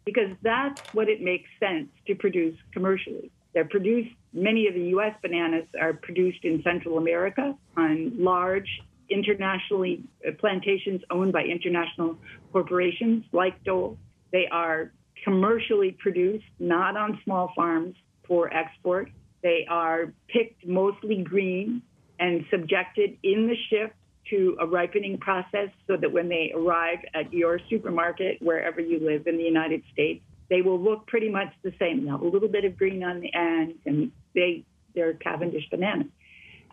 Because 0.05 0.35
that's 0.43 0.80
what 0.95 1.09
it 1.09 1.22
makes 1.22 1.49
sense 1.61 1.89
to 2.07 2.14
produce 2.14 2.57
commercially. 2.72 3.30
They're 3.55 3.64
produced, 3.66 4.11
many 4.33 4.66
of 4.66 4.74
the 4.74 4.85
U.S. 4.97 5.14
bananas 5.22 5.66
are 5.80 5.93
produced 5.93 6.45
in 6.45 6.62
Central 6.62 6.99
America 6.99 7.55
on 7.76 8.12
large 8.16 8.68
internationally 9.11 10.03
uh, 10.26 10.33
plantations 10.41 11.03
owned 11.11 11.33
by 11.33 11.43
international 11.43 12.16
corporations 12.51 13.24
like 13.33 13.62
Dole. 13.62 13.99
They 14.33 14.49
are 14.51 14.93
commercially 15.22 15.97
produced, 16.01 16.47
not 16.59 16.97
on 16.97 17.20
small 17.24 17.53
farms 17.55 17.95
for 18.26 18.53
export. 18.53 19.11
They 19.43 19.66
are 19.68 20.12
picked 20.28 20.66
mostly 20.66 21.22
green 21.22 21.82
and 22.18 22.45
subjected 22.51 23.18
in 23.22 23.49
the 23.49 23.57
ship 23.70 23.95
to 24.30 24.57
a 24.61 24.66
ripening 24.66 25.18
process 25.18 25.68
so 25.86 25.97
that 25.97 26.12
when 26.12 26.28
they 26.28 26.53
arrive 26.55 26.99
at 27.14 27.32
your 27.32 27.61
supermarket, 27.68 28.40
wherever 28.40 28.80
you 28.80 29.01
live 29.01 29.26
in 29.26 29.36
the 29.36 29.43
United 29.43 29.82
States, 29.93 30.22
they 30.49 30.62
will 30.62 30.78
look 30.78 31.07
pretty 31.07 31.28
much 31.28 31.53
the 31.62 31.72
same. 31.78 32.05
Now, 32.05 32.20
a 32.20 32.24
little 32.24 32.49
bit 32.49 32.64
of 32.64 32.76
green 32.76 33.03
on 33.03 33.20
the 33.20 33.32
end, 33.34 33.74
and 33.86 34.12
they 34.34 34.64
they're 34.95 35.14
Cavendish 35.14 35.68
bananas. 35.70 36.09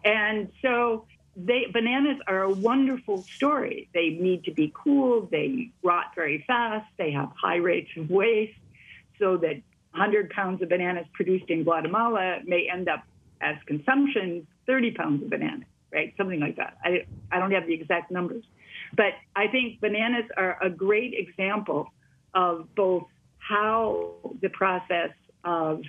And 0.03 0.51
so 0.61 1.05
they 1.35 1.65
bananas 1.71 2.17
are 2.27 2.43
a 2.43 2.51
wonderful 2.51 3.25
story. 3.37 3.89
They 3.93 4.09
need 4.09 4.43
to 4.45 4.51
be 4.51 4.73
cooled. 4.75 5.31
They 5.31 5.71
rot 5.83 6.07
very 6.15 6.43
fast. 6.45 6.87
They 6.97 7.11
have 7.11 7.31
high 7.41 7.57
rates 7.57 7.89
of 7.97 8.09
waste, 8.09 8.59
so 9.17 9.37
that 9.37 9.61
100 9.91 10.29
pounds 10.29 10.61
of 10.61 10.69
bananas 10.69 11.05
produced 11.13 11.49
in 11.49 11.63
Guatemala 11.63 12.39
may 12.45 12.67
end 12.71 12.87
up 12.87 13.03
as 13.41 13.55
consumption 13.65 14.45
30 14.67 14.91
pounds 14.91 15.23
of 15.23 15.29
bananas, 15.29 15.67
right? 15.91 16.13
Something 16.17 16.39
like 16.39 16.57
that. 16.57 16.77
I 16.83 17.05
I 17.31 17.39
don't 17.39 17.51
have 17.51 17.65
the 17.65 17.73
exact 17.73 18.11
numbers, 18.11 18.43
but 18.95 19.13
I 19.35 19.47
think 19.47 19.81
bananas 19.81 20.25
are 20.37 20.57
a 20.61 20.69
great 20.69 21.13
example 21.13 21.91
of 22.33 22.67
both 22.75 23.05
how 23.37 24.13
the 24.41 24.49
process 24.49 25.11
of 25.43 25.81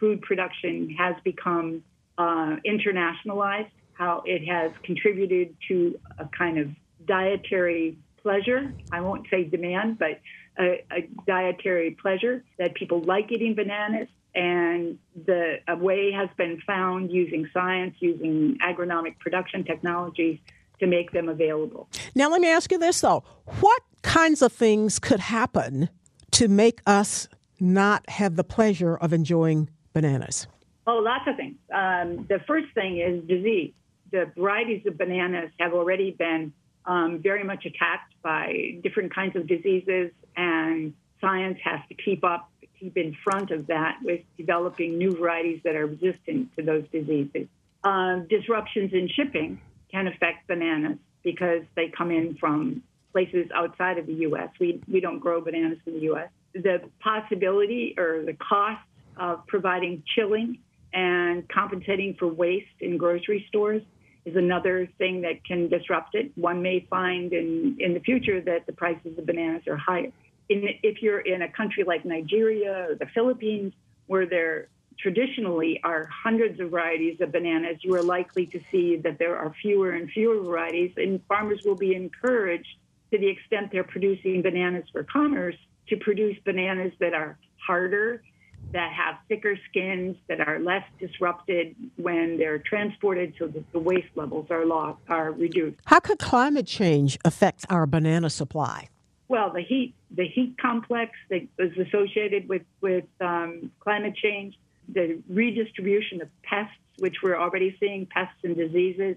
food 0.00 0.22
production 0.22 0.90
has 0.98 1.14
become 1.22 1.84
uh, 2.18 2.56
internationalized 2.66 3.70
how 3.94 4.22
it 4.26 4.46
has 4.46 4.72
contributed 4.84 5.56
to 5.68 5.98
a 6.18 6.28
kind 6.36 6.58
of 6.58 6.68
dietary 7.06 7.96
pleasure. 8.22 8.72
I 8.92 9.00
won't 9.00 9.26
say 9.30 9.44
demand, 9.44 9.98
but 9.98 10.20
a, 10.58 10.84
a 10.92 11.08
dietary 11.26 11.92
pleasure 11.92 12.44
that 12.58 12.74
people 12.74 13.00
like 13.02 13.30
eating 13.30 13.54
bananas. 13.54 14.08
And 14.34 14.98
the 15.26 15.58
a 15.68 15.76
way 15.76 16.10
has 16.10 16.28
been 16.36 16.60
found 16.66 17.12
using 17.12 17.48
science, 17.52 17.94
using 18.00 18.58
agronomic 18.58 19.18
production 19.20 19.62
technologies 19.64 20.40
to 20.80 20.88
make 20.88 21.12
them 21.12 21.28
available. 21.28 21.88
Now, 22.16 22.28
let 22.30 22.40
me 22.40 22.48
ask 22.48 22.72
you 22.72 22.78
this 22.78 23.00
though: 23.00 23.22
What 23.60 23.82
kinds 24.02 24.42
of 24.42 24.52
things 24.52 24.98
could 24.98 25.20
happen 25.20 25.88
to 26.32 26.48
make 26.48 26.80
us 26.84 27.28
not 27.60 28.08
have 28.10 28.34
the 28.34 28.42
pleasure 28.42 28.96
of 28.96 29.12
enjoying 29.12 29.70
bananas? 29.92 30.48
Oh, 30.84 30.96
lots 30.96 31.28
of 31.28 31.36
things. 31.36 31.56
Um, 31.72 32.26
the 32.28 32.40
first 32.44 32.74
thing 32.74 32.98
is 32.98 33.22
disease 33.28 33.72
the 34.14 34.30
varieties 34.36 34.86
of 34.86 34.96
bananas 34.96 35.50
have 35.58 35.74
already 35.74 36.12
been 36.12 36.52
um, 36.86 37.20
very 37.22 37.44
much 37.44 37.64
attacked 37.64 38.14
by 38.22 38.78
different 38.82 39.14
kinds 39.14 39.36
of 39.36 39.46
diseases, 39.46 40.10
and 40.36 40.94
science 41.20 41.58
has 41.64 41.80
to 41.88 41.94
keep 41.94 42.24
up, 42.24 42.50
keep 42.78 42.96
in 42.96 43.16
front 43.24 43.50
of 43.50 43.66
that 43.68 43.98
with 44.02 44.20
developing 44.36 44.98
new 44.98 45.16
varieties 45.16 45.60
that 45.64 45.76
are 45.76 45.86
resistant 45.86 46.54
to 46.56 46.62
those 46.62 46.84
diseases. 46.92 47.48
Uh, 47.82 48.16
disruptions 48.28 48.92
in 48.92 49.08
shipping 49.08 49.60
can 49.90 50.06
affect 50.06 50.46
bananas 50.46 50.98
because 51.22 51.62
they 51.74 51.88
come 51.88 52.10
in 52.10 52.36
from 52.36 52.82
places 53.12 53.48
outside 53.54 53.98
of 53.98 54.06
the 54.06 54.14
U.S. 54.14 54.48
We, 54.58 54.82
we 54.90 55.00
don't 55.00 55.20
grow 55.20 55.40
bananas 55.40 55.78
in 55.86 55.94
the 55.94 56.00
U.S. 56.00 56.28
The 56.52 56.82
possibility 57.00 57.94
or 57.96 58.24
the 58.24 58.34
cost 58.34 58.82
of 59.16 59.46
providing 59.46 60.02
chilling 60.14 60.58
and 60.92 61.48
compensating 61.48 62.14
for 62.18 62.26
waste 62.26 62.66
in 62.80 62.98
grocery 62.98 63.44
stores 63.48 63.82
is 64.24 64.36
another 64.36 64.88
thing 64.98 65.22
that 65.22 65.44
can 65.44 65.68
disrupt 65.68 66.14
it. 66.14 66.32
One 66.36 66.62
may 66.62 66.86
find 66.88 67.32
in, 67.32 67.76
in 67.78 67.94
the 67.94 68.00
future 68.00 68.40
that 68.40 68.66
the 68.66 68.72
prices 68.72 69.18
of 69.18 69.26
bananas 69.26 69.62
are 69.68 69.76
higher. 69.76 70.12
In, 70.48 70.68
if 70.82 71.02
you're 71.02 71.20
in 71.20 71.42
a 71.42 71.48
country 71.48 71.84
like 71.84 72.04
Nigeria 72.04 72.88
or 72.90 72.94
the 72.94 73.06
Philippines, 73.14 73.72
where 74.06 74.26
there 74.26 74.68
traditionally 74.98 75.80
are 75.82 76.08
hundreds 76.24 76.60
of 76.60 76.70
varieties 76.70 77.20
of 77.20 77.32
bananas, 77.32 77.78
you 77.82 77.94
are 77.94 78.02
likely 78.02 78.46
to 78.46 78.60
see 78.70 78.96
that 78.96 79.18
there 79.18 79.36
are 79.36 79.54
fewer 79.60 79.92
and 79.92 80.10
fewer 80.10 80.42
varieties, 80.42 80.92
and 80.96 81.20
farmers 81.26 81.60
will 81.64 81.74
be 81.74 81.94
encouraged 81.94 82.68
to 83.12 83.18
the 83.18 83.28
extent 83.28 83.70
they're 83.72 83.84
producing 83.84 84.42
bananas 84.42 84.84
for 84.92 85.04
commerce 85.04 85.56
to 85.88 85.96
produce 85.96 86.36
bananas 86.44 86.92
that 87.00 87.12
are 87.12 87.38
harder 87.66 88.22
that 88.72 88.92
have 88.92 89.16
thicker 89.28 89.56
skins 89.68 90.16
that 90.28 90.40
are 90.40 90.58
less 90.58 90.84
disrupted 90.98 91.76
when 91.96 92.36
they're 92.38 92.58
transported 92.58 93.34
so 93.38 93.46
that 93.46 93.70
the 93.72 93.78
waste 93.78 94.08
levels 94.14 94.46
are 94.50 94.64
lost, 94.64 95.00
are 95.08 95.32
reduced. 95.32 95.78
How 95.86 96.00
could 96.00 96.18
climate 96.18 96.66
change 96.66 97.18
affect 97.24 97.64
our 97.70 97.86
banana 97.86 98.30
supply? 98.30 98.88
Well, 99.28 99.50
the 99.52 99.62
heat 99.62 99.94
the 100.14 100.28
heat 100.28 100.56
complex 100.60 101.12
that 101.30 101.46
is 101.58 101.76
associated 101.78 102.48
with 102.48 102.62
with 102.80 103.04
um, 103.20 103.70
climate 103.80 104.14
change, 104.16 104.58
the 104.88 105.22
redistribution 105.28 106.20
of 106.20 106.28
pests, 106.42 106.76
which 106.98 107.16
we're 107.22 107.38
already 107.38 107.76
seeing 107.80 108.06
pests 108.06 108.36
and 108.42 108.56
diseases 108.56 109.16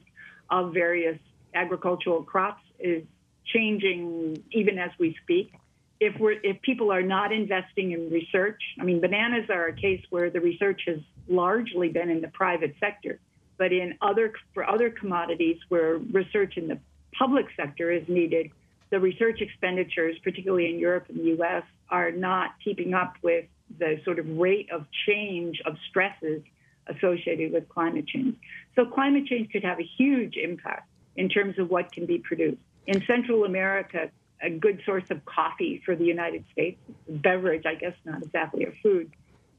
of 0.50 0.74
various 0.74 1.20
agricultural 1.54 2.24
crops, 2.24 2.64
is 2.80 3.04
changing 3.46 4.44
even 4.52 4.78
as 4.78 4.92
we 4.98 5.16
speak 5.24 5.54
if 6.00 6.20
we're 6.20 6.40
if 6.44 6.62
people 6.62 6.92
are 6.92 7.02
not 7.02 7.32
investing 7.32 7.92
in 7.92 8.10
research, 8.10 8.62
I 8.80 8.84
mean, 8.84 9.02
bananas 9.02 9.50
are 9.50 9.68
a 9.68 9.74
case 9.74 10.04
where 10.10 10.30
the 10.30 10.40
research 10.40 10.82
has 10.88 11.00
largely 11.28 11.90
been 11.90 12.10
in 12.10 12.22
the 12.22 12.28
private 12.30 12.76
sector, 12.80 13.20
but 13.58 13.72
in 13.72 13.98
other 14.02 14.34
for 14.54 14.70
other 14.70 14.90
commodities 14.90 15.58
where 15.70 15.98
research 15.98 16.58
in 16.58 16.68
the 16.68 16.80
public 17.18 17.48
sector 17.56 17.92
is 17.92 18.08
needed, 18.08 18.52
the 18.90 19.00
research 19.00 19.42
expenditures, 19.42 20.18
particularly 20.24 20.70
in 20.72 20.80
Europe 20.80 21.06
and 21.10 21.20
the 21.20 21.30
U.S., 21.38 21.64
are 21.90 22.12
not 22.12 22.52
keeping 22.64 22.94
up 22.94 23.16
with 23.22 23.46
the 23.80 24.00
sort 24.06 24.20
of 24.20 24.28
rate 24.38 24.70
of 24.72 24.86
change 25.06 25.62
of 25.66 25.76
stresses 25.90 26.42
associated 26.88 27.52
with 27.52 27.68
climate 27.70 28.08
change. 28.08 28.38
So 28.76 28.86
climate 28.86 29.26
change 29.26 29.52
could 29.52 29.64
have 29.64 29.80
a 29.80 29.90
huge 29.98 30.36
impact 30.38 30.90
in 31.16 31.28
terms 31.28 31.60
of 31.60 31.70
what 31.70 31.92
can 31.92 32.06
be 32.06 32.20
produced. 32.20 32.62
In 32.86 33.04
Central 33.06 33.44
America, 33.44 34.10
a 34.42 34.50
good 34.50 34.82
source 34.86 35.06
of 35.10 35.24
coffee 35.26 35.82
for 35.86 35.96
the 35.96 36.06
United 36.06 36.46
States. 36.52 36.80
Beverage, 37.08 37.66
I 37.66 37.76
guess, 37.76 37.94
not 38.06 38.22
exactly 38.24 38.66
a 38.66 38.72
food, 38.84 39.12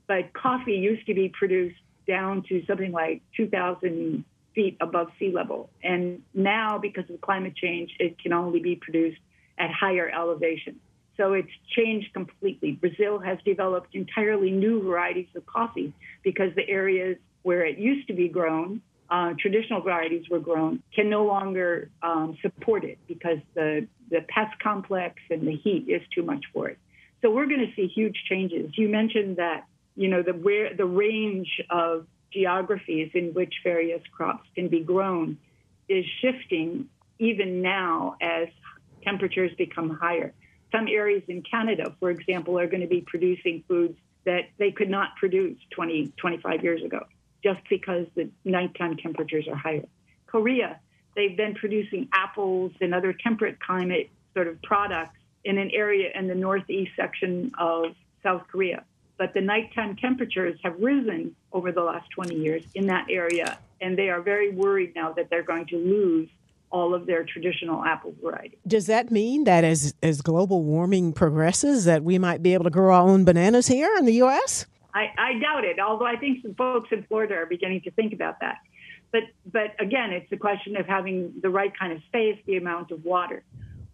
but 0.07 0.33
coffee 0.33 0.75
used 0.75 1.07
to 1.07 1.15
be 1.15 1.29
produced 1.29 1.81
down 2.07 2.43
to 2.49 2.65
something 2.67 2.93
like 2.93 3.23
2,000 3.37 4.25
feet 4.55 4.77
above 4.81 5.09
sea 5.19 5.31
level. 5.31 5.71
And 5.83 6.23
now, 6.35 6.79
because 6.79 7.09
of 7.11 7.21
climate 7.21 7.55
change, 7.55 7.95
it 7.99 8.19
can 8.19 8.33
only 8.33 8.61
be 8.61 8.77
produced 8.77 9.21
at 9.59 9.71
higher 9.71 10.11
elevation. 10.11 10.81
So 11.17 11.33
it's 11.33 11.51
changed 11.77 12.13
completely. 12.13 12.73
Brazil 12.73 13.19
has 13.19 13.39
developed 13.45 13.95
entirely 13.95 14.51
new 14.51 14.83
varieties 14.83 15.29
of 15.35 15.45
coffee 15.47 15.93
because 16.23 16.55
the 16.55 16.69
areas 16.69 17.17
where 17.43 17.65
it 17.65 17.79
used 17.79 18.07
to 18.09 18.15
be 18.15 18.29
grown 18.29 18.81
uh, 19.11 19.33
traditional 19.39 19.81
varieties 19.81 20.29
were 20.29 20.39
grown 20.39 20.83
can 20.95 21.09
no 21.09 21.25
longer 21.25 21.91
um, 22.03 22.37
support 22.43 22.85
it 22.85 22.99
because 23.07 23.39
the, 23.55 23.87
the 24.11 24.21
pest 24.29 24.59
complex 24.63 25.17
and 25.31 25.47
the 25.47 25.57
heat 25.57 25.87
is 25.89 26.03
too 26.15 26.23
much 26.23 26.45
for 26.53 26.69
it. 26.69 26.79
So 27.23 27.31
we're 27.31 27.47
going 27.47 27.67
to 27.67 27.75
see 27.75 27.89
huge 27.89 28.17
changes. 28.29 28.71
You 28.77 28.89
mentioned 28.89 29.37
that 29.37 29.65
you 29.97 30.09
know 30.09 30.23
the 30.23 30.33
where 30.33 30.75
the 30.75 30.85
range 30.85 31.61
of 31.71 32.07
geographies 32.33 33.11
in 33.15 33.33
which 33.35 33.53
various 33.65 34.03
crops 34.13 34.47
can 34.55 34.69
be 34.69 34.81
grown 34.81 35.39
is 35.89 36.05
shifting 36.21 36.89
even 37.19 37.63
now 37.63 38.17
as 38.21 38.49
temperatures 39.03 39.51
become 39.57 39.91
higher. 39.91 40.33
Some 40.71 40.87
areas 40.87 41.23
in 41.29 41.43
Canada, 41.43 41.95
for 41.99 42.11
example, 42.11 42.59
are 42.59 42.67
going 42.67 42.83
to 42.83 42.87
be 42.87 43.01
producing 43.01 43.65
foods 43.67 43.99
that 44.25 44.51
they 44.59 44.71
could 44.71 44.91
not 44.91 45.17
produce 45.17 45.57
20, 45.71 46.13
25 46.19 46.63
years 46.63 46.83
ago 46.85 47.07
just 47.43 47.61
because 47.69 48.07
the 48.15 48.29
nighttime 48.45 48.97
temperatures 48.97 49.47
are 49.49 49.57
higher. 49.57 49.87
Korea, 50.27 50.79
they've 51.15 51.37
been 51.37 51.55
producing 51.55 52.09
apples 52.13 52.73
and 52.81 52.95
other 52.95 53.13
temperate 53.13 53.61
climate 53.61 54.11
sort 54.35 54.49
of 54.49 54.61
products 54.63 55.19
in 55.45 55.59
an 55.59 55.71
area 55.73 56.11
in 56.15 56.29
the 56.29 56.35
northeast 56.35 56.93
section 56.97 57.53
of 57.59 57.95
South 58.23 58.43
Korea. 58.51 58.85
But 59.17 59.35
the 59.35 59.41
nighttime 59.41 59.97
temperatures 59.97 60.59
have 60.63 60.79
risen 60.81 61.35
over 61.53 61.73
the 61.73 61.83
last 61.83 62.09
20 62.11 62.37
years 62.37 62.63
in 62.75 62.87
that 62.87 63.07
area, 63.11 63.59
and 63.81 63.99
they 63.99 64.11
are 64.11 64.21
very 64.21 64.51
worried 64.51 64.95
now 64.95 65.13
that 65.13 65.29
they're 65.31 65.43
going 65.43 65.67
to 65.67 65.77
lose 65.77 66.29
all 66.71 66.95
of 66.95 67.07
their 67.07 67.25
traditional 67.25 67.85
apple 67.85 68.15
varieties. 68.23 68.59
Does 68.67 68.87
that 68.87 69.11
mean 69.11 69.45
that 69.45 69.65
as 69.65 69.95
as 70.03 70.21
global 70.21 70.63
warming 70.63 71.13
progresses 71.13 71.85
that 71.87 72.05
we 72.05 72.19
might 72.19 72.43
be 72.43 72.55
able 72.55 72.65
to 72.65 72.71
grow 72.71 72.95
our 72.95 73.09
own 73.09 73.25
bananas 73.25 73.67
here 73.67 73.91
in 73.99 74.05
the 74.05 74.23
US? 74.23 74.67
I, 74.99 75.13
I 75.17 75.39
doubt 75.39 75.65
it, 75.65 75.79
although 75.79 76.07
I 76.07 76.17
think 76.17 76.43
some 76.43 76.55
folks 76.55 76.89
in 76.91 77.05
Florida 77.05 77.35
are 77.35 77.47
beginning 77.47 77.83
to 77.83 77.91
think 77.93 78.13
about 78.13 78.41
that. 78.41 78.59
But, 79.13 79.23
but 79.51 79.81
again, 79.81 80.13
it's 80.13 80.31
a 80.33 80.37
question 80.37 80.77
of 80.77 80.87
having 80.87 81.35
the 81.41 81.51
right 81.51 81.73
kind 81.79 81.93
of 81.93 82.03
space, 82.09 82.39
the 82.47 82.57
amount 82.57 82.91
of 82.91 83.05
water. 83.05 83.45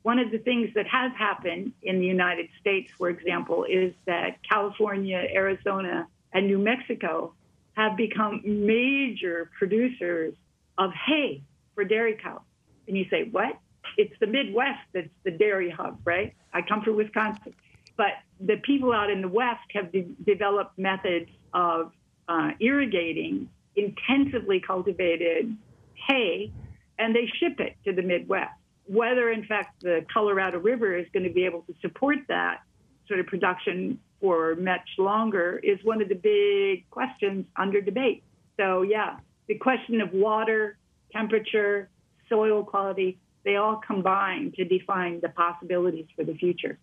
One 0.03 0.19
of 0.19 0.31
the 0.31 0.39
things 0.39 0.71
that 0.75 0.87
has 0.87 1.13
happened 1.17 1.73
in 1.83 1.99
the 1.99 2.07
United 2.07 2.49
States, 2.61 2.91
for 2.97 3.11
example, 3.11 3.65
is 3.65 3.93
that 4.07 4.39
California, 4.49 5.23
Arizona, 5.33 6.09
and 6.33 6.47
New 6.47 6.59
Mexico 6.59 7.35
have 7.75 7.97
become 7.97 8.41
major 8.45 9.51
producers 9.59 10.35
of 10.79 10.91
hay 10.93 11.43
for 11.75 11.85
dairy 11.85 12.19
cows. 12.23 12.41
And 12.89 12.97
you 12.97 13.07
say, 13.11 13.29
what? 13.31 13.59
It's 13.99 14.15
the 14.21 14.27
Midwest 14.27 14.81
that's 14.93 15.09
the 15.23 15.31
dairy 15.31 15.71
hub, 15.71 15.99
right? 16.05 16.35
I 16.53 16.63
come 16.63 16.83
from 16.83 16.97
Wisconsin. 16.97 17.55
But 17.97 18.15
the 18.47 18.57
people 18.59 18.93
out 18.93 19.11
in 19.11 19.21
the 19.23 19.29
West 19.29 19.67
have 19.73 19.91
de- 19.93 20.15
developed 20.25 20.79
methods 20.79 21.31
of 21.53 21.93
uh, 22.29 22.51
irrigating 22.61 23.49
intensively 23.77 24.61
cultivated 24.61 25.57
hay, 25.95 26.53
and 26.99 27.15
they 27.15 27.27
ship 27.41 27.59
it 27.59 27.77
to 27.85 27.93
the 27.93 28.03
Midwest. 28.03 28.53
Whether, 28.87 29.31
in 29.31 29.45
fact, 29.45 29.83
the 29.83 30.05
Colorado 30.13 30.59
River 30.59 30.97
is 30.97 31.07
going 31.13 31.25
to 31.25 31.33
be 31.33 31.45
able 31.45 31.63
to 31.63 31.75
support 31.81 32.19
that 32.29 32.61
sort 33.09 33.21
of 33.21 33.27
production 33.27 33.99
for 34.21 34.55
much 34.57 34.89
longer 34.99 35.61
is 35.63 35.79
one 35.85 36.03
of 36.03 36.09
the 36.09 36.15
big 36.15 36.89
questions 36.91 37.47
under 37.57 37.81
debate. 37.81 38.23
So, 38.59 38.83
yeah, 38.83 39.17
the 39.49 39.57
question 39.57 40.01
of 40.01 40.13
water, 40.13 40.79
temperature, 41.13 41.89
soil 42.29 42.65
quality, 42.65 43.19
they 43.45 43.57
all 43.57 43.77
combine 43.77 44.53
to 44.57 44.65
define 44.65 45.21
the 45.21 45.29
possibilities 45.29 46.07
for 46.17 46.25
the 46.25 46.35
future. 46.35 46.79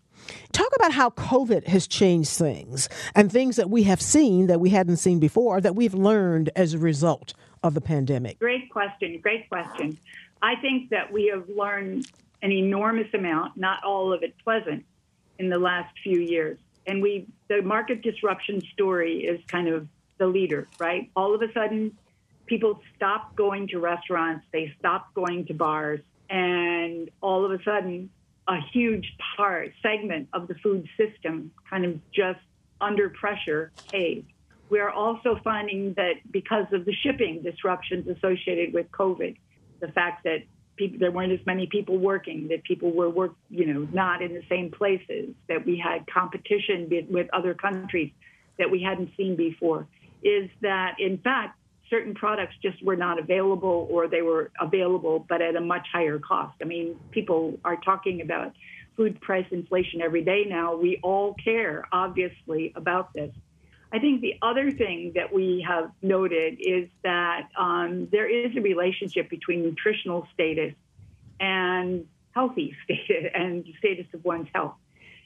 Talk 0.51 0.69
about 0.75 0.93
how 0.93 1.09
COVID 1.11 1.67
has 1.67 1.87
changed 1.87 2.31
things 2.31 2.87
and 3.15 3.31
things 3.31 3.55
that 3.55 3.69
we 3.69 3.83
have 3.83 4.01
seen 4.01 4.47
that 4.47 4.59
we 4.59 4.69
hadn't 4.69 4.97
seen 4.97 5.19
before 5.19 5.59
that 5.61 5.75
we've 5.75 5.93
learned 5.93 6.51
as 6.55 6.73
a 6.73 6.77
result 6.77 7.33
of 7.63 7.73
the 7.73 7.81
pandemic. 7.81 8.39
Great 8.39 8.69
question. 8.69 9.19
Great 9.21 9.49
question. 9.49 9.97
I 10.41 10.55
think 10.55 10.89
that 10.89 11.11
we 11.11 11.31
have 11.33 11.47
learned 11.49 12.07
an 12.41 12.51
enormous 12.51 13.07
amount, 13.13 13.57
not 13.57 13.83
all 13.83 14.13
of 14.13 14.23
it 14.23 14.35
pleasant, 14.43 14.85
in 15.39 15.49
the 15.49 15.59
last 15.59 15.93
few 16.03 16.19
years. 16.19 16.57
And 16.87 17.01
we, 17.01 17.27
the 17.47 17.61
market 17.61 18.01
disruption 18.01 18.61
story 18.73 19.25
is 19.25 19.39
kind 19.47 19.67
of 19.67 19.87
the 20.17 20.27
leader, 20.27 20.67
right? 20.79 21.09
All 21.15 21.33
of 21.35 21.41
a 21.41 21.51
sudden, 21.53 21.97
people 22.47 22.81
stopped 22.95 23.35
going 23.35 23.67
to 23.69 23.79
restaurants, 23.79 24.45
they 24.51 24.73
stopped 24.79 25.13
going 25.13 25.45
to 25.45 25.53
bars, 25.53 25.99
and 26.31 27.09
all 27.19 27.45
of 27.45 27.51
a 27.51 27.61
sudden, 27.63 28.09
a 28.47 28.57
huge 28.71 29.05
part, 29.35 29.71
segment 29.83 30.29
of 30.33 30.47
the 30.47 30.55
food 30.55 30.87
system 30.97 31.51
kind 31.69 31.85
of 31.85 31.99
just 32.11 32.39
under 32.79 33.09
pressure 33.09 33.71
caved. 33.91 34.31
We 34.69 34.79
are 34.79 34.89
also 34.89 35.37
finding 35.43 35.93
that 35.95 36.13
because 36.31 36.65
of 36.71 36.85
the 36.85 36.93
shipping 37.03 37.43
disruptions 37.43 38.07
associated 38.07 38.73
with 38.73 38.89
COVID, 38.91 39.35
the 39.81 39.89
fact 39.89 40.23
that 40.23 40.43
people, 40.77 40.99
there 40.99 41.11
weren't 41.11 41.33
as 41.33 41.45
many 41.45 41.67
people 41.67 41.97
working, 41.97 42.47
that 42.47 42.63
people 42.63 42.91
were 42.91 43.09
work, 43.09 43.33
you 43.49 43.71
know, 43.71 43.87
not 43.91 44.21
in 44.21 44.33
the 44.33 44.43
same 44.47 44.71
places, 44.71 45.35
that 45.49 45.65
we 45.65 45.77
had 45.77 46.07
competition 46.07 46.89
with 47.09 47.27
other 47.33 47.53
countries 47.53 48.11
that 48.57 48.71
we 48.71 48.81
hadn't 48.81 49.11
seen 49.17 49.35
before, 49.35 49.87
is 50.23 50.49
that 50.61 50.95
in 50.99 51.17
fact 51.17 51.57
certain 51.91 52.15
products 52.15 52.55
just 52.63 52.81
were 52.83 52.95
not 52.95 53.19
available 53.19 53.87
or 53.91 54.07
they 54.07 54.23
were 54.23 54.49
available 54.59 55.23
but 55.29 55.41
at 55.41 55.55
a 55.55 55.61
much 55.61 55.85
higher 55.93 56.17
cost. 56.17 56.55
I 56.61 56.65
mean, 56.65 56.95
people 57.11 57.59
are 57.63 57.75
talking 57.75 58.21
about 58.21 58.53
food 58.97 59.21
price 59.21 59.45
inflation 59.51 60.01
every 60.01 60.23
day 60.23 60.45
now. 60.47 60.75
We 60.75 60.99
all 61.03 61.35
care, 61.35 61.85
obviously, 61.91 62.73
about 62.75 63.13
this. 63.13 63.31
I 63.93 63.99
think 63.99 64.21
the 64.21 64.35
other 64.41 64.71
thing 64.71 65.11
that 65.15 65.33
we 65.33 65.65
have 65.67 65.91
noted 66.01 66.57
is 66.59 66.87
that 67.03 67.49
um, 67.59 68.07
there 68.11 68.29
is 68.29 68.55
a 68.55 68.61
relationship 68.61 69.29
between 69.29 69.63
nutritional 69.63 70.27
status 70.33 70.73
and 71.39 72.05
healthy 72.31 72.73
status 72.85 73.31
and 73.33 73.65
status 73.79 74.05
of 74.13 74.23
one's 74.23 74.47
health. 74.53 74.75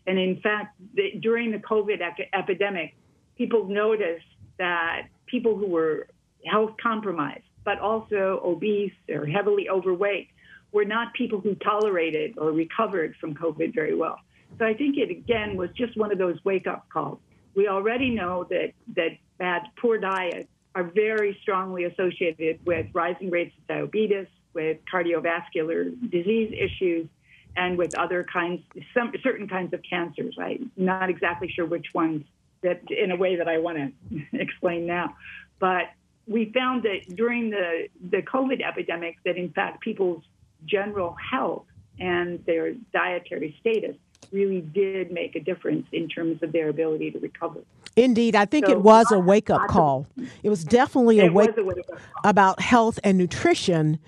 And 0.07 0.17
in 0.17 0.39
fact, 0.41 0.75
the, 0.95 1.11
during 1.19 1.51
the 1.51 1.59
COVID 1.59 1.99
epidemic, 2.33 2.95
people 3.37 3.65
noticed 3.67 4.25
that 4.57 5.07
people 5.27 5.57
who 5.57 5.67
were 5.67 6.07
health 6.45 6.71
compromised, 6.81 7.43
but 7.63 7.79
also 7.79 8.41
obese 8.43 8.93
or 9.09 9.25
heavily 9.25 9.69
overweight, 9.69 10.29
were 10.71 10.85
not 10.85 11.13
people 11.13 11.39
who 11.39 11.55
tolerated 11.55 12.37
or 12.37 12.51
recovered 12.51 13.15
from 13.19 13.33
COVID 13.33 13.73
very 13.73 13.95
well. 13.95 14.19
So 14.59 14.65
I 14.65 14.73
think 14.73 14.97
it 14.97 15.09
again 15.09 15.57
was 15.57 15.69
just 15.75 15.97
one 15.97 16.11
of 16.11 16.17
those 16.17 16.37
wake 16.43 16.67
up 16.67 16.87
calls. 16.89 17.19
We 17.55 17.67
already 17.67 18.09
know 18.09 18.45
that 18.49 18.73
that 18.95 19.17
bad 19.37 19.63
poor 19.81 19.97
diets 19.97 20.49
are 20.75 20.83
very 20.83 21.37
strongly 21.41 21.85
associated 21.85 22.59
with 22.65 22.87
rising 22.93 23.29
rates 23.29 23.55
of 23.57 23.67
diabetes, 23.67 24.27
with 24.53 24.77
cardiovascular 24.91 25.93
disease 26.11 26.53
issues, 26.53 27.07
and 27.55 27.77
with 27.77 27.97
other 27.97 28.25
kinds, 28.31 28.61
some 28.93 29.13
certain 29.23 29.47
kinds 29.47 29.73
of 29.73 29.81
cancers. 29.89 30.35
I'm 30.37 30.71
not 30.75 31.09
exactly 31.09 31.49
sure 31.49 31.65
which 31.65 31.87
ones 31.93 32.25
that 32.61 32.81
in 32.91 33.11
a 33.11 33.15
way 33.15 33.37
that 33.37 33.47
I 33.47 33.59
want 33.59 33.77
to 33.77 34.21
explain 34.33 34.85
now, 34.85 35.15
but 35.59 35.85
we 36.27 36.51
found 36.53 36.83
that 36.83 37.15
during 37.15 37.49
the, 37.49 37.87
the 38.09 38.21
COVID 38.21 38.65
epidemic, 38.65 39.17
that 39.25 39.37
in 39.37 39.51
fact 39.51 39.81
people's 39.81 40.23
general 40.65 41.15
health 41.31 41.65
and 41.99 42.43
their 42.45 42.73
dietary 42.93 43.55
status 43.59 43.95
really 44.35 44.61
did 44.61 45.11
make 45.11 45.35
a 45.35 45.39
difference 45.39 45.87
in 45.93 46.09
terms 46.09 46.43
of 46.43 46.51
their 46.51 46.69
ability 46.69 47.11
to 47.11 47.19
recover. 47.19 47.61
Indeed, 47.95 48.35
I 48.35 48.43
think 48.43 48.65
so, 48.65 48.73
it 48.73 48.81
was 48.81 49.09
a 49.13 49.19
wake 49.19 49.49
up 49.49 49.69
call. 49.69 50.05
It 50.43 50.49
was 50.49 50.65
definitely 50.65 51.21
a 51.21 51.31
wake, 51.31 51.51
up 51.57 52.01
about 52.25 52.59
health 52.59 52.99
and 53.05 53.17
nutrition, 53.17 53.99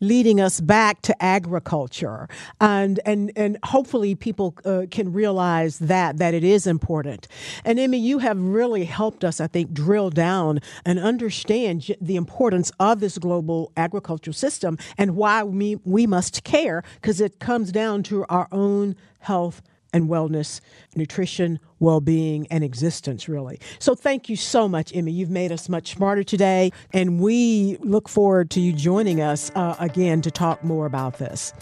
leading 0.00 0.40
us 0.40 0.60
back 0.60 1.00
to 1.02 1.22
agriculture, 1.22 2.28
and 2.60 2.98
and 3.06 3.30
and 3.36 3.56
hopefully 3.62 4.16
people 4.16 4.56
uh, 4.64 4.86
can 4.90 5.12
realize 5.12 5.78
that 5.78 6.18
that 6.18 6.34
it 6.34 6.42
is 6.42 6.66
important. 6.66 7.28
And 7.64 7.78
Emmy, 7.78 7.98
you 7.98 8.18
have 8.18 8.36
really 8.40 8.84
helped 8.84 9.22
us, 9.22 9.40
I 9.40 9.46
think, 9.46 9.72
drill 9.72 10.10
down 10.10 10.58
and 10.84 10.98
understand 10.98 11.94
the 12.00 12.16
importance 12.16 12.72
of 12.80 12.98
this 12.98 13.16
global 13.16 13.70
agricultural 13.76 14.34
system 14.34 14.76
and 14.98 15.14
why 15.14 15.44
we 15.44 15.76
we 15.84 16.04
must 16.08 16.42
care 16.42 16.82
because 16.96 17.20
it 17.20 17.38
comes 17.38 17.70
down 17.70 18.02
to 18.04 18.24
our 18.28 18.48
own 18.50 18.96
health 19.20 19.62
and 19.96 20.10
wellness, 20.10 20.60
nutrition, 20.94 21.58
well 21.80 22.00
being, 22.00 22.46
and 22.50 22.62
existence, 22.62 23.28
really. 23.28 23.58
So, 23.78 23.94
thank 23.94 24.28
you 24.28 24.36
so 24.36 24.68
much, 24.68 24.94
Emmy. 24.94 25.10
You've 25.10 25.30
made 25.30 25.50
us 25.50 25.68
much 25.68 25.94
smarter 25.94 26.22
today, 26.22 26.70
and 26.92 27.18
we 27.18 27.78
look 27.80 28.08
forward 28.08 28.50
to 28.50 28.60
you 28.60 28.72
joining 28.74 29.22
us 29.22 29.50
uh, 29.54 29.74
again 29.80 30.20
to 30.22 30.30
talk 30.30 30.62
more 30.62 30.84
about 30.84 31.18
this. 31.18 31.54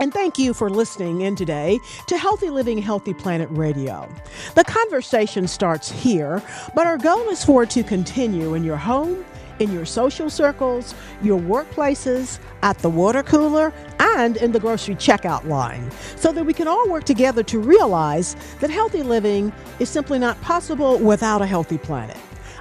And 0.00 0.12
thank 0.12 0.38
you 0.38 0.54
for 0.54 0.70
listening 0.70 1.20
in 1.20 1.36
today 1.36 1.78
to 2.08 2.16
Healthy 2.16 2.48
Living, 2.50 2.78
Healthy 2.78 3.14
Planet 3.14 3.48
Radio. 3.50 4.08
The 4.54 4.64
conversation 4.64 5.46
starts 5.46 5.90
here, 5.90 6.42
but 6.74 6.86
our 6.86 6.96
goal 6.96 7.28
is 7.28 7.44
for 7.44 7.64
it 7.64 7.70
to 7.70 7.84
continue 7.84 8.54
in 8.54 8.64
your 8.64 8.78
home 8.78 9.24
in 9.58 9.72
your 9.72 9.84
social 9.84 10.28
circles, 10.30 10.94
your 11.22 11.38
workplaces, 11.38 12.38
at 12.62 12.78
the 12.78 12.90
water 12.90 13.22
cooler, 13.22 13.72
and 13.98 14.36
in 14.38 14.52
the 14.52 14.60
grocery 14.60 14.94
checkout 14.94 15.46
line, 15.46 15.90
so 16.16 16.32
that 16.32 16.44
we 16.44 16.52
can 16.52 16.68
all 16.68 16.88
work 16.88 17.04
together 17.04 17.42
to 17.42 17.58
realize 17.58 18.36
that 18.60 18.70
healthy 18.70 19.02
living 19.02 19.52
is 19.78 19.88
simply 19.88 20.18
not 20.18 20.40
possible 20.40 20.98
without 20.98 21.42
a 21.42 21.46
healthy 21.46 21.78
planet. 21.78 22.16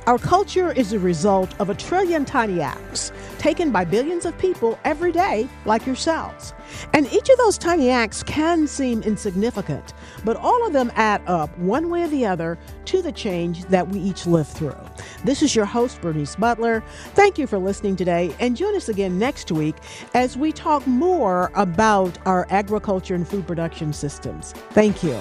Our 0.06 0.18
culture 0.20 0.74
is 0.74 0.92
a 0.92 1.00
result 1.00 1.58
of 1.62 1.70
a 1.70 1.76
trillion 1.76 2.26
tiny 2.26 2.60
acts 2.60 3.14
taken 3.38 3.72
by 3.72 3.86
billions 3.86 4.26
of 4.26 4.38
people 4.38 4.78
every 4.84 5.14
day, 5.14 5.48
like 5.64 5.86
yourselves. 5.86 6.54
And 6.92 7.12
each 7.14 7.30
of 7.30 7.38
those 7.38 7.58
tiny 7.58 7.90
acts 7.90 8.22
can 8.22 8.68
seem 8.68 9.02
insignificant, 9.04 9.94
but 10.26 10.36
all 10.36 10.68
of 10.68 10.74
them 10.74 10.92
add 10.96 11.22
up, 11.26 11.58
one 11.58 11.90
way 11.90 12.04
or 12.04 12.10
the 12.10 12.26
other, 12.26 12.60
to 12.86 13.02
the 13.02 13.14
change 13.14 13.64
that 13.66 13.88
we 13.88 14.00
each 14.00 14.26
live 14.26 14.48
through. 14.48 14.76
This 15.24 15.42
is 15.42 15.56
your 15.56 15.66
host, 15.66 16.02
Bernice 16.02 16.36
Butler. 16.36 16.84
Thank 17.14 17.38
you 17.38 17.48
for 17.48 17.58
listening 17.58 17.96
today, 17.96 18.36
and 18.42 18.58
join 18.58 18.76
us 18.76 18.90
again 18.90 19.18
next 19.18 19.54
week 19.54 19.78
as 20.14 20.36
we 20.36 20.52
talk 20.52 20.86
more 20.86 21.50
about 21.56 22.18
our 22.26 22.46
agriculture 22.50 23.16
and 23.16 23.26
food 23.26 23.48
production 23.48 23.94
systems. 23.94 24.52
Thank 24.72 25.02
you. 25.02 25.18